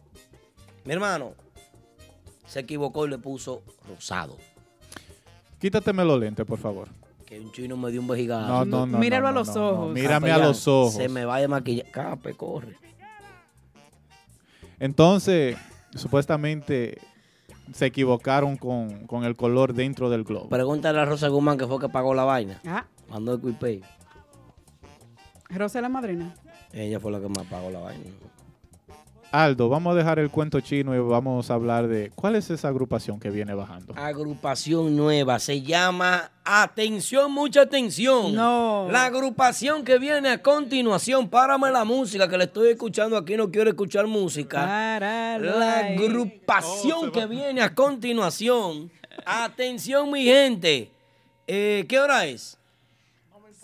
[0.85, 1.35] Mi hermano
[2.49, 4.37] se equivocó y le puso rosado.
[5.61, 6.89] Quítateme los lentes, por favor.
[7.27, 8.49] Que un chino me dio un vejigazo.
[8.49, 8.99] No, no, no.
[8.99, 9.69] Míralo no, a no, los no, no.
[9.71, 9.93] ojos.
[9.93, 10.95] Mírame a los ojos.
[10.95, 11.87] Se me vaya a maquillar.
[11.91, 12.77] Cape, corre.
[14.81, 15.57] Entonces,
[15.95, 16.99] supuestamente
[17.73, 20.49] se equivocaron con, con el color dentro del globo.
[20.49, 22.61] Pregúntale a Rosa Guzmán que fue que pagó la vaina.
[22.67, 23.83] Ah, Mandó el Quipay.
[25.51, 26.35] Rosa la madrina.
[26.73, 28.05] Ella fue la que más pagó la vaina.
[29.31, 32.69] Aldo, vamos a dejar el cuento chino y vamos a hablar de cuál es esa
[32.69, 33.95] agrupación que viene bajando.
[33.95, 35.39] Agrupación nueva.
[35.39, 38.35] Se llama Atención, mucha atención.
[38.35, 38.89] No.
[38.91, 41.29] La agrupación que viene a continuación.
[41.29, 43.37] Párame la música que le estoy escuchando aquí.
[43.37, 44.99] No quiero escuchar música.
[44.99, 48.91] La agrupación que viene a continuación.
[49.27, 50.91] Atención, mi gente.
[51.47, 52.59] Eh, ¿Qué hora es?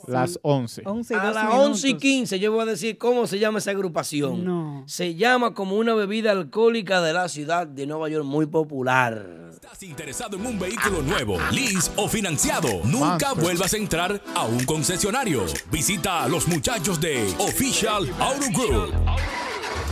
[0.09, 0.82] Las 11.
[0.85, 1.66] 11 y A 12 las minutos.
[1.68, 4.44] 11 y 15 yo voy a decir cómo se llama esa agrupación.
[4.44, 4.85] No.
[4.86, 9.51] Se llama como una bebida alcohólica de la ciudad de Nueva York muy popular.
[9.52, 12.68] ¿Estás interesado en un vehículo nuevo, lease o financiado?
[12.85, 13.43] Nunca Monster.
[13.44, 15.44] vuelvas a entrar a un concesionario.
[15.70, 18.93] Visita a los muchachos de Official Auto Group.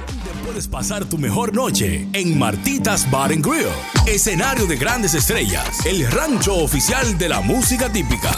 [0.07, 2.05] ¿Dónde puedes pasar tu mejor noche?
[2.11, 3.69] En Martitas Bar and Grill,
[4.07, 8.37] escenario de grandes estrellas, el rancho oficial de la música típica.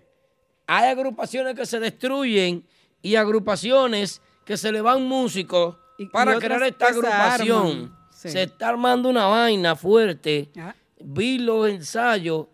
[0.67, 2.65] Hay agrupaciones que se destruyen
[3.03, 5.77] y agrupaciones que se le van músicos
[6.13, 7.97] para crear esta se agrupación.
[8.11, 8.29] Sí.
[8.31, 10.51] Se está armando una vaina fuerte.
[10.59, 10.75] Ah.
[11.03, 12.49] Vi los ensayos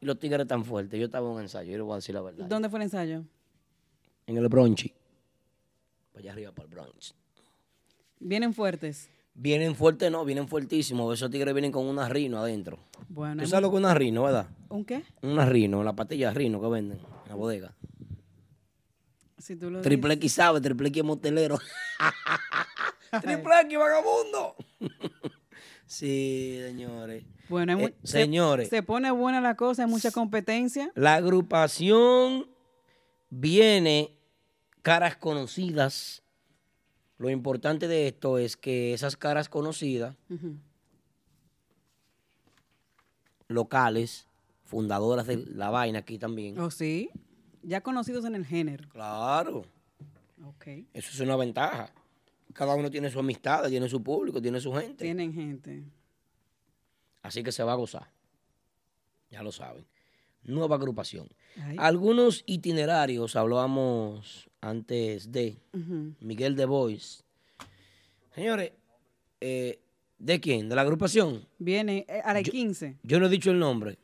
[0.00, 0.98] y los tigres tan fuertes.
[0.98, 2.46] Yo estaba en un ensayo, yo le voy a decir la verdad.
[2.46, 3.22] ¿Dónde fue el ensayo?
[4.26, 4.92] En el Bronchi.
[6.12, 7.14] Para allá arriba, para el Bronx.
[8.20, 9.08] Vienen fuertes.
[9.34, 11.12] Vienen fuertes, no, vienen fuertísimos.
[11.14, 12.78] Esos tigres vienen con una rino adentro.
[13.08, 14.46] Bueno, ¿Tú sabes lo que es una rino, verdad?
[14.68, 15.02] ¿Un qué?
[15.22, 17.74] Una rino, la patilla de rino que venden en la bodega.
[19.38, 20.14] Si tú lo Triple.
[20.14, 21.58] X sabe, triple X es motelero.
[23.22, 24.54] Triple X, vagabundo.
[25.86, 27.24] sí, señores.
[27.48, 28.68] Bueno, Eh, se- señores.
[28.68, 30.92] Se, pone buena la cosa, hay mucha competencia.
[30.94, 32.46] La agrupación
[33.34, 34.14] viene
[34.82, 36.22] caras conocidas.
[37.16, 40.14] Lo importante de esto es que esas caras conocidas,
[43.48, 44.26] locales,
[44.64, 46.58] fundadoras de la vaina aquí también.
[46.58, 47.10] ¿Oh, sí?
[47.62, 48.88] Ya conocidos en el género.
[48.88, 49.64] Claro,
[50.44, 50.66] Ok.
[50.92, 51.92] eso es una ventaja.
[52.52, 55.04] Cada uno tiene su amistad, tiene su público, tiene su gente.
[55.04, 55.84] Tienen gente.
[57.22, 58.10] Así que se va a gozar.
[59.30, 59.86] Ya lo saben.
[60.44, 61.28] Nueva agrupación.
[61.62, 61.76] Ay.
[61.78, 65.56] Algunos itinerarios hablábamos antes de.
[66.20, 67.24] Miguel de Bois.
[68.34, 68.72] Señores,
[69.40, 69.78] eh,
[70.18, 70.68] ¿de quién?
[70.68, 71.46] ¿De la agrupación?
[71.58, 72.98] Viene eh, a las 15.
[73.02, 73.98] Yo no he dicho el nombre.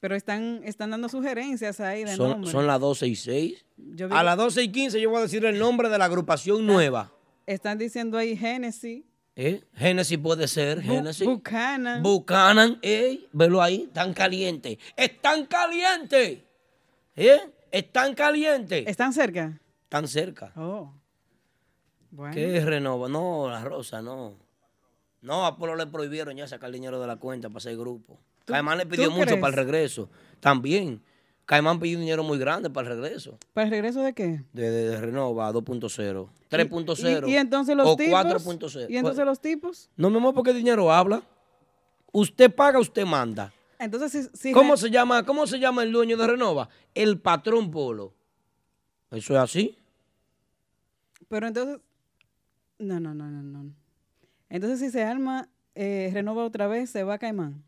[0.00, 2.50] Pero están, están dando sugerencias ahí de Son, nombre.
[2.50, 3.64] son las 12 y 6.
[3.94, 6.04] Yo vi A las 12 y 15 yo voy a decir el nombre de la
[6.04, 7.10] agrupación nueva.
[7.46, 9.02] Están diciendo ahí Genesis,
[9.36, 9.62] ¿Eh?
[9.74, 11.26] Génesis puede ser, Bu- Génesis.
[11.26, 12.02] Buchanan.
[12.02, 14.78] Buchanan, ey, velo ahí, están calientes.
[14.96, 16.38] ¡Están calientes!
[17.16, 17.40] ¿Eh?
[17.72, 18.86] Están calientes.
[18.86, 19.60] ¿Están cerca?
[19.84, 20.52] Están cerca.
[20.56, 20.92] Oh.
[22.12, 22.32] Bueno.
[22.34, 23.08] ¿Qué renova?
[23.08, 24.36] No, la rosa, no.
[25.20, 28.20] No, a Polo le prohibieron ya sacar dinero de la cuenta para ese grupo.
[28.44, 29.40] ¿Tú- Caimán le pidió mucho crees?
[29.40, 30.10] para el regreso.
[30.38, 31.02] También.
[31.46, 33.38] Caimán pidió un dinero muy grande para el regreso.
[33.52, 34.44] ¿Para el regreso de qué?
[34.52, 36.28] De, de- de Renova 2.0.
[36.50, 37.28] 3.0.
[37.28, 38.24] ¿Y, y entonces los o tipos?
[38.24, 38.86] 4.0.
[38.88, 39.90] ¿Y entonces los tipos?
[39.96, 41.22] No, mi amor, porque dinero habla.
[42.12, 43.52] Usted paga, usted manda.
[43.78, 45.24] Entonces, si, si ¿Cómo se llama?
[45.24, 46.68] ¿Cómo se llama el dueño de Renova?
[46.94, 48.14] El patrón Polo.
[49.10, 49.76] Eso es así.
[51.28, 51.78] Pero entonces...
[52.78, 53.72] No, no, no, no, no.
[54.48, 57.62] Entonces, si se arma, eh, renova otra vez, se va a Caimán.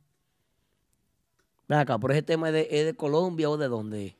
[1.68, 4.06] Ven acá, por ese tema es de, es de Colombia o de dónde.
[4.06, 4.14] es?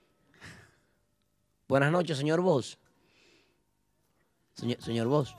[1.69, 2.79] Buenas noches, señor Vos.
[4.55, 5.37] Señor, señor Vos.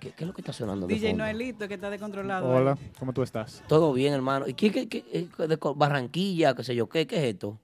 [0.00, 0.86] ¿Qué, qué es lo que está sonando?
[0.86, 1.24] DJ fondo?
[1.24, 2.48] Noelito, que está descontrolado.
[2.48, 2.92] Hola, ahí.
[2.98, 3.62] ¿cómo tú estás?
[3.68, 4.46] Todo bien, hermano.
[4.46, 6.88] ¿Y qué, qué, qué- eh, de Barranquilla, qué sé yo?
[6.88, 7.58] ¿Qué, qué es esto?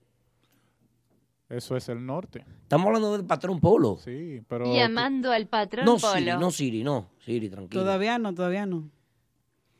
[1.48, 2.44] Eso es el norte.
[2.62, 3.98] Estamos hablando del patrón Polo.
[4.02, 4.72] Sí, pero...
[4.72, 6.14] Llamando al patrón No, Polo.
[6.14, 7.10] Siri, no, Siri, no.
[7.24, 7.82] Siri, tranquilo.
[7.82, 8.88] Todavía no, todavía no.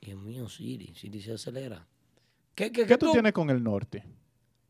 [0.00, 0.92] Dios mío, Siri.
[0.94, 1.86] Siri se acelera.
[2.54, 4.04] ¿Qué, qué, ¿Qué tú tienes con el norte?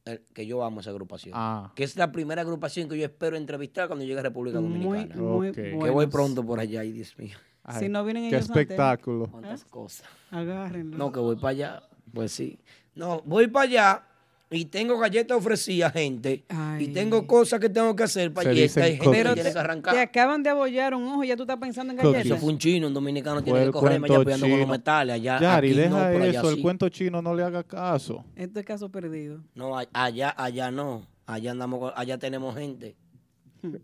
[0.04, 1.34] El- que yo amo esa agrupación.
[1.36, 1.72] Ah.
[1.74, 5.14] Que es la primera agrupación que yo espero entrevistar cuando llegue a República Dominicana.
[5.16, 5.52] muy.
[5.52, 7.36] Que voy pronto por allá, y Dios mío.
[7.78, 9.28] Si no vienen Qué ellos antes, espectáculo.
[9.28, 10.06] Cuántas cosas.
[10.30, 10.96] Agárrenlo.
[10.96, 11.82] No, que voy para allá.
[12.12, 12.58] Pues sí.
[12.94, 14.09] No, voy para allá
[14.52, 16.44] y tengo galletas ofrecidas, gente.
[16.80, 19.94] Y tengo cosas que tengo que hacer para dicen Hay gente que tiene que arrancar.
[19.94, 22.26] Te acaban de abollar un ojo y ya tú estás pensando en galletas.
[22.26, 25.14] Eso fue un chino, un dominicano tiene que cogerme allá peleando con los metales.
[25.14, 26.50] Allá, Yari, aquí deja no, por allá eso.
[26.50, 26.56] sí.
[26.56, 28.24] El cuento chino no le haga caso.
[28.34, 29.40] Esto es caso perdido.
[29.54, 31.06] No, allá, allá no.
[31.26, 32.96] Allá andamos, allá tenemos gente.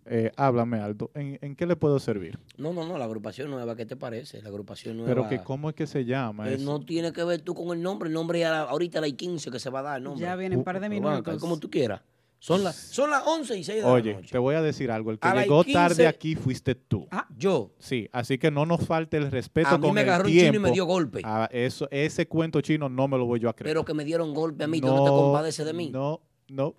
[0.07, 1.11] Eh, háblame, Aldo.
[1.15, 2.39] ¿En, en qué le puedo servir?
[2.57, 4.41] No, no, no, la agrupación nueva, ¿qué te parece?
[4.43, 5.09] La agrupación nueva.
[5.15, 7.83] Pero que cómo es que se llama Eh, no tiene que ver tú con el
[7.83, 8.09] nombre.
[8.09, 9.99] El nombre ya ahorita la 15 que se va a dar.
[9.99, 10.23] el nombre.
[10.23, 11.39] Ya vienen un par de minutos.
[11.39, 12.01] Como tú quieras.
[12.39, 14.29] Son las son las 11 y 6 de la Oye, noche.
[14.31, 15.11] te voy a decir algo.
[15.11, 17.09] El que A llegó 15 tarde aquí fuiste tú.
[17.11, 17.73] Ah, yo.
[17.79, 20.31] Sí, así que no nos falte el respeto A mí con me el agarró un
[20.31, 20.69] chino y tiempo.
[20.69, 21.23] me dio golpe.
[21.25, 23.71] Ah, eso, ese cuento chino no me lo voy yo a creer.
[23.75, 24.81] Pero que me dieron golpe a mí.
[24.83, 25.91] ¿Tú no te compadeces de mí?
[25.91, 26.75] No, no,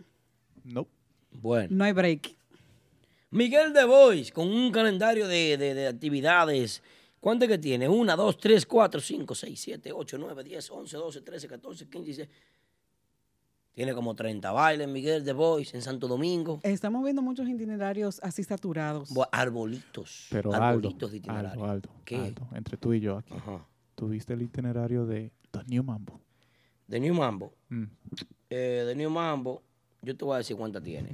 [0.63, 0.87] no.
[1.31, 1.69] Bueno.
[1.71, 2.36] No hay break.
[3.37, 6.81] Miguel de Bois, con un calendario de, de- de actividades.
[7.19, 7.87] ¿Cuánto es que tiene?
[7.87, 12.05] 1, 2, 3, 4, 5, 6, 7, 8, 9, 10, 11, 12, 13, 14, 15,
[12.05, 12.29] 16.
[13.73, 16.59] Tiene como 30 bailes, Miguel de Boys, en Santo Domingo.
[16.63, 19.11] Estamos viendo muchos itinerarios así saturados.
[19.13, 20.27] Bu- Arbolitos.
[20.31, 21.49] Pero Aldo, arbolitos de itinerario.
[21.51, 22.15] Aldo, Aldo, ¿Qué?
[22.15, 23.35] Aldo, entre tú y yo aquí.
[23.93, 26.19] ¿Tuviste el itinerario de The New Mambo?
[26.87, 27.53] De New Mambo.
[27.69, 27.83] Mm.
[28.49, 29.61] Eh, de New Mambo,
[30.01, 31.09] yo te voy a decir cuántas tiene.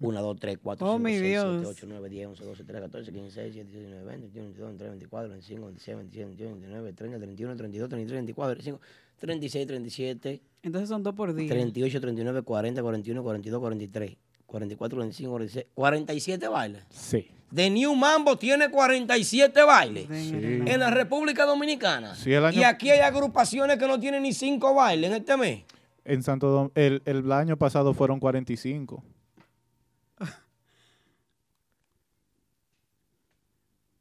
[0.00, 1.66] 1, 2, 3, 4, Oh, 5, mi 6, 7, Dios.
[1.66, 4.90] 8, 9, 10, 11, 12, 13, 14, 15, 16, 17, 19, 20, 21, 22, 23,
[4.90, 8.80] 24, 25, 26, 27, 28, 29, 30, 31, 32, 33, 34, 35,
[9.18, 11.48] 36, 37, Entonces son dos por día.
[11.48, 16.82] 38, 39, 40, 41, 42, 43, 44, 45, 46, 47 bailes.
[16.90, 17.28] Sí.
[17.54, 20.34] The New Mambo tiene 47 bailes Sí.
[20.34, 22.14] en la República Dominicana.
[22.14, 25.36] Sí, el año- Y aquí hay agrupaciones que no tienen ni 5 bailes en este
[25.36, 25.62] mes.
[26.04, 29.02] En Santo Dom- el, el año pasado fueron 45.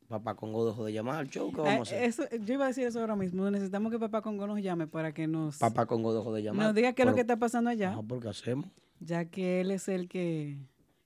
[0.07, 1.51] Papá Congo dejó de llamar al show.
[1.51, 2.03] ¿Qué Eh, vamos a hacer?
[2.03, 3.49] eso, yo iba a decir eso ahora mismo.
[3.51, 6.67] Necesitamos que Papá Congo nos llame para que nos, Papá Congo dejó de llamar.
[6.67, 7.91] nos diga qué es lo que está pasando allá.
[7.91, 8.67] Ajá, ¿Por qué hacemos?
[8.99, 10.57] Ya que él es el que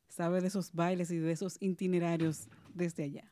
[0.07, 3.31] sabe de esos bailes y de esos itinerarios desde allá.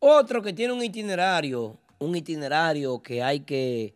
[0.00, 3.94] Otro que tiene un itinerario, un itinerario que hay que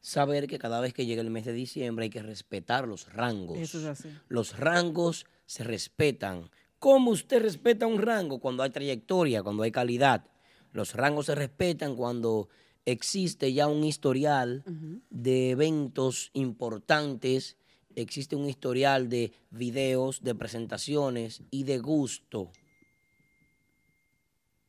[0.00, 3.58] saber que cada vez que llega el mes de diciembre hay que respetar los rangos.
[3.58, 4.08] Eso es así.
[4.28, 6.50] Los rangos se respetan.
[6.78, 8.38] ¿Cómo usted respeta un rango?
[8.38, 10.24] Cuando hay trayectoria, cuando hay calidad.
[10.72, 12.48] Los rangos se respetan cuando
[12.84, 14.64] existe ya un historial
[15.10, 17.56] de eventos importantes,
[17.94, 22.52] existe un historial de videos, de presentaciones y de gusto.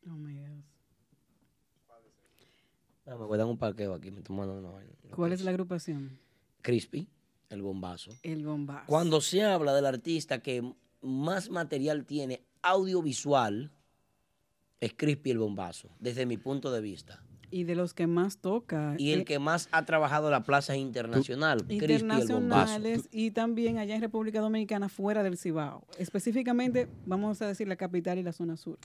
[0.05, 0.49] Oh, my Dios.
[3.05, 4.93] Ah, Me voy a dar un parqueo aquí, me estoy mandando una vaina.
[5.15, 6.19] ¿Cuál es la agrupación?
[6.61, 7.07] Crispy,
[7.49, 8.11] el bombazo.
[8.21, 8.85] El bombazo.
[8.87, 13.71] Cuando se habla del artista que más material tiene audiovisual,
[14.79, 17.23] es Crispy el bombazo, desde mi punto de vista.
[17.51, 18.93] Y de los que más toca.
[18.97, 22.33] Y el eh, que más ha trabajado la plaza internacional, Crispy el bombazo.
[22.33, 25.83] internacionales y también allá en República Dominicana fuera del Cibao.
[25.97, 28.77] Específicamente, vamos a decir la capital y la zona sur.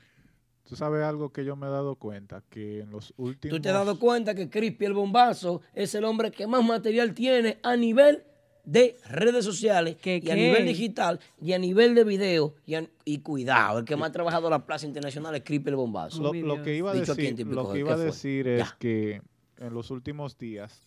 [0.65, 3.55] Tú sabes algo que yo me he dado cuenta, que en los últimos...
[3.55, 7.12] ¿Tú te has dado cuenta que Crispy el bombazo es el hombre que más material
[7.12, 8.25] tiene a nivel
[8.65, 10.35] de redes sociales y a qué?
[10.35, 14.12] nivel digital y a nivel de video y, a- y cuidado, el que más ha
[14.12, 16.23] trabajado la plaza internacional es Crispy el bombazo.
[16.23, 18.05] Lo, lo que iba a Dicho aquí en decir, Típico lo que iba ¿qué a
[18.05, 19.23] decir es que
[19.59, 20.82] en los últimos días,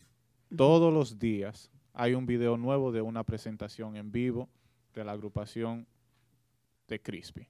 [0.56, 4.50] todos los días, hay un video nuevo de una presentación en vivo
[4.94, 5.86] de la agrupación
[6.88, 7.48] de Crispy.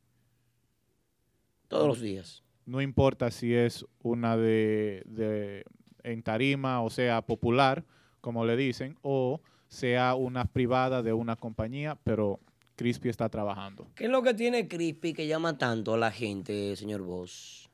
[1.67, 2.43] Todos los días.
[2.65, 5.63] No importa si es una de, de-
[6.03, 7.83] en tarima, o sea, popular,
[8.21, 12.39] como le dicen, o sea una privada de una compañía, pero
[12.75, 13.87] Crispy está trabajando.
[13.95, 17.69] ¿Qué es lo que tiene Crispy que llama tanto a la gente, señor Vos?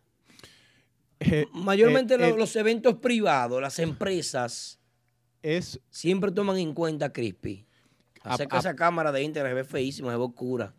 [1.54, 4.80] Mayormente eh, eh, los eventos privados, las empresas,
[5.42, 7.66] es siempre toman en cuenta a Crispy.
[8.24, 10.74] A- Acerca a- esa cámara de Inter, se ve feísima, se ve oscura.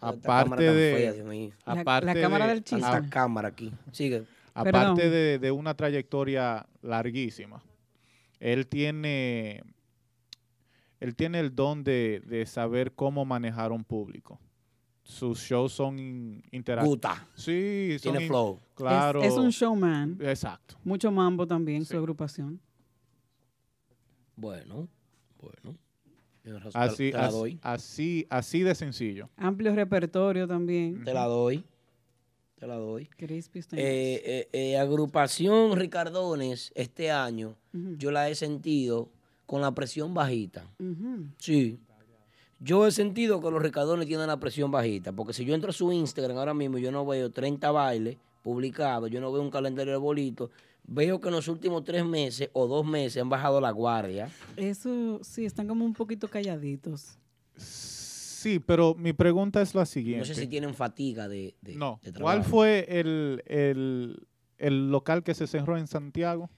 [0.00, 1.52] Aparte de- fea, Dios mío.
[1.66, 2.78] La- cámara de- del chisme.
[2.80, 3.72] Esta cámara aquí.
[3.92, 4.24] Sigue.
[4.54, 7.62] Aparte de, de una trayectoria larguísima,
[8.40, 9.62] él tiene,
[11.00, 14.38] él tiene el don de, de saber cómo manejar un público.
[15.02, 16.96] Sus shows son in- interactivos.
[16.96, 17.28] Guta.
[17.34, 18.60] Sí, son Tiene flow.
[18.74, 19.22] Claro.
[19.22, 20.18] Es, es un showman.
[20.20, 20.76] Exacto.
[20.84, 22.60] Mucho mambo también, su agrupación.
[24.36, 24.88] Bueno,
[25.40, 25.76] bueno.
[26.74, 27.58] Así, te, te la doy.
[27.62, 29.28] así, así de sencillo.
[29.36, 31.04] Amplio repertorio también.
[31.04, 31.64] Te la doy.
[32.56, 33.06] Te la doy.
[33.06, 33.82] Crispy está Eh,
[34.24, 39.10] eh, eh, agrupación Ricardones este año, yo la he sentido
[39.50, 40.64] con la presión bajita.
[41.38, 41.76] Sí.
[42.60, 45.72] Yo he sentido que los Ricardones tienen la presión bajita, porque si yo entro a
[45.72, 49.50] su Instagram ahora mismo y yo no veo 30 bailes publicados, yo no veo un
[49.50, 50.50] calendario de bolitos,
[50.84, 54.30] veo que en los últimos tres meses o dos meses han bajado la guardia.
[54.56, 57.18] Eso sí, están como un poquito calladitos.
[57.56, 60.20] Sí, pero mi pregunta es la siguiente.
[60.20, 61.98] No sé si tienen fatiga de, de- No.
[62.04, 62.50] de ¿Cuál trabajo.
[62.50, 64.28] fue el, el,
[64.58, 66.48] el local que se cerró en Santiago?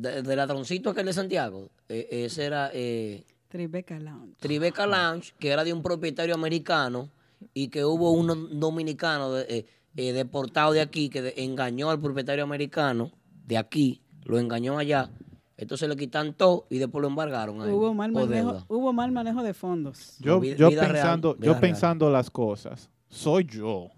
[0.00, 1.70] De, de ladroncito aquel de Santiago.
[1.88, 4.34] Eh, ese era eh, Tribeca Lounge.
[4.38, 7.08] Tribeca Lounge, que era de un propietario americano
[7.54, 9.66] y que hubo un dominicano de- eh,
[9.96, 13.10] eh, deportado de aquí que de- engañó al propietario americano
[13.46, 15.10] de aquí, lo engañó allá.
[15.56, 17.60] Entonces le quitan todo y después lo embargaron.
[17.60, 20.16] a él, Hubo mal, manejo, hubo mal manejo de fondos.
[20.20, 21.60] Yo, vida- yo vida pensando, yo real.
[21.60, 23.88] pensando las cosas, soy yo.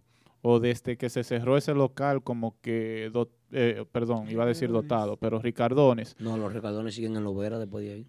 [0.42, 4.70] O desde que se cerró ese local, como que, do- eh, perdón, iba a decir
[4.70, 6.16] dotado, pero Ricardones.
[6.18, 8.06] No, los recardones siguen en Lovera después de ahí.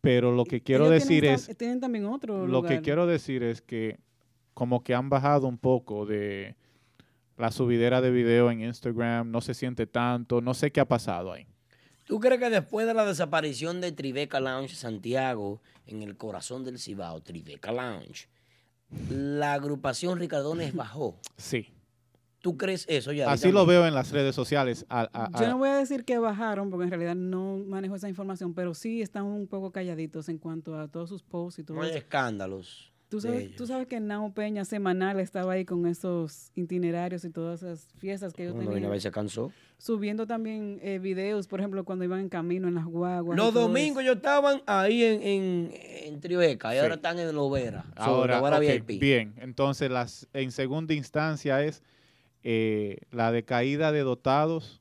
[0.00, 2.72] Pero lo que quiero Ellos decir tienen, es, Tienen también otro lo lugar.
[2.72, 4.00] que quiero decir es que
[4.54, 6.56] como que han bajado un poco de,
[7.36, 10.40] la subidera de video en Instagram no se siente tanto.
[10.40, 11.46] No sé qué ha pasado ahí.
[12.04, 16.78] ¿Tú crees que después de la desaparición de Tribeca Lounge Santiago, en el corazón del
[16.78, 18.28] Cibao, Tribeca Lounge,
[19.08, 21.18] la agrupación Ricardones bajó?
[21.36, 21.72] Sí.
[22.42, 23.30] ¿Tú crees eso ya?
[23.30, 24.84] Así lo veo en las redes sociales.
[24.90, 27.94] a- a- a- Yo no voy a decir que bajaron, porque en realidad no manejo
[27.96, 31.64] esa información, pero sí están un poco calladitos en cuanto a todos sus posts y
[31.64, 31.98] todo No hay eso.
[31.98, 32.90] escándalos.
[33.08, 37.62] Tú sabes, tú sabes que Nao Peña semanal estaba ahí con esos itinerarios y todas
[37.62, 38.86] esas fiestas que ellos Bueno, tenían.
[38.86, 39.52] una vez se cansó.
[39.76, 43.36] Subiendo también eh, videos, por ejemplo, cuando iban en camino en las guaguas.
[43.36, 46.82] Los domingos ellos estaban ahí en, en, en Tribeca y Sí.
[46.82, 47.84] ahora están en Lovera.
[47.96, 48.98] Ahora, Lovera ok, VIP.
[49.00, 49.34] bien.
[49.36, 51.82] Entonces, las, en segunda instancia es
[52.42, 54.80] eh, la decaída de dotados.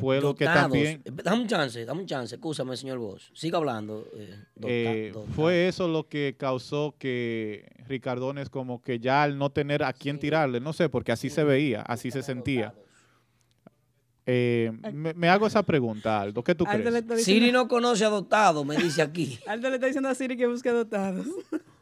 [0.00, 1.00] Fue lo que también...
[1.22, 2.34] Dame un chance, dame un chance.
[2.34, 3.30] Escúchame, señor Vos.
[3.34, 4.04] Siga hablando.
[4.16, 4.34] eh,
[4.64, 9.92] Eh, fue eso lo que causó que Ricardones como que ya al no tener a
[9.92, 12.74] quién tirarle, no sé, porque así se veía, así se sentía.
[14.28, 16.94] Eh, me, me hago esa pregunta, Aldo, ¿qué tú Aldo crees?
[17.06, 19.38] diciendo- Siri no conoce a dotado, me dice aquí.
[19.46, 21.26] Aldo le está diciendo a Siri que busque dotados.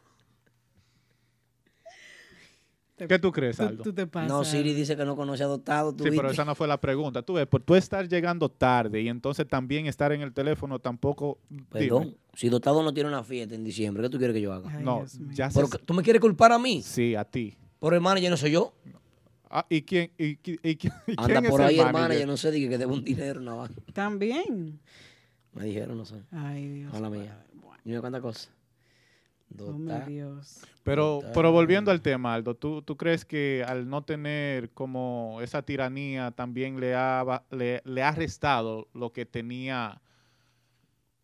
[2.97, 3.83] ¿Qué tú crees, Tú- Aldo?
[3.83, 4.29] tú te pasas.
[4.29, 5.93] No, Siri dice que no conoce a dotado.
[5.93, 7.21] ¿tú Sí, pero esa no fue la pregunta.
[7.23, 11.37] Tú ves, por tú estar llegando tarde y entonces también estar en el teléfono tampoco...
[11.49, 11.65] dime.
[11.69, 14.69] Perdón, si dotado no tiene una fiesta en diciembre, ¿qué tú quieres que yo haga?
[14.79, 15.03] No,
[15.33, 15.55] ya se...
[15.59, 16.81] ¿Pero que- ¿Tú me quieres culpar a mí?
[16.81, 17.57] Sí, a ti.
[17.79, 18.73] Por el manager no soy yo.
[19.49, 20.77] Ah, ¿y quién, y, y y
[21.17, 22.27] Anda quién por es ahí el el manager, manager?
[22.27, 23.69] no sé, dije que debo un dinero, no va.
[23.93, 24.79] También.
[25.53, 26.15] Me dijeron, no sé.
[26.31, 26.93] Ay, Dios.
[26.93, 27.45] Mala mía.
[27.83, 28.49] Mira cuántas cosas.
[28.51, 28.54] Oh,
[29.49, 30.61] mi Dota- Dios.
[30.83, 35.61] Pero, pero volviendo al tema, Aldo, ¿tú, ¿tú crees que al no tener como esa
[35.61, 40.01] tiranía también le ha, le, le ha restado lo que tenía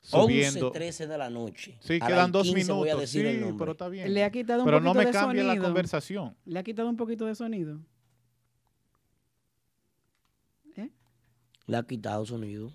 [0.01, 0.67] subiendo?
[0.67, 1.77] 11, 13 de la noche.
[1.81, 3.01] Sí, A quedan dos 15 voy a minutos.
[3.13, 4.13] decir Sí, pero está bien.
[4.13, 6.35] Le ha quitado un Pero poquito no me de cambie la conversación.
[6.45, 7.79] Le ha quitado un poquito de sonido.
[11.67, 12.71] Le ha quitado sonido.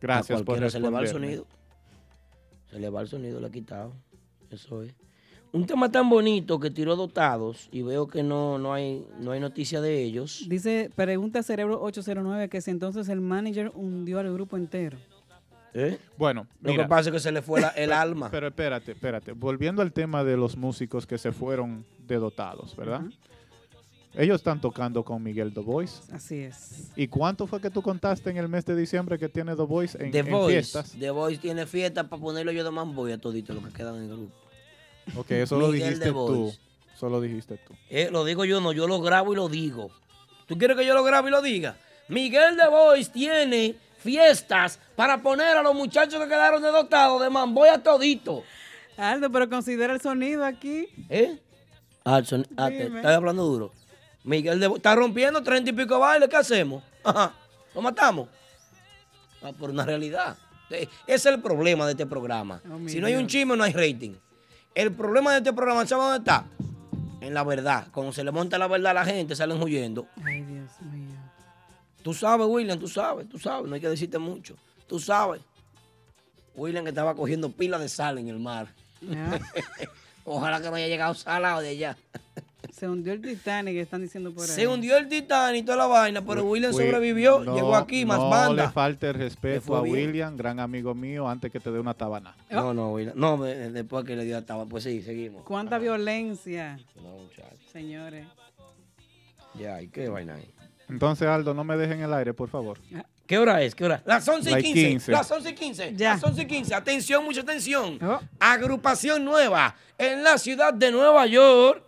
[0.00, 1.46] Gracias A por se le va el sonido.
[2.70, 3.94] Se le va el sonido, le ha quitado.
[4.50, 4.92] Eso es.
[5.52, 9.40] Un tema tan bonito que tiró dotados y veo que no, no, hay, no hay
[9.40, 10.44] noticia de ellos.
[10.48, 14.96] Dice, pregunta Cerebro 809 que si entonces el manager hundió al grupo entero.
[15.74, 15.98] ¿Eh?
[16.16, 18.28] Bueno, Lo mira, que pasa es que se le fue la- el alma.
[18.30, 19.32] Pero espérate, espérate.
[19.32, 23.02] Volviendo al tema de los músicos que se fueron de dotados, ¿verdad?
[24.14, 26.12] Ellos están tocando con Miguel The Voice.
[26.12, 26.90] Así es.
[26.96, 29.96] ¿Y cuánto fue que tú contaste en el mes de diciembre que tiene The Voice
[30.04, 30.52] en, The en Voice.
[30.52, 30.96] fiestas?
[30.98, 34.02] The Voice tiene fiesta para ponerlo yo de mamboy a todito lo que quedan en
[34.02, 34.34] el grupo.
[35.16, 36.54] Ok, eso lo dijiste tú.
[36.94, 37.74] Eso lo dijiste tú.
[37.88, 39.90] Eh, lo digo yo, no, yo lo grabo y lo digo.
[40.46, 41.76] ¿Tú quieres que yo lo grabe y lo diga?
[42.08, 47.30] Miguel de Bois tiene fiestas para poner a los muchachos que quedaron de dotados de
[47.30, 48.42] mamboy a todito.
[48.96, 50.88] Aldo, pero considera el sonido aquí.
[51.08, 51.38] ¿Eh?
[52.04, 53.72] Ah, son- ah, te- estás hablando duro.
[54.24, 56.82] Miguel de Bois está rompiendo treinta y pico bailes, ¿qué hacemos?
[57.04, 57.32] Ajá,
[57.74, 58.28] ¿Lo matamos?
[59.42, 60.36] Ah, por una realidad.
[60.70, 62.60] Eh, Ese es el problema de este programa.
[62.70, 64.12] Oh, si no hay un chisme, no hay rating.
[64.74, 66.46] El problema de este programa, ¿sabes dónde está?
[67.20, 67.88] En la verdad.
[67.92, 70.06] Cuando se le monta la verdad a la gente, salen huyendo.
[70.24, 71.16] Ay, Dios mío.
[72.02, 74.56] Tú sabes, William, tú sabes, tú sabes, no hay que decirte mucho.
[74.86, 75.42] Tú sabes.
[76.54, 78.68] William que estaba cogiendo pila de sal en el mar.
[80.24, 81.96] Ojalá que no haya llegado salado de allá.
[82.72, 84.50] Se hundió el Titanic, están diciendo por ahí.
[84.50, 88.04] Se hundió el Titanic y toda la vaina, pero William Wi- sobrevivió, no- llegó aquí,
[88.04, 88.66] más no banda.
[88.66, 89.94] le falte el respeto a bien.
[90.08, 92.34] William, gran amigo mío, antes que te dé una tabana.
[92.50, 93.14] No, no, William.
[93.16, 95.42] No, me- después que le dio estaba, pues sí, seguimos.
[95.44, 96.78] ¿Cuánta violencia?
[96.96, 97.56] No, muchacho.
[97.72, 98.26] Señores.
[99.58, 100.48] Ya, ¿y qué vaina hay?
[100.88, 102.78] Entonces, Aldo, no me dejen el aire, por favor.
[103.26, 103.74] ¿Qué hora es?
[103.76, 104.02] ¿Qué hora?
[104.06, 104.88] Las 11 y Like 15.
[104.88, 105.12] 15.
[105.12, 105.92] Las 11 y 15.
[105.98, 106.74] Las 11 y 15.
[106.74, 107.98] Atención, mucha atención.
[108.02, 108.20] Oh.
[108.40, 111.84] Agrupación nueva en la ciudad de Nueva York.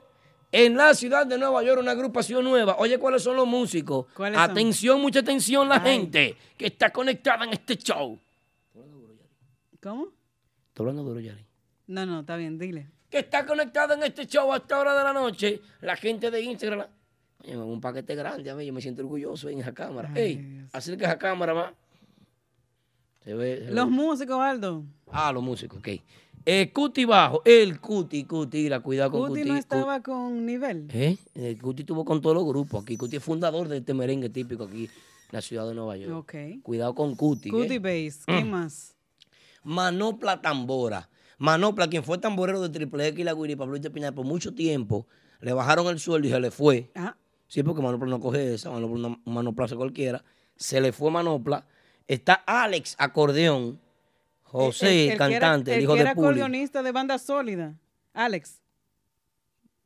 [0.55, 2.77] En la ciudad de Nueva York, una agrupación nueva.
[2.79, 4.07] Oye, ¿cuáles son los músicos?
[4.37, 5.93] Atención, mucha atención, la Ay.
[5.93, 8.19] gente que está conectada en este show.
[9.83, 10.09] ¿Cómo?
[10.69, 11.45] Estoy hablando duro, Yari.
[11.87, 12.91] No, no, está bien, dile.
[13.11, 15.61] Que está conectada en este show a esta hora de la noche.
[15.81, 16.87] La gente de Instagram.
[17.45, 20.11] Oye, un paquete grande, a mí yo me siento orgulloso en esa cámara.
[20.15, 21.73] Ey, acerca esa cámara más.
[23.25, 23.65] Se ve.
[23.67, 23.91] se Los ve.
[23.91, 24.85] músicos, Aldo.
[25.11, 25.89] Ah, los músicos, ok.
[26.45, 29.51] Eh, Cuti bajo, el Cuti, Cuti, la cuidado con Cuti Cuti.
[29.53, 30.89] no estaba con nivel.
[30.93, 31.17] ¿Eh?
[31.35, 32.97] Eh, Cuti estuvo con todos los grupos aquí.
[32.97, 34.91] Cuti es fundador de este merengue típico aquí en
[35.31, 36.13] la ciudad de Nueva York.
[36.17, 36.63] Ok.
[36.63, 37.51] Cuidado con Cuti.
[37.51, 37.79] Cuti ¿eh?
[37.79, 38.25] Bass.
[38.27, 38.51] ¿Qué Mm.
[38.51, 38.97] más?
[39.63, 41.09] Manopla Tambora.
[41.39, 45.09] Manopla, quien fue tamborero de Triple X y la Guiri, Pablo Piñal por mucho tiempo,
[45.41, 46.91] le bajaron el sueldo y se le fue.
[46.95, 47.17] Ajá.
[47.49, 50.25] Sí, porque Manopla no coge esa, Manopla no Manopla hace cualquiera.
[50.57, 51.67] Se le fue Manopla.
[52.07, 53.81] Está Alex, acordeón.
[54.53, 56.27] José, El- el que era- cantante, el, el hijo que de era Puli.
[56.27, 57.75] acordeonista de banda sólida.
[58.13, 58.61] Alex.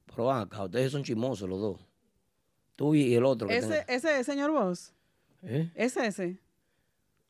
[0.07, 1.81] Pero acá, ustedes son chismosos los dos.
[2.75, 3.49] Tú y el otro.
[3.49, 4.93] que Ese, ese señor Voss.
[5.43, 5.71] ¿Eh?
[5.75, 6.39] Es ese.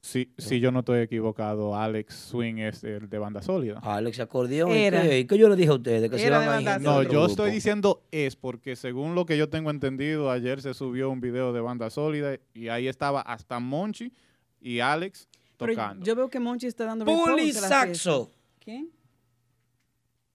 [0.01, 3.81] Si, si yo no estoy equivocado, Alex Swing es el de banda sólida.
[3.83, 4.71] Alex Acordeón.
[4.71, 5.05] Era.
[5.05, 6.09] ¿y ¿Qué, ¿Qué yo le dije a ustedes?
[6.11, 7.27] Que se iban a No, yo grupo.
[7.27, 11.53] estoy diciendo es porque según lo que yo tengo entendido, ayer se subió un video
[11.53, 14.13] de banda sólida y ahí estaba hasta Monchi
[14.61, 18.31] y Alex Pero yo veo que Monchi está dando Puli Saxo.
[18.63, 18.91] ¿Quién?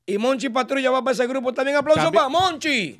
[0.05, 1.77] Y Monchi Patrulla va para ese grupo también.
[1.77, 2.95] ¡Aplauso También- para Monchi!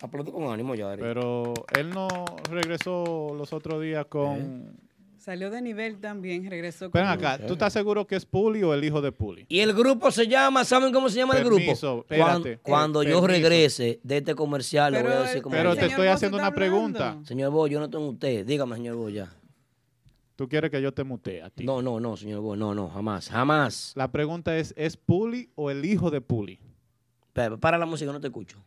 [0.00, 1.00] Aplaudo con ánimo, Yari.
[1.00, 2.08] Pero él no
[2.50, 4.76] regresó los otros días con...
[5.18, 7.00] Salió de nivel también, regresó con...
[7.00, 9.44] Ven acá, ¿tú estás seguro que es Puli o el hijo de Puli?
[9.48, 12.02] Y el grupo se llama, ¿saben cómo se llama Permiso, el grupo?
[12.14, 12.58] Espérate.
[12.62, 13.26] Cuando, Eh, yo permiso.
[13.48, 16.52] regrese de este comercial, le voy a decir cómo Pero se te estoy haciendo una
[16.54, 17.18] pregunta.
[17.24, 18.46] Señor Bo, yo no tengo usted.
[18.46, 19.28] Dígame, señor Bo, ya.
[20.36, 21.64] ¿Tú quieres que yo te mutee a ti?
[21.64, 23.92] No, no, no, señor Bo, no, no, jamás, jamás.
[23.96, 26.60] La pregunta es, ¿es Puli o el hijo de Puli?
[27.60, 28.62] Para la música, no te escucho.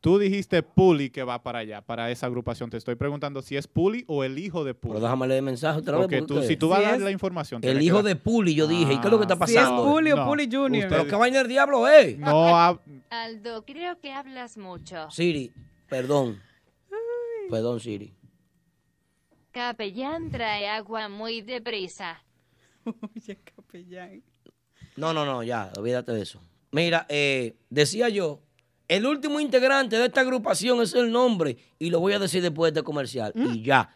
[0.00, 2.70] Tú dijiste Puli que va para allá, para esa agrupación.
[2.70, 4.92] Te estoy preguntando si es Puli o el hijo de Puli.
[4.94, 6.26] Pero déjame leer el mensaje otra Porque vez.
[6.26, 7.60] tú, si tú vas a dar la información...
[7.64, 8.92] El hijo de Puli, yo dije.
[8.94, 9.46] ¿Y qué es lo que está Ah.
[9.46, 9.84] Si es pasando?
[9.84, 10.88] Puli o No, Puli Junior.
[10.88, 12.16] Pero qué vaina el diablo, ¿eh?
[12.18, 12.78] No,
[13.10, 15.10] Aldo, creo que hablas mucho.
[15.10, 15.50] Siri,
[15.88, 16.38] perdón.
[17.50, 18.12] Perdón, Siri.
[19.56, 22.22] Capellán trae agua muy deprisa.
[22.84, 24.22] Oye, capellán.
[24.96, 26.42] No, no, no, ya, olvídate de eso.
[26.72, 28.42] Mira, eh, decía yo,
[28.86, 32.74] el último integrante de esta agrupación es el nombre y lo voy a decir después
[32.74, 33.32] de este comercial.
[33.34, 33.95] Y ya,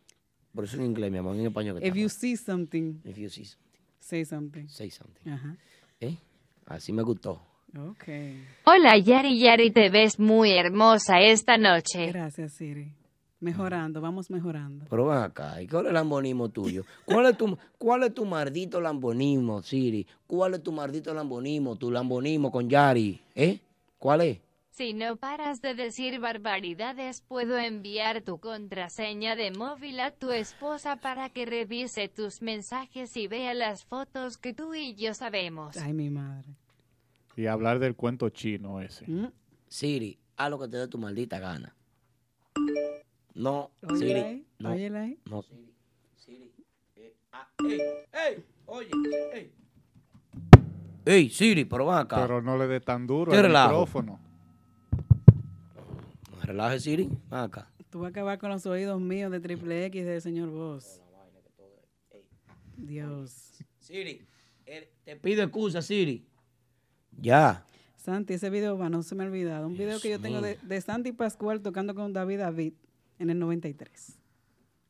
[0.55, 1.79] Por eso en inglés, mi amor, en español.
[1.79, 4.67] que If you see something, If you see something, say something.
[4.69, 5.31] say something.
[5.31, 5.57] Ajá.
[6.01, 6.17] ¿Eh?
[6.67, 7.43] Así me gustó.
[7.77, 8.09] Ok.
[8.65, 12.07] Hola Yari Yari, te ves muy hermosa esta noche.
[12.13, 12.93] Gracias, Siri.
[13.41, 14.87] Mejorando, vamos mejorando.
[14.91, 16.85] Pero ven acá, ¿y cuál es el lambonismo tuyo?
[17.05, 20.07] ¿Cuál es tu, cuál es tu maldito lambonismo, Siri?
[20.27, 23.21] ¿Cuál es tu maldito lambonismo, tu lambonismo con Yari?
[23.37, 23.61] ¿Eh?
[23.99, 24.39] ¿Cuál es?
[24.71, 30.97] Si no paras de decir barbaridades, puedo enviar tu contraseña de móvil a tu esposa
[30.97, 35.77] para que revise tus mensajes y vea las fotos que tú y yo sabemos.
[35.77, 36.55] Ay, mi madre.
[37.37, 39.05] Y hablar del cuento chino ese.
[39.69, 41.75] Siri, haz lo que te dé tu maldita gana.
[43.35, 44.21] No, Óyela Siri.
[44.21, 45.19] ahí, No, ahí.
[45.31, 45.45] no.
[47.69, 47.81] ¡Ey!
[48.13, 48.45] ¡Ey!
[48.67, 48.89] Oye,
[49.35, 49.53] ¡ey!
[51.05, 52.21] Ey, Siri, pero ven acá.
[52.23, 53.71] Pero no le dé tan duro ¿Qué al relajo?
[53.71, 54.21] micrófono.
[56.43, 57.05] Relaje, Siri.
[57.31, 57.71] Ven acá.
[57.91, 61.01] Tú vas a acabar con los oídos míos de triple X del señor Voss.
[62.77, 63.59] Dios.
[63.81, 64.23] Siri,
[64.67, 66.27] eh, te pido excusa, Siri.
[67.21, 67.65] Ya.
[67.97, 69.67] Santi, ese video va, no se me ha olvidado.
[69.67, 72.75] Un video que yo tengo de, de Santi Pascual tocando con David David
[73.19, 74.19] en el 93.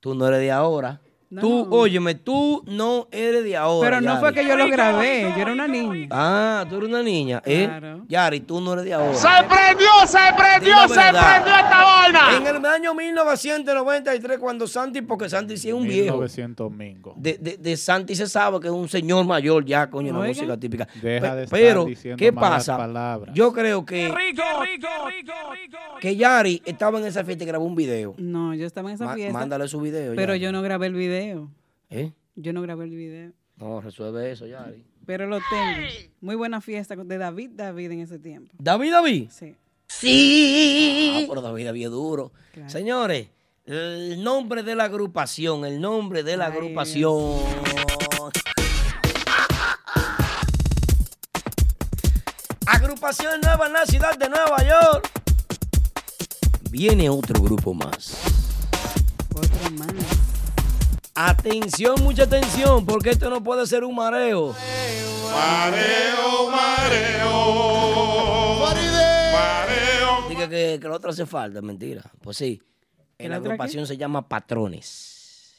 [0.01, 1.01] Tú no eres de ahora.
[1.31, 1.43] No.
[1.43, 3.91] Tú, óyeme, tú no eres de ahora.
[3.91, 4.21] Pero no Yari.
[4.21, 6.09] fue que yo lo grabé, yo era una niña.
[6.11, 7.67] Ah, tú eres una niña, ¿eh?
[7.67, 8.05] Claro.
[8.09, 9.15] Yari, tú no eres de ahora.
[9.15, 12.37] ¡Se prendió, se prendió, se prendió esta vaina!
[12.39, 16.15] En el año 1993, cuando Santi, porque Santi sí es un viejo.
[16.17, 17.13] 1900 mingo.
[17.17, 20.57] De, de, de Santi se sabe que es un señor mayor ya, coño, la música
[20.57, 20.89] típica.
[21.03, 22.77] Deja de estar pero, diciendo ¿qué pasa?
[22.79, 23.35] palabras.
[23.35, 25.79] Yo creo que, Rico, rico, rico, rico.
[26.01, 28.15] que Yari estaba en esa fiesta y grabó un video.
[28.17, 29.33] No, yo estaba en esa Ma- fiesta.
[29.39, 30.15] mándale su video.
[30.17, 30.41] Pero Yari.
[30.41, 31.18] yo no grabé el video.
[31.91, 32.13] ¿Eh?
[32.37, 33.33] Yo no grabé el video.
[33.57, 34.85] No, resuelve eso, Yari.
[35.05, 35.89] Pero lo tengo.
[36.21, 38.55] Muy buena fiesta de David David en ese tiempo.
[38.59, 39.29] ¿David David?
[39.31, 39.57] Sí.
[39.89, 41.23] Sí.
[41.25, 42.33] Ah, pero David David es duro.
[42.53, 42.71] Claro.
[42.71, 43.29] Señores,
[43.65, 47.41] el nombre de la agrupación, el nombre de la Ay, agrupación.
[52.67, 55.11] Agrupación nueva en la ciudad de Nueva York.
[56.71, 58.15] Viene otro grupo más.
[59.35, 60.28] Otro más.
[61.21, 64.55] Atención, mucha atención, porque esto no puede ser un mareo.
[65.33, 68.55] Mareo, mareo.
[69.33, 70.29] Mareo.
[70.29, 72.05] Diga que, que lo otro hace falta, mentira.
[72.21, 72.63] Pues sí.
[73.19, 75.57] En la la otra agrupación se llama Patrones.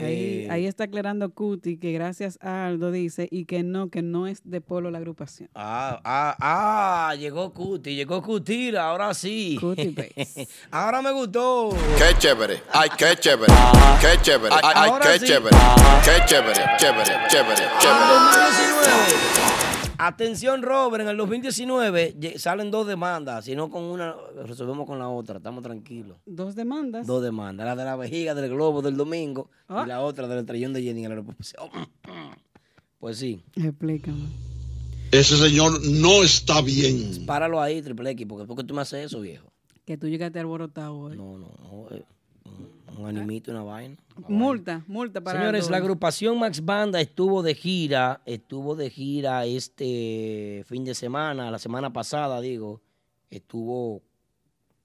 [0.06, 4.02] Ahí, Eh, ahí está aclarando Cuti que gracias a Aldo dice y que no, que
[4.02, 5.49] no es de Polo la agrupación.
[5.56, 9.57] Ah, ah, ah, llegó Cuti, llegó Cutira, ahora sí.
[9.60, 9.95] Cuti
[10.72, 11.69] ahora me gustó.
[11.98, 13.53] Qué chévere, ay, qué chévere,
[14.02, 15.26] qué chévere, ay, Ahora qué sí.
[15.28, 15.57] chévere,
[16.03, 19.70] qué chévere, chévere, chévere, chévere.
[20.03, 24.15] Atención, Robert, en el 2019 lle- salen dos demandas, si no con una
[24.45, 26.18] resolvemos con la otra, estamos tranquilos.
[26.26, 27.06] Dos demandas.
[27.06, 29.84] Dos demandas, la de la vejiga del globo del domingo Ah.
[29.86, 31.44] y la otra del estrellón de Jenny en el aeropuerto.
[32.99, 34.28] Pues sí, Explícame.
[35.11, 37.26] Ese señor no está bien.
[37.26, 39.52] páralo ahí, Triple X, porque ¿por qué tú me haces eso, viejo?
[39.86, 41.18] Que tú llegaste alborotado hoy.
[41.18, 41.88] No, no, no.
[42.97, 43.97] Un animito, una vaina.
[44.27, 50.63] Multa, multa para Señores, la agrupación Max Banda estuvo de gira, estuvo de gira este
[50.68, 52.81] fin de semana, la semana pasada, digo,
[53.30, 54.01] estuvo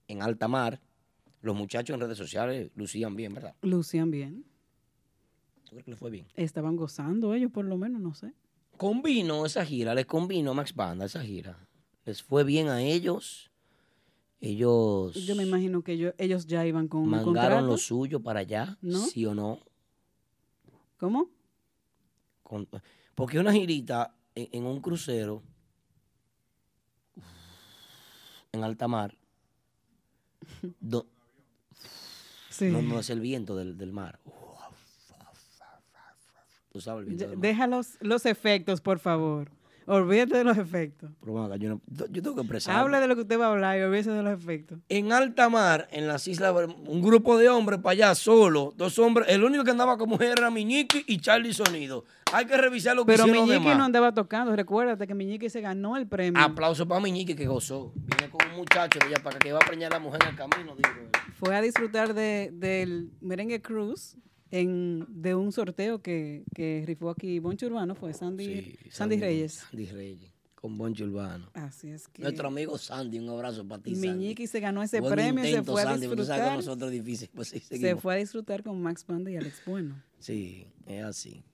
[0.08, 0.80] en alta mar.
[1.42, 3.54] Los muchachos en redes sociales lucían bien, ¿verdad?
[3.62, 4.44] Lucían bien.
[5.64, 6.26] ¿Tú crees que les fue bien?
[6.34, 8.32] Estaban gozando ellos, por lo menos, no sé.
[8.76, 11.58] Convino esa gira, les convino a Max Banda esa gira.
[12.04, 13.50] Les fue bien a ellos.
[14.40, 17.66] Ellos Yo me imagino que ellos, ellos ya iban con un mandaron contrato.
[17.66, 18.98] lo suyo para allá, ¿No?
[18.98, 19.60] sí o no.
[20.98, 21.28] ¿Cómo?
[22.42, 22.68] Con-
[23.14, 25.42] porque una girita en, en un crucero
[28.52, 29.16] en alta mar
[30.80, 31.06] do-
[32.50, 32.70] Sí.
[32.70, 34.18] no, no es el viento del, del mar.
[36.72, 37.42] Tú sabes el viento del mar.
[37.42, 39.50] Deja los, los efectos, por favor.
[39.88, 41.10] Olvídate de los efectos.
[41.20, 41.80] Pero acá, yo, no-
[42.10, 42.74] yo tengo que expresar.
[42.76, 44.78] Hable de lo que usted va a hablar y olvídese de los efectos.
[44.88, 46.52] En alta mar, en las islas,
[46.86, 50.34] un grupo de hombres para allá solo, dos hombres, el único que andaba con mujer
[50.36, 52.04] era Miñique y Charlie Sonido.
[52.32, 53.78] Hay que revisar lo que Pero hicieron Miñique demás.
[53.78, 54.56] no andaba tocando.
[54.56, 56.42] Recuérdate que Miñique se ganó el premio.
[56.42, 57.92] Aplauso para Miñique que gozó.
[57.94, 60.30] Viene con un muchacho de allá para que va a preñar a la mujer en
[60.30, 61.10] el camino, digo.
[61.38, 64.16] Fue a disfrutar de, del merengue cruise
[64.60, 67.94] en, de un sorteo que, que rifó aquí Boncho Urbano.
[67.94, 69.64] Fue Sandy, Sandy Reyes.
[69.70, 71.50] Sandy Reyes, con Boncho Urbano.
[71.54, 72.22] Así es que.
[72.22, 73.94] Nuestro amigo Sandy, un abrazo para ti.
[73.94, 76.42] Miñique se ganó ese Buen premio y se intento, fue a Sandy, pero tú sabes
[76.42, 76.56] que disfrutar.
[76.56, 77.30] nosotros es difícil.
[77.34, 80.02] Pues sí, se fue a disfrutar con Max Banda y Alex Bueno.
[80.18, 81.44] Sí, es así.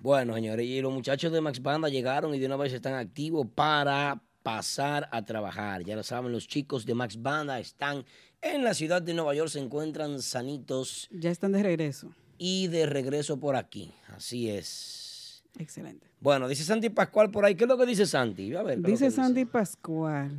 [0.00, 3.46] Bueno, señores, y los muchachos de Max Banda llegaron y de una vez están activos
[3.54, 5.84] para pasar a trabajar.
[5.84, 8.04] Ya lo saben, los chicos de Max Banda están
[8.40, 12.14] en la ciudad de Nueva York, se encuentran sanitos Ya están de regreso.
[12.38, 13.92] Y de regreso por aquí.
[14.08, 15.42] Así es.
[15.58, 16.06] Excelente.
[16.20, 17.54] Bueno, dice Santi Pascual por ahí.
[17.54, 18.54] ¿Qué es lo que dice Santi?
[18.54, 20.30] A ver, ¿qué es lo Dice que Sandy Pascual.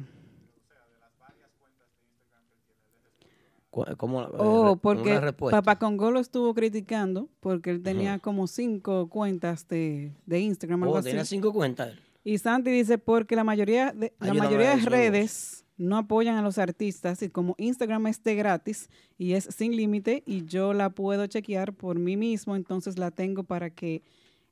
[3.70, 4.24] Cu- ¿Cómo?
[4.24, 5.20] eh, Oh, porque.
[5.52, 10.96] Papá Congo lo estuvo criticando porque él tenía como cinco cuentas de, de Instagram, algo
[10.96, 11.10] Oh, así.
[11.10, 11.94] tenía cinco cuentas.
[12.24, 16.42] Y Santi dice porque la mayoría de, la Ayúdame mayoría de redes, no apoyan a
[16.42, 20.90] los artistas y como Instagram es de gratis y es sin límite y yo la
[20.90, 24.04] puedo chequear por mí mismo, entonces la tengo para que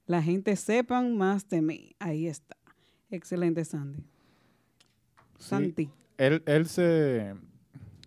[0.06, 1.96] la gente sepan más de mí.
[2.00, 2.56] Ahí está.
[3.12, 4.00] Excelente, Sandy.
[5.38, 5.90] Sí, Santi.
[6.18, 7.36] Él, él se,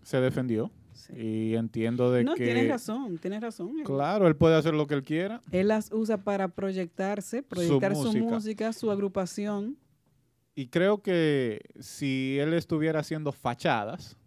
[0.03, 0.71] se defendió
[1.15, 2.43] y entiendo de No, que...
[2.45, 3.77] tienes razón, tienes razón.
[3.79, 3.83] él.
[3.85, 5.41] Claro, él puede hacer lo que él quiera.
[5.51, 8.73] Él las usa para proyectarse, proyectar su música, música.
[8.73, 9.77] su agrupación.
[10.55, 14.17] Y creo que si él estuviera haciendo fachadas,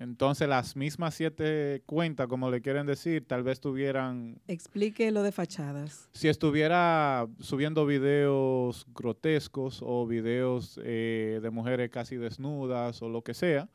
[0.00, 5.32] entonces las mismas siete cuentas, como le quieren decir, tal vez tuvieran Explique lo de
[5.32, 6.08] fachadas.
[6.12, 13.34] si estuviera subiendo videos grotescos o videos eh, de mujeres casi desnudas o lo que
[13.34, 13.68] sea,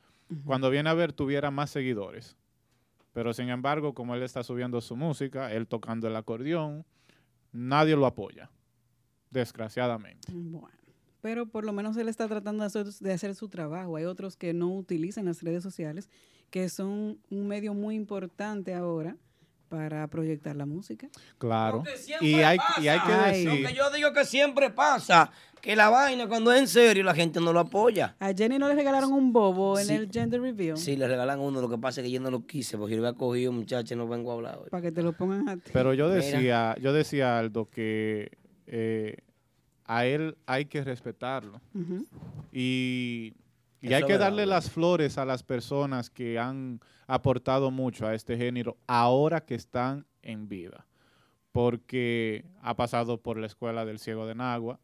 [0.46, 2.38] cuando viene a ver tuviera más seguidores.
[3.12, 6.86] Pero sin embargo, como él está subiendo su música, él tocando el acordeón,
[7.52, 8.50] nadie lo apoya,
[9.30, 10.32] desgraciadamente.
[10.32, 10.83] Bueno,
[11.24, 13.95] pero por lo menos él está tratando de hacer, de hacer su trabajo.
[13.95, 16.10] Hay otros que no utilizan las redes sociales,
[16.50, 19.16] que son un medio muy importante ahora
[19.70, 21.08] para proyectar la música.
[21.38, 21.82] Claro.
[22.20, 23.45] Y hay, y hay que Ay.
[23.45, 23.62] decir...
[23.62, 25.32] Lo que yo digo que siempre pasa,
[25.62, 28.18] que la vaina cuando es en serio la gente no lo apoya.
[28.20, 29.94] A Jenny no le regalaron un bobo en Sí.
[29.94, 32.45] el gender reveal Si le regalan uno, lo que pasa es que yo no lo
[32.45, 34.70] quise, porque yo lo había cogido, muchacha, no vengo a hablar hoy.
[34.70, 35.72] para que te lo pongan a ti.
[35.72, 36.16] Pero yo Mira.
[36.18, 38.30] decía, yo decía Aldo que
[38.68, 39.16] eh,
[39.86, 41.60] a él hay que respetarlo
[42.52, 43.34] y,
[43.82, 48.78] hay que darle las flores a las personas que han aportado mucho a este género
[48.88, 50.86] ahora que están en vida.
[51.52, 54.80] Porque ha pasado por la escuela del ciego de Nagua,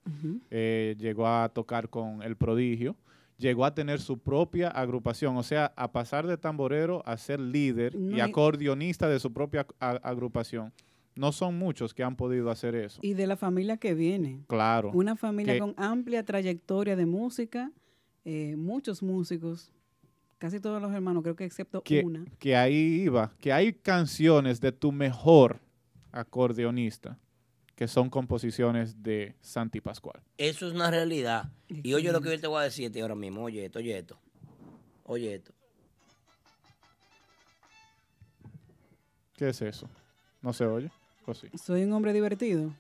[0.52, 2.96] eh, llegó a tocar con El Prodigio,
[3.40, 7.96] llegó a tener su propia agrupación, o sea, a pasar de tamborero a ser líder
[7.96, 10.72] No, y y- acordeonista de su propia a- agrupación.
[11.15, 12.99] No son muchos que han podido hacer eso.
[13.03, 14.44] Y de la familia que viene.
[14.48, 14.91] Claro.
[14.94, 17.72] Una familia que- con amplia trayectoria de música,
[18.26, 19.72] eh, muchos músicos,
[20.38, 22.26] casi todos los hermanos, creo que excepto que, una.
[22.40, 25.60] que ahí iba, que hay canciones de tu mejor
[26.11, 27.18] acordeonista
[27.76, 30.22] que son composiciones de Santi Pascual.
[30.38, 31.49] Eso es una realidad.
[31.69, 33.44] Y oye lo que yo te voy a decir ahora mismo.
[33.44, 34.19] Oye esto, oye esto.
[35.06, 35.53] Oye esto.
[39.36, 39.90] ¿Qué es eso?
[40.41, 40.91] ¿No se oye?
[41.30, 41.47] ¿O sí?
[41.64, 42.73] Soy un hombre divertido.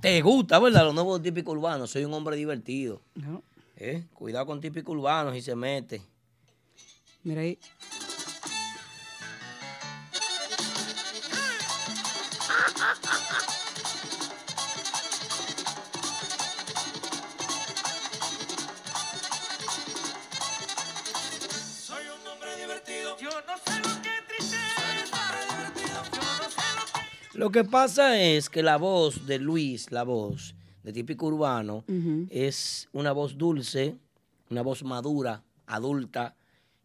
[0.00, 0.84] ¿Te gusta, verdad?
[0.84, 1.90] Los nuevos típicos urbanos.
[1.90, 3.02] Soy un hombre divertido.
[3.14, 3.42] No.
[3.76, 4.04] ¿Eh?
[4.14, 6.00] Cuidado con típico urbano si se mete.
[7.22, 7.58] Mira ahí.
[27.52, 31.84] Que Lo que pasa es que la voz de Luis, la voz de típico urbano,
[32.30, 33.96] es una voz dulce,
[34.50, 36.34] una voz madura, adulta,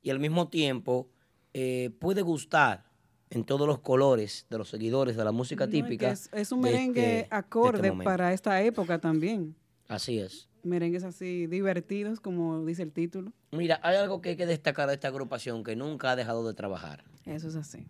[0.04, 1.08] y al mismo tiempo
[1.54, 2.86] eh, puede gustar
[3.30, 6.12] en todos los colores de los seguidores de la música No, típica.
[6.12, 9.56] es, es un merengue este- este acorde para esta época también.
[9.88, 10.48] Así es.
[10.64, 13.32] Merengues así divertidos, como dice el título.
[13.52, 16.54] Mira, hay algo que hay que destacar de esta agrupación que nunca ha dejado de
[16.54, 17.04] trabajar.
[17.26, 17.86] Eso es así.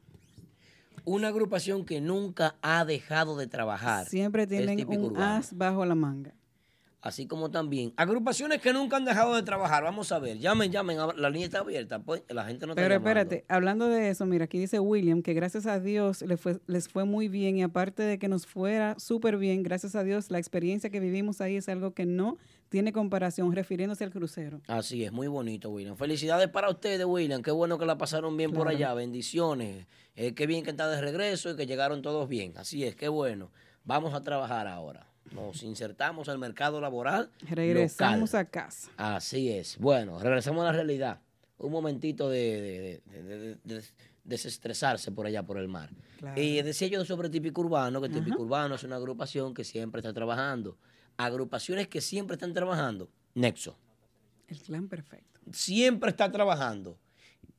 [1.09, 4.07] Una agrupación que nunca ha dejado de trabajar.
[4.07, 5.23] Siempre tienen un urbano.
[5.37, 6.33] as bajo la manga.
[6.99, 9.83] Así como también agrupaciones que nunca han dejado de trabajar.
[9.83, 12.95] Vamos a ver, llamen, llamen, la línea está abierta, pues la gente no está Pero
[12.95, 13.21] llamando.
[13.21, 16.89] espérate, hablando de eso, mira, aquí dice William que gracias a Dios le fue- les
[16.89, 20.39] fue muy bien y aparte de que nos fuera súper bien, gracias a Dios, la
[20.39, 22.37] experiencia que vivimos ahí es algo que no
[22.69, 24.61] tiene comparación, refiriéndose al crucero.
[24.67, 25.95] Así es, muy bonito, William.
[25.97, 27.41] Felicidades para ustedes, William.
[27.41, 28.93] Qué bueno que la pasaron bien por allá.
[28.93, 29.85] Bendiciones.
[30.15, 32.53] Eh, qué bien que está de regreso y que llegaron todos bien.
[32.57, 33.51] Así es, qué bueno.
[33.85, 35.07] Vamos a trabajar ahora.
[35.31, 37.29] Nos insertamos al mercado laboral.
[37.49, 38.41] Regresamos local.
[38.41, 38.91] a casa.
[38.97, 39.77] Así es.
[39.77, 41.19] Bueno, regresamos a la realidad.
[41.57, 43.83] Un momentito de, de- de- de- de- de
[44.23, 45.89] desestresarse por allá por el mar.
[46.19, 46.39] Claro.
[46.41, 50.13] Y decía yo sobre Típico Urbano, que Típico Urbano es una agrupación que siempre está
[50.13, 50.77] trabajando.
[51.17, 53.09] Agrupaciones que siempre están trabajando.
[53.33, 53.77] Nexo.
[54.47, 55.41] El clan perfecto.
[55.51, 56.97] Siempre está trabajando.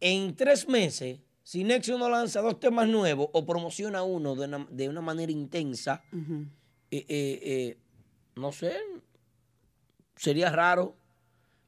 [0.01, 4.66] En tres meses, si Nexo no lanza dos temas nuevos o promociona uno de una,
[4.70, 7.78] de una manera intensa, eh, eh, eh,
[8.36, 8.76] no sé,
[10.14, 10.94] sería raro.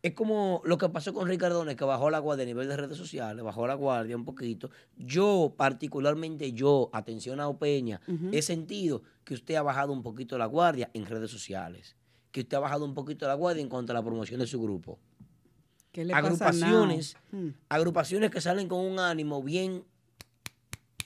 [0.02, 2.96] Es como lo que pasó con Ricardones, que bajó la guardia a nivel de redes
[2.96, 4.70] sociales, bajó la guardia un poquito.
[4.96, 8.00] Yo, particularmente yo, atención a Opeña,
[8.32, 11.94] he sentido que usted ha bajado un poquito la guardia en redes sociales,
[12.32, 14.60] que usted ha bajado un poquito la guardia en cuanto a la promoción de su
[14.60, 14.98] grupo.
[15.92, 17.40] ¿Qué le pasa Agrupaciones, Nao?
[17.42, 17.54] Hmm.
[17.68, 19.84] agrupaciones que salen con un ánimo bien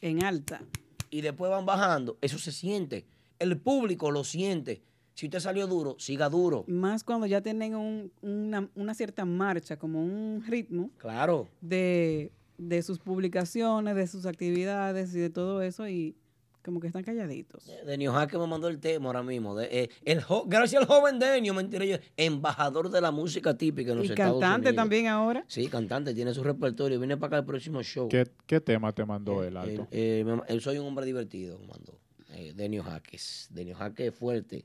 [0.00, 0.62] En alta.
[1.10, 3.04] y después van bajando, eso se siente.
[3.38, 4.80] El público lo siente.
[5.12, 6.64] Si usted salió duro, siga duro.
[6.66, 11.46] Más cuando ya tienen un- una, una cierta marcha, como un ritmo Claro.
[11.60, 16.16] de, de sus publicaciones, de sus actividades y de todo eso, y
[16.64, 17.70] como que están calladitos.
[17.86, 19.54] Denio Jaque me mandó el tema ahora mismo.
[19.54, 23.92] de, eh, el jo- gracias al joven Denio, mentira yo, embajador de la música típica
[23.92, 24.82] en los Y Estados cantante Unidos.
[24.82, 25.44] también ahora.
[25.46, 26.98] Sí, cantante, tiene su repertorio.
[26.98, 28.08] Viene para acá el próximo show.
[28.08, 29.82] ¿Qué, qué tema te mandó el alto?
[29.82, 31.98] Él, eh, me- él soy un hombre divertido, me mandó.
[32.32, 33.48] Eh, Denio Jaques.
[33.52, 34.64] Denio Jaque es fuerte.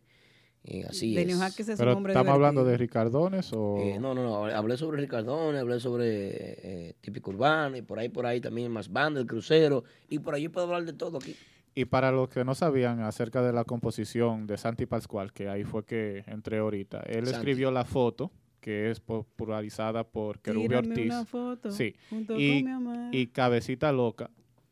[0.63, 1.41] Eh, así Denio es.
[1.41, 2.77] Jaques es Pero un hombre estamos hablando de.
[2.77, 4.45] Ricardones o Eh, no, no, no.
[4.45, 6.07] Hablé sobre Ricardone, hablé sobre
[6.89, 9.83] eh, típico urbano y por ahí, por ahí también más banda, el crucero.
[10.09, 11.35] Y por ahí puedo hablar de todo aquí.
[11.75, 15.63] Y para los que no sabían acerca de la composición de Santi Pascual, que ahí
[15.63, 17.31] fue que entré ahorita, él Santi.
[17.37, 21.05] escribió la foto que es popularizada por Querubio Ortiz.
[21.05, 21.95] una foto sí.
[22.09, 24.29] junto y, con mi y Cabecita Loca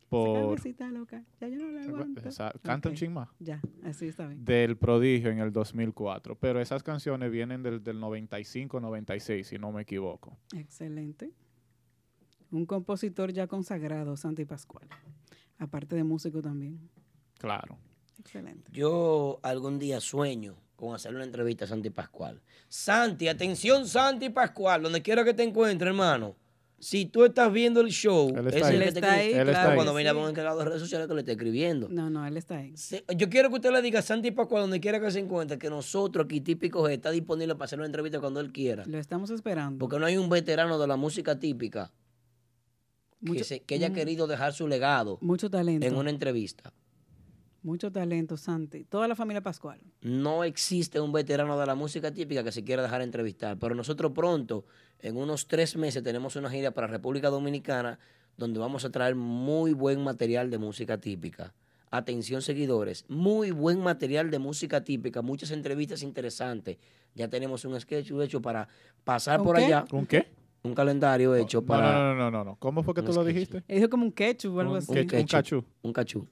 [0.10, 2.28] por Cabecita loca, ya yo no la aguanto.
[2.30, 3.30] Esa- canta un Ok, chin más.
[3.40, 4.44] Ya, así está bien.
[4.45, 6.36] del prodigio en el 2004.
[6.36, 10.38] Pero esas canciones vienen del, del 95-96, si no me equivoco.
[10.56, 11.32] Excelente.
[12.52, 14.88] Un compositor ya consagrado, Santi Pascual.
[15.59, 16.79] Aparte de músico también.
[17.38, 17.77] Claro.
[18.19, 18.71] Excelente.
[18.71, 22.41] Yo algún día sueño con hacer una entrevista a Santi Pascual.
[22.69, 26.35] Santi, atención Santi Pascual, donde quiera que te encuentres, hermano.
[26.79, 28.81] Si tú estás viendo el show, Él ese está es el ahí.
[28.81, 29.75] que Él te está ahí, Él está claro ahí.
[29.75, 30.17] Cuando venga sí.
[30.17, 31.89] un encargado de redes sociales que le esté escribiendo.
[31.89, 32.75] No, no, él está ahí.
[33.15, 35.71] Yo quiero que usted le diga a Santi Pascual, donde quiera que se encuentre, que
[35.71, 38.84] nosotros aquí, típico G, está disponible para hacer una entrevista cuando él quiera.
[38.86, 39.79] Lo estamos esperando.
[39.79, 41.91] Porque no hay un veterano de la música típica
[43.23, 45.86] que, Mucho- se- que haya mm, querido dejar su legado Mucho talento.
[45.86, 46.71] en una entrevista.
[47.63, 48.86] Mucho talento, Santi.
[48.86, 49.81] Toda la familia Pascual.
[50.02, 54.12] No existe un veterano de la música típica que se quiera dejar entrevistar, pero nosotros
[54.13, 54.65] pronto,
[54.99, 57.99] en unos tres meses, tenemos una gira para República Dominicana
[58.37, 61.54] donde vamos a traer muy buen material de música típica.
[61.89, 66.78] Atención seguidores, muy buen material de música típica, muchas entrevistas interesantes.
[67.15, 68.68] Ya tenemos un sketch hecho para
[69.04, 69.65] pasar ¿Un por qué?
[69.65, 69.86] allá.
[69.91, 70.28] ¿Un qué?
[70.68, 71.91] Un calendario hecho No, para...
[71.94, 72.55] no, no, no, no, no.
[72.57, 73.63] ¿Cómo fue que tú lo dijiste?
[73.68, 74.94] Dijo como un ketchup o algo Un así.
[74.94, 75.15] ketchup.
[75.20, 75.65] Un cachú.
[75.84, 76.28] Un cachú.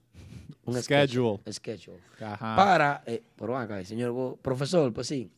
[0.66, 1.38] Un Schedule.
[1.52, 1.80] sketch.
[1.82, 2.00] schedule.
[2.20, 2.56] Ajá.
[2.56, 5.30] Para, eh, pero acá, señor profesor, pues sí,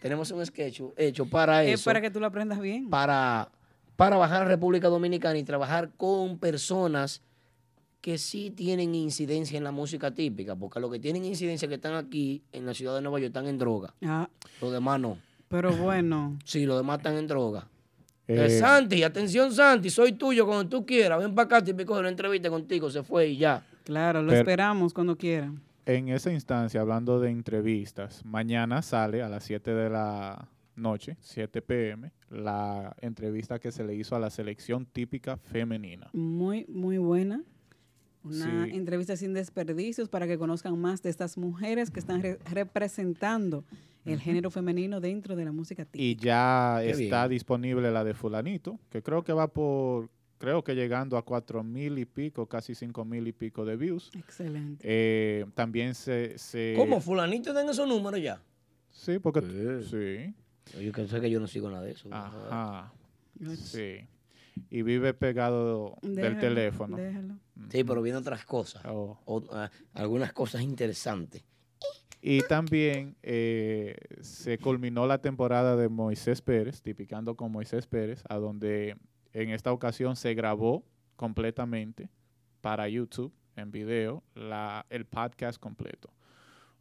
[0.00, 2.90] tenemos un sketch hecho para Es eso, para que tú lo aprendas bien.
[2.90, 3.48] para,
[3.94, 7.22] para bajar a República Dominicana y trabajar con personas
[8.00, 11.94] que sí tienen incidencia en la música típica, porque los que tienen incidencia que están
[11.94, 14.28] aquí en la ciudad de Nueva York están en droga, Ah,
[14.60, 15.18] los demás no.
[15.46, 16.36] pero bueno.
[16.44, 17.68] Sí, los demás están en droga.
[18.28, 22.00] Eh, Eh, Santi, atención Santi, soy tuyo cuando tú quieras, ven para acá, típico de
[22.00, 23.64] una entrevista contigo, se fue y ya.
[23.84, 25.60] Claro, lo Pero- esperamos cuando quieran.
[25.84, 31.60] En esa instancia, hablando de entrevistas, mañana sale a las 7 de la noche, 7
[31.60, 36.08] pm, la entrevista que se le hizo a la selección típica femenina.
[36.12, 37.42] Muy, muy buena.
[38.24, 38.70] Una Sí.
[38.76, 43.64] entrevista sin desperdicios para que conozcan más de estas mujeres que están re- representando
[44.04, 46.02] el género femenino dentro de la música típica.
[46.02, 47.30] Y ya Qué está bien.
[47.30, 51.98] disponible la de fulanito, que creo que va por, creo que llegando a cuatro mil
[51.98, 54.10] y pico, casi cinco mil y pico de views.
[54.16, 54.82] Excelente.
[54.82, 56.36] Eh, también se...
[56.38, 57.00] se ¿Cómo?
[57.00, 58.42] ¿Fulanito den esos números ya?
[58.90, 59.40] Sí, porque...
[59.82, 60.34] Sí.
[60.80, 62.08] Yo que sé que yo no sigo nada de eso.
[62.12, 62.92] Ajá.
[63.56, 64.06] Sí.
[64.70, 66.96] Y vive pegado del teléfono.
[66.96, 67.38] Déjalo.
[67.70, 68.82] Sí, pero viendo otras cosas.
[68.86, 69.18] Oh.
[69.24, 71.42] O, ah, algunas cosas interesantes.
[72.24, 78.36] Y también eh, se culminó la temporada de Moisés Pérez, tipicando con Moisés Pérez, a
[78.36, 78.96] donde
[79.32, 80.84] en esta ocasión se grabó
[81.16, 82.08] completamente
[82.60, 86.10] para YouTube en video la, el podcast completo.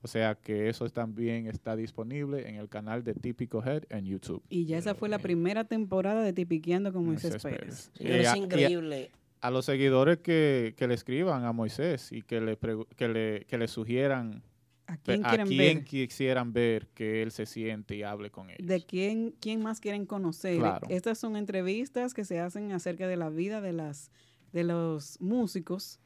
[0.04, 4.44] O sea que eso también está disponible en el canal de Típico Head en YouTube.
[4.50, 7.92] Y ya esa fue la primera temporada de Tipiqueando con Moisés Moisés Pérez.
[8.00, 9.12] Eh, es a- y a- increíble.
[9.42, 12.58] A los seguidores que, que le escriban a Moisés y que le,
[12.96, 14.44] que le, que le sugieran
[14.92, 15.86] ¿A quién a quieren quién ver?
[15.86, 18.68] quisieran ver que él se siente y hable con ellos.
[18.68, 20.58] ¿De quién, quién más quieren conocer?
[20.58, 20.86] Claro.
[20.90, 24.12] Estas son entrevistas que se hacen acerca de la vida de, las,
[24.52, 26.00] de los músicos,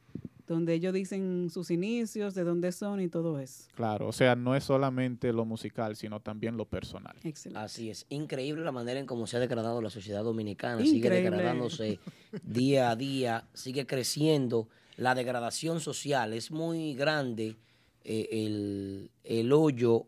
[0.46, 3.64] donde ellos dicen sus inicios, de dónde son y todo eso.
[3.74, 7.16] Claro, o sea, no es solamente lo musical, sino también lo personal.
[7.24, 7.58] Excelente.
[7.64, 8.06] Así es.
[8.10, 10.80] Increíble la manera en cómo se ha degradado la sociedad dominicana.
[10.82, 11.30] Sigue Increíble.
[11.30, 11.98] degradándose
[12.44, 14.68] día a día, sigue creciendo.
[14.96, 17.56] La degradación social es muy grande.
[18.08, 20.06] Eh, el, el hoyo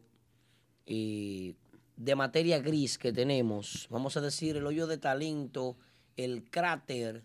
[0.86, 1.57] eh,
[1.97, 5.77] de materia gris que tenemos, vamos a decir, el hoyo de talento,
[6.17, 7.25] el cráter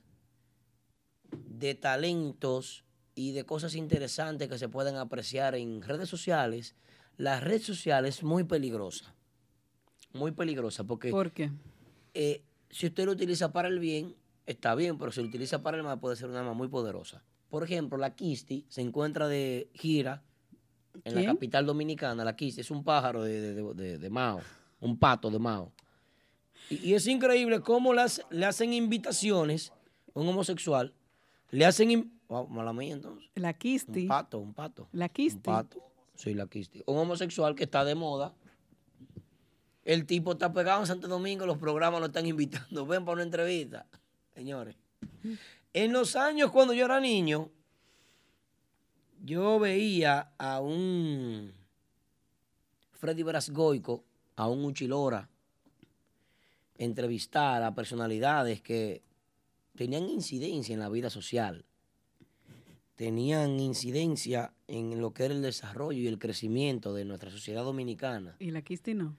[1.31, 6.75] de talentos y de cosas interesantes que se pueden apreciar en redes sociales,
[7.17, 9.13] la red social es muy peligrosa.
[10.11, 11.51] Muy peligrosa porque ¿Por qué?
[12.15, 14.15] eh, si usted lo utiliza para el bien,
[14.47, 17.23] está bien, pero si lo utiliza para el mal puede ser una arma muy poderosa.
[17.49, 20.23] Por ejemplo, la Kisti se encuentra de gira
[21.03, 24.41] en la capital dominicana, la Kisti, es un pájaro de, de- de- Mao,
[24.79, 25.71] un pato de Mao.
[26.69, 29.71] Y, y es increíble cómo le, hace- le hacen invitaciones
[30.15, 30.93] a un homosexual,
[31.51, 32.11] le hacen...
[32.29, 33.29] Wow, mala mía entonces.
[33.35, 34.03] La Kisti.
[34.03, 34.87] Un pato, un pato.
[34.91, 35.37] La Kisti.
[35.37, 35.83] Un pato.
[36.15, 36.81] Sí, la Kisti.
[36.85, 38.33] Un homosexual que está de moda.
[39.85, 42.85] El tipo está pegado en Santo Domingo, los programas lo están invitando.
[42.87, 43.85] Ven para una entrevista.
[44.33, 44.75] Señores.
[45.73, 47.49] En los años cuando yo era niño,
[49.23, 51.51] yo veía a un
[52.91, 54.03] Freddy Brasgoico,
[54.35, 55.27] a un Uchilora,
[56.77, 59.01] entrevistar a personalidades que
[59.75, 61.65] tenían incidencia en la vida social
[62.95, 68.35] tenían incidencia en lo que era el desarrollo y el crecimiento de nuestra sociedad dominicana.
[68.39, 69.17] ¿Y la Kisti no?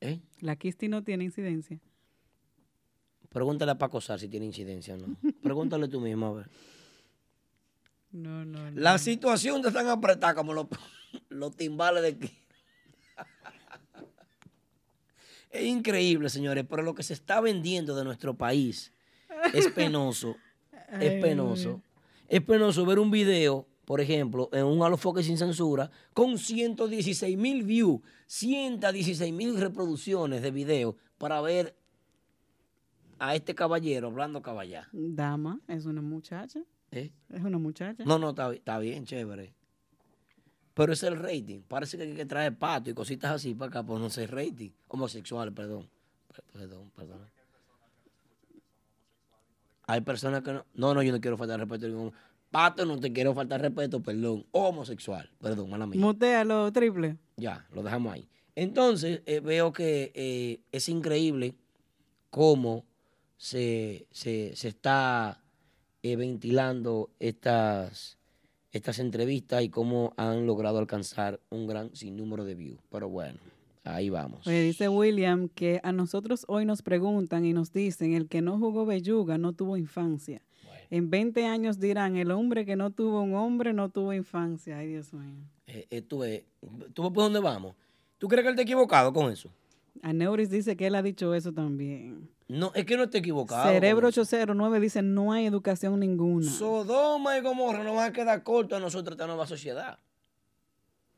[0.00, 0.20] ¿Eh?
[0.40, 1.78] La Kisti no tiene incidencia.
[3.28, 5.16] Pregúntale a Paco Sar si tiene incidencia o no.
[5.42, 6.50] Pregúntale tú mismo a ver.
[8.12, 8.80] No, no, no.
[8.80, 10.66] La situación está tan apretada como los,
[11.28, 12.36] los timbales de aquí.
[15.50, 18.92] Es increíble, señores, pero lo que se está vendiendo de nuestro país
[19.52, 20.36] es penoso.
[20.92, 21.82] Es penoso.
[22.28, 27.64] Es penoso ver un video, por ejemplo, en un Alofoque sin censura, con 116 mil
[27.64, 31.74] views, 116 mil reproducciones de video para ver
[33.18, 34.88] a este caballero hablando caballá.
[34.92, 36.60] Dama, es una muchacha.
[36.92, 37.10] ¿Eh?
[37.32, 38.02] Es una muchacha.
[38.04, 39.52] No, no, está, está bien, chévere.
[40.74, 41.60] Pero es el rating.
[41.62, 44.70] Parece que hay que traer pato y cositas así para acá, pues no sé, rating.
[44.88, 45.88] Homosexual, perdón.
[46.34, 47.18] Pe- Perdón, perdón.
[49.86, 50.64] Hay personas que no.
[50.74, 51.86] No, no, yo no quiero faltar respeto.
[51.86, 52.12] a ningún-
[52.50, 54.44] Pato, no te quiero faltar respeto, perdón.
[54.52, 56.00] Homosexual, perdón, mala mía.
[56.00, 57.16] Mutealo, triple.
[57.36, 58.28] Ya, lo dejamos ahí.
[58.56, 61.54] Entonces, eh, veo que eh, es increíble
[62.30, 62.84] cómo
[63.36, 65.40] se, se- se está
[66.02, 68.18] eh, ventilando estas,
[68.72, 72.80] estas entrevistas y cómo han logrado alcanzar un gran sinnúmero de views.
[72.90, 73.38] Pero bueno,
[73.84, 74.46] ahí vamos.
[74.46, 78.58] Oye, dice William que a nosotros hoy nos preguntan y nos dicen, el que no
[78.58, 80.42] jugó belluga no tuvo infancia.
[80.90, 84.78] En 20 años dirán, el hombre que no tuvo un hombre no tuvo infancia.
[84.78, 85.44] Ay, Dios mío.
[85.68, 86.42] Eh, eh, tú ves,
[86.94, 87.76] ¿tú ves por dónde vamos?
[88.18, 89.50] ¿Tú crees que él está equivocado con eso?
[90.02, 92.28] Aneuris dice que él ha dicho eso también.
[92.50, 93.70] No, es que no está equivocado.
[93.70, 94.22] Cerebro eso.
[94.22, 96.50] 809 dice, no hay educación ninguna.
[96.50, 100.00] Sodoma y Gomorra no van a quedar cortos a nosotros esta nueva sociedad.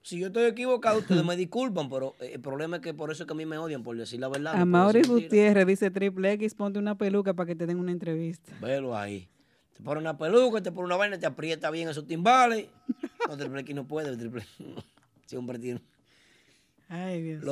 [0.02, 3.22] Si yo estoy equivocado, ustedes me disculpan, pero eh, el problema es que por eso
[3.22, 4.54] es que a mí me odian, por decir la verdad.
[4.56, 5.08] no A mentiras.
[5.08, 8.52] Gutiérrez dice, triple X, ponte una peluca para que te den una entrevista.
[8.60, 9.26] Velo ahí.
[9.74, 12.66] Te pone una peluca, te pone una vaina, te aprieta bien esos timbales.
[13.26, 14.44] No, Triple X no puede, Triple
[15.26, 15.80] Siempre tiene.
[16.94, 17.42] Ay, Dios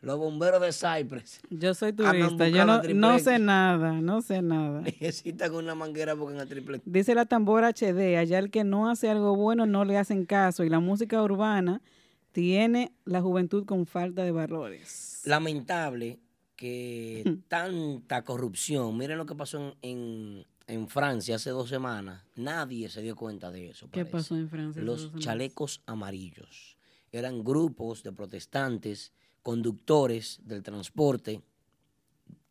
[0.00, 1.40] Los, bomberos de Cypress.
[1.50, 4.80] Yo soy turista, yo no, no sé nada, no sé nada.
[5.00, 6.80] Necesitan una manguera porque en el Triple.
[6.84, 10.62] Dice la tambora HD, allá el que no hace algo bueno no le hacen caso
[10.62, 11.82] y la música urbana
[12.30, 15.22] tiene la juventud con falta de valores.
[15.24, 16.20] lamentable
[16.54, 18.96] que tanta corrupción.
[18.96, 22.24] Miren lo que pasó en, en- en Francia hace dos semanas.
[22.34, 23.88] Nadie se dio cuenta de eso.
[23.90, 26.75] ¿Qué pasó en Francia Los chalecos amarillos.
[27.18, 29.12] Eran grupos de protestantes,
[29.42, 31.40] conductores del transporte,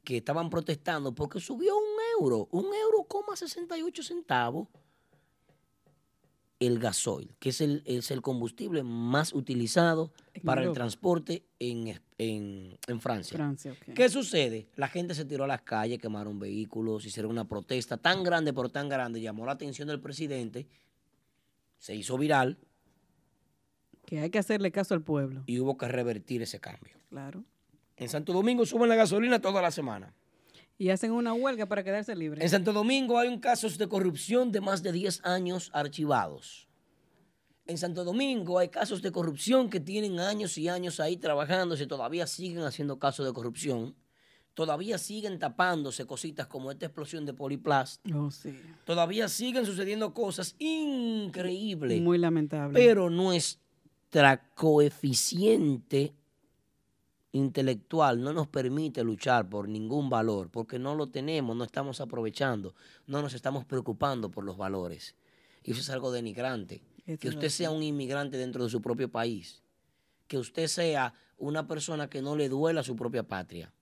[0.03, 1.83] que estaban protestando porque subió un
[2.19, 4.67] euro, un euro coma 68 centavos
[6.59, 10.11] el gasoil, que es el, es el combustible más utilizado
[10.45, 13.37] para el transporte en, en- en Francia.
[13.93, 14.67] ¿Qué sucede?
[14.77, 18.69] La gente se tiró a las calles, quemaron vehículos, hicieron una protesta tan grande, pero
[18.69, 20.65] tan grande, llamó la atención del presidente,
[21.77, 22.57] se hizo viral
[24.05, 25.43] Que hay que hacerle caso al pueblo.
[25.45, 26.95] y hubo que revertir ese cambio.
[27.09, 27.43] Claro.
[27.97, 30.13] En Santo Domingo suben la gasolina toda la semana.
[30.77, 32.43] Y hacen una huelga para quedarse libres.
[32.43, 36.67] En Santo Domingo hay un casos de corrupción de más de 10 años archivados.
[37.65, 41.87] En Santo Domingo hay casos de corrupción que tienen años y años ahí trabajando y
[41.87, 43.95] todavía siguen haciendo casos de corrupción.
[44.53, 48.05] Todavía siguen tapándose cositas como esta explosión de Poliplast.
[48.13, 48.57] Oh, sí.
[48.85, 52.01] Todavía siguen sucediendo cosas increíbles.
[52.01, 52.73] Muy lamentable.
[52.73, 53.09] Pero
[54.15, 56.13] nuestra coeficiente
[57.33, 62.75] intelectual no nos permite luchar por ningún valor, porque no lo tenemos, no estamos aprovechando,
[63.07, 65.15] no nos estamos preocupando por los valores.
[65.63, 66.81] Y eso es algo denigrante.
[67.19, 69.61] Que usted sea un inmigrante dentro de su propio país,
[70.27, 73.73] que usted sea una persona que no le duela a su propia patria.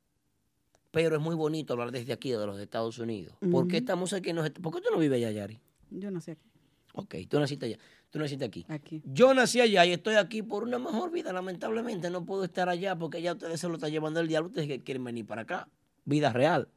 [0.89, 3.35] Pero es muy bonito hablar desde aquí, de los Estados Unidos.
[3.51, 4.33] ¿Por qué estamos aquí?
[4.33, 5.61] ¿Por qué tú no vives allá, Yari?
[5.91, 6.52] Yo no sé aquí.
[6.93, 7.77] Ok, tú naciste allá.
[8.11, 8.65] Tú naciste aquí.
[8.69, 9.01] Aquí.
[9.05, 11.33] Yo nací allá y estoy aquí por una mejor vida.
[11.33, 14.49] Lamentablemente no puedo estar allá porque ya ustedes se lo están llevando el diablo.
[14.49, 15.67] Ustedes que quieren venir para acá.
[16.05, 16.69] Vida real.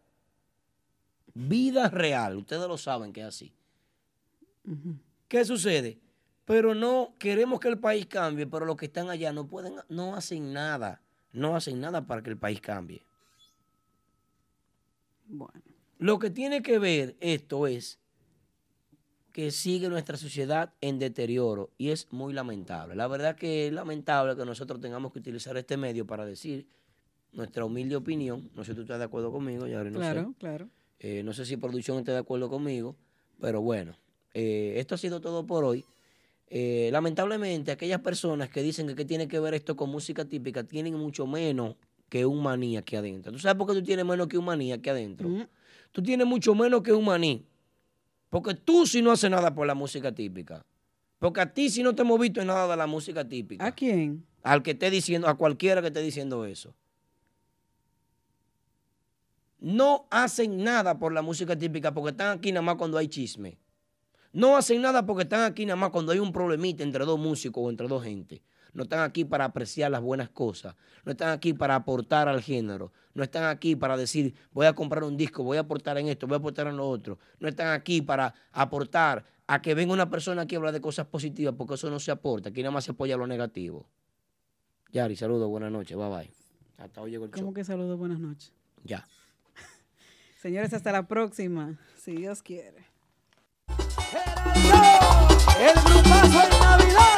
[1.35, 2.39] Vida real.
[2.39, 3.53] Ustedes lo saben que es así.
[5.29, 5.99] ¿Qué sucede?
[6.47, 10.17] Pero no queremos que el país cambie, pero los que están allá no pueden, no
[10.17, 11.03] hacen nada.
[11.33, 13.05] No hacen nada para que el país cambie.
[15.27, 15.61] Bueno.
[15.99, 17.99] Lo que tiene que ver esto es
[19.37, 22.95] que sigue nuestra sociedad en deterioro y es muy lamentable.
[22.95, 26.67] La verdad que es lamentable que nosotros tengamos que utilizar este medio para decir
[27.33, 28.51] nuestra humilde opinión.
[28.55, 30.39] No sé si tú estás de acuerdo conmigo, Yari, no claro, sé.
[30.39, 30.71] claro.
[31.01, 32.97] Eh, no sé si producción está de acuerdo conmigo,
[33.39, 33.95] pero bueno,
[34.33, 35.85] eh, esto ha sido todo por hoy.
[36.49, 40.65] Eh, lamentablemente, aquellas personas que dicen que qué tiene que ver esto con música típica
[40.65, 41.77] tienen mucho menos
[42.09, 43.33] que un maní aquí adentro.
[43.33, 45.29] ¿Tú sabes por qué tú tienes menos que un maní aquí adentro?
[45.93, 47.45] Tú tienes mucho menos que un maní.
[48.37, 50.63] Porque tú sí no haces nada por la música típica.
[51.19, 53.65] Porque a ti sí no te hemos visto en nada de la música típica.
[53.65, 54.27] ¿A quién?
[54.43, 56.75] Al que esté diciendo, a cualquiera que esté diciendo eso.
[59.59, 63.57] No hacen nada por la música típica porque están aquí nada más cuando hay chisme.
[64.35, 67.65] No hacen nada porque están aquí nada más cuando hay un problemita entre dos músicos
[67.65, 68.43] o entre dos gente.
[68.77, 70.77] No están aquí para apreciar las buenas cosas.
[71.07, 72.93] No están aquí para aportar al género.
[73.15, 76.27] No están aquí para decir, voy a comprar un disco, voy a aportar en esto,
[76.27, 77.19] voy a aportar en lo otro.
[77.41, 81.07] No están aquí para aportar a que venga una persona aquí a hablar de cosas
[81.07, 82.51] positivas porque eso no se aporta.
[82.51, 83.89] Aquí nada más se apoya lo negativo.
[84.93, 86.31] Yari, saludos, buenas noches, bye bye.
[86.77, 87.41] Hasta hoy llegó el show.
[87.41, 87.97] ¿Cómo que saludo?
[87.97, 88.53] Buenas noches.
[88.85, 89.07] Ya.
[90.43, 92.85] Señores, hasta la próxima, si Dios quiere.
[95.59, 97.16] El grupazo en Navidad.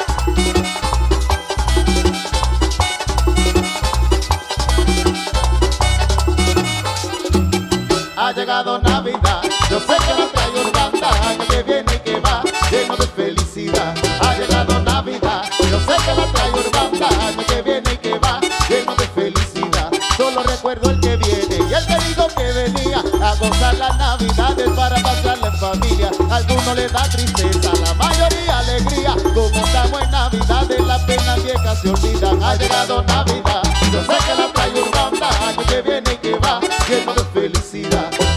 [8.58, 13.06] Llegado Navidad, yo sé que la Urbanda, año que viene y que va, lleno de
[13.06, 13.94] felicidad.
[14.20, 16.26] Ha llegado Navidad, yo sé que la
[16.58, 19.90] Urbanda, año que viene y que va, lleno de felicidad.
[20.16, 24.70] Solo recuerdo el que viene y el que dijo que venía a gozar las Navidades
[24.70, 26.10] para pasarla en familia.
[26.28, 29.14] A algunos les da tristeza, la mayoría alegría.
[29.34, 32.42] Como estamos en Navidad, de las penas viejas se olvidan.
[32.42, 33.62] Ha llegado Navidad,
[33.92, 38.27] yo sé que la Urbanda, año que viene y que va, lleno de felicidad.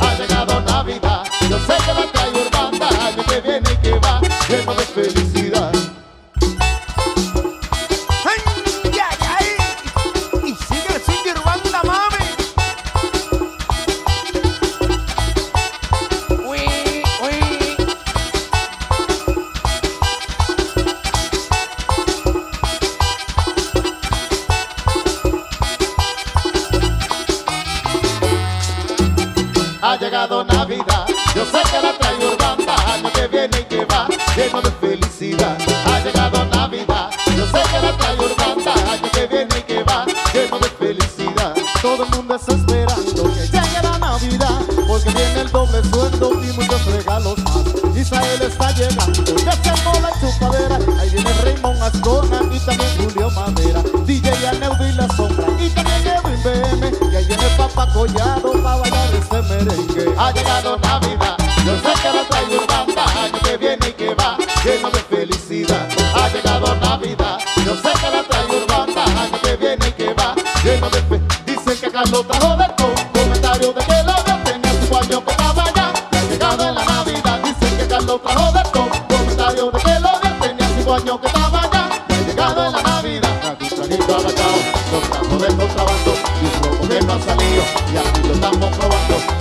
[41.81, 46.51] Todo el mundo está esperando que llegue la Navidad, porque viene el doble sueldo y
[46.53, 47.97] muchos regalos más.
[47.97, 53.31] Israel está llegando, ya se armó la chupadera, ahí viene Raymond Ascona y también Julio
[53.31, 58.51] Madera, DJ Aneudi y la sombra y también Edwin BM, y ahí viene Papa Collado
[58.61, 60.13] para bailar este merengue.
[60.19, 60.70] Ha llegado
[72.03, 72.65] Carlos trajo de
[73.13, 75.93] comentario de que la vio tenía su que estaba allá.
[76.11, 79.99] Y ha llegado en la Navidad, dicen que Carlos trajo de todo, comentario de que
[79.99, 81.89] la vio tenía su año que estaba allá.
[82.09, 84.59] Y ha llegado en la Navidad, trajo un traguito agachado,
[84.91, 87.63] los trajo de contrabando, y un poco que no ha salido,
[87.93, 89.40] y aquí lo estamos probando,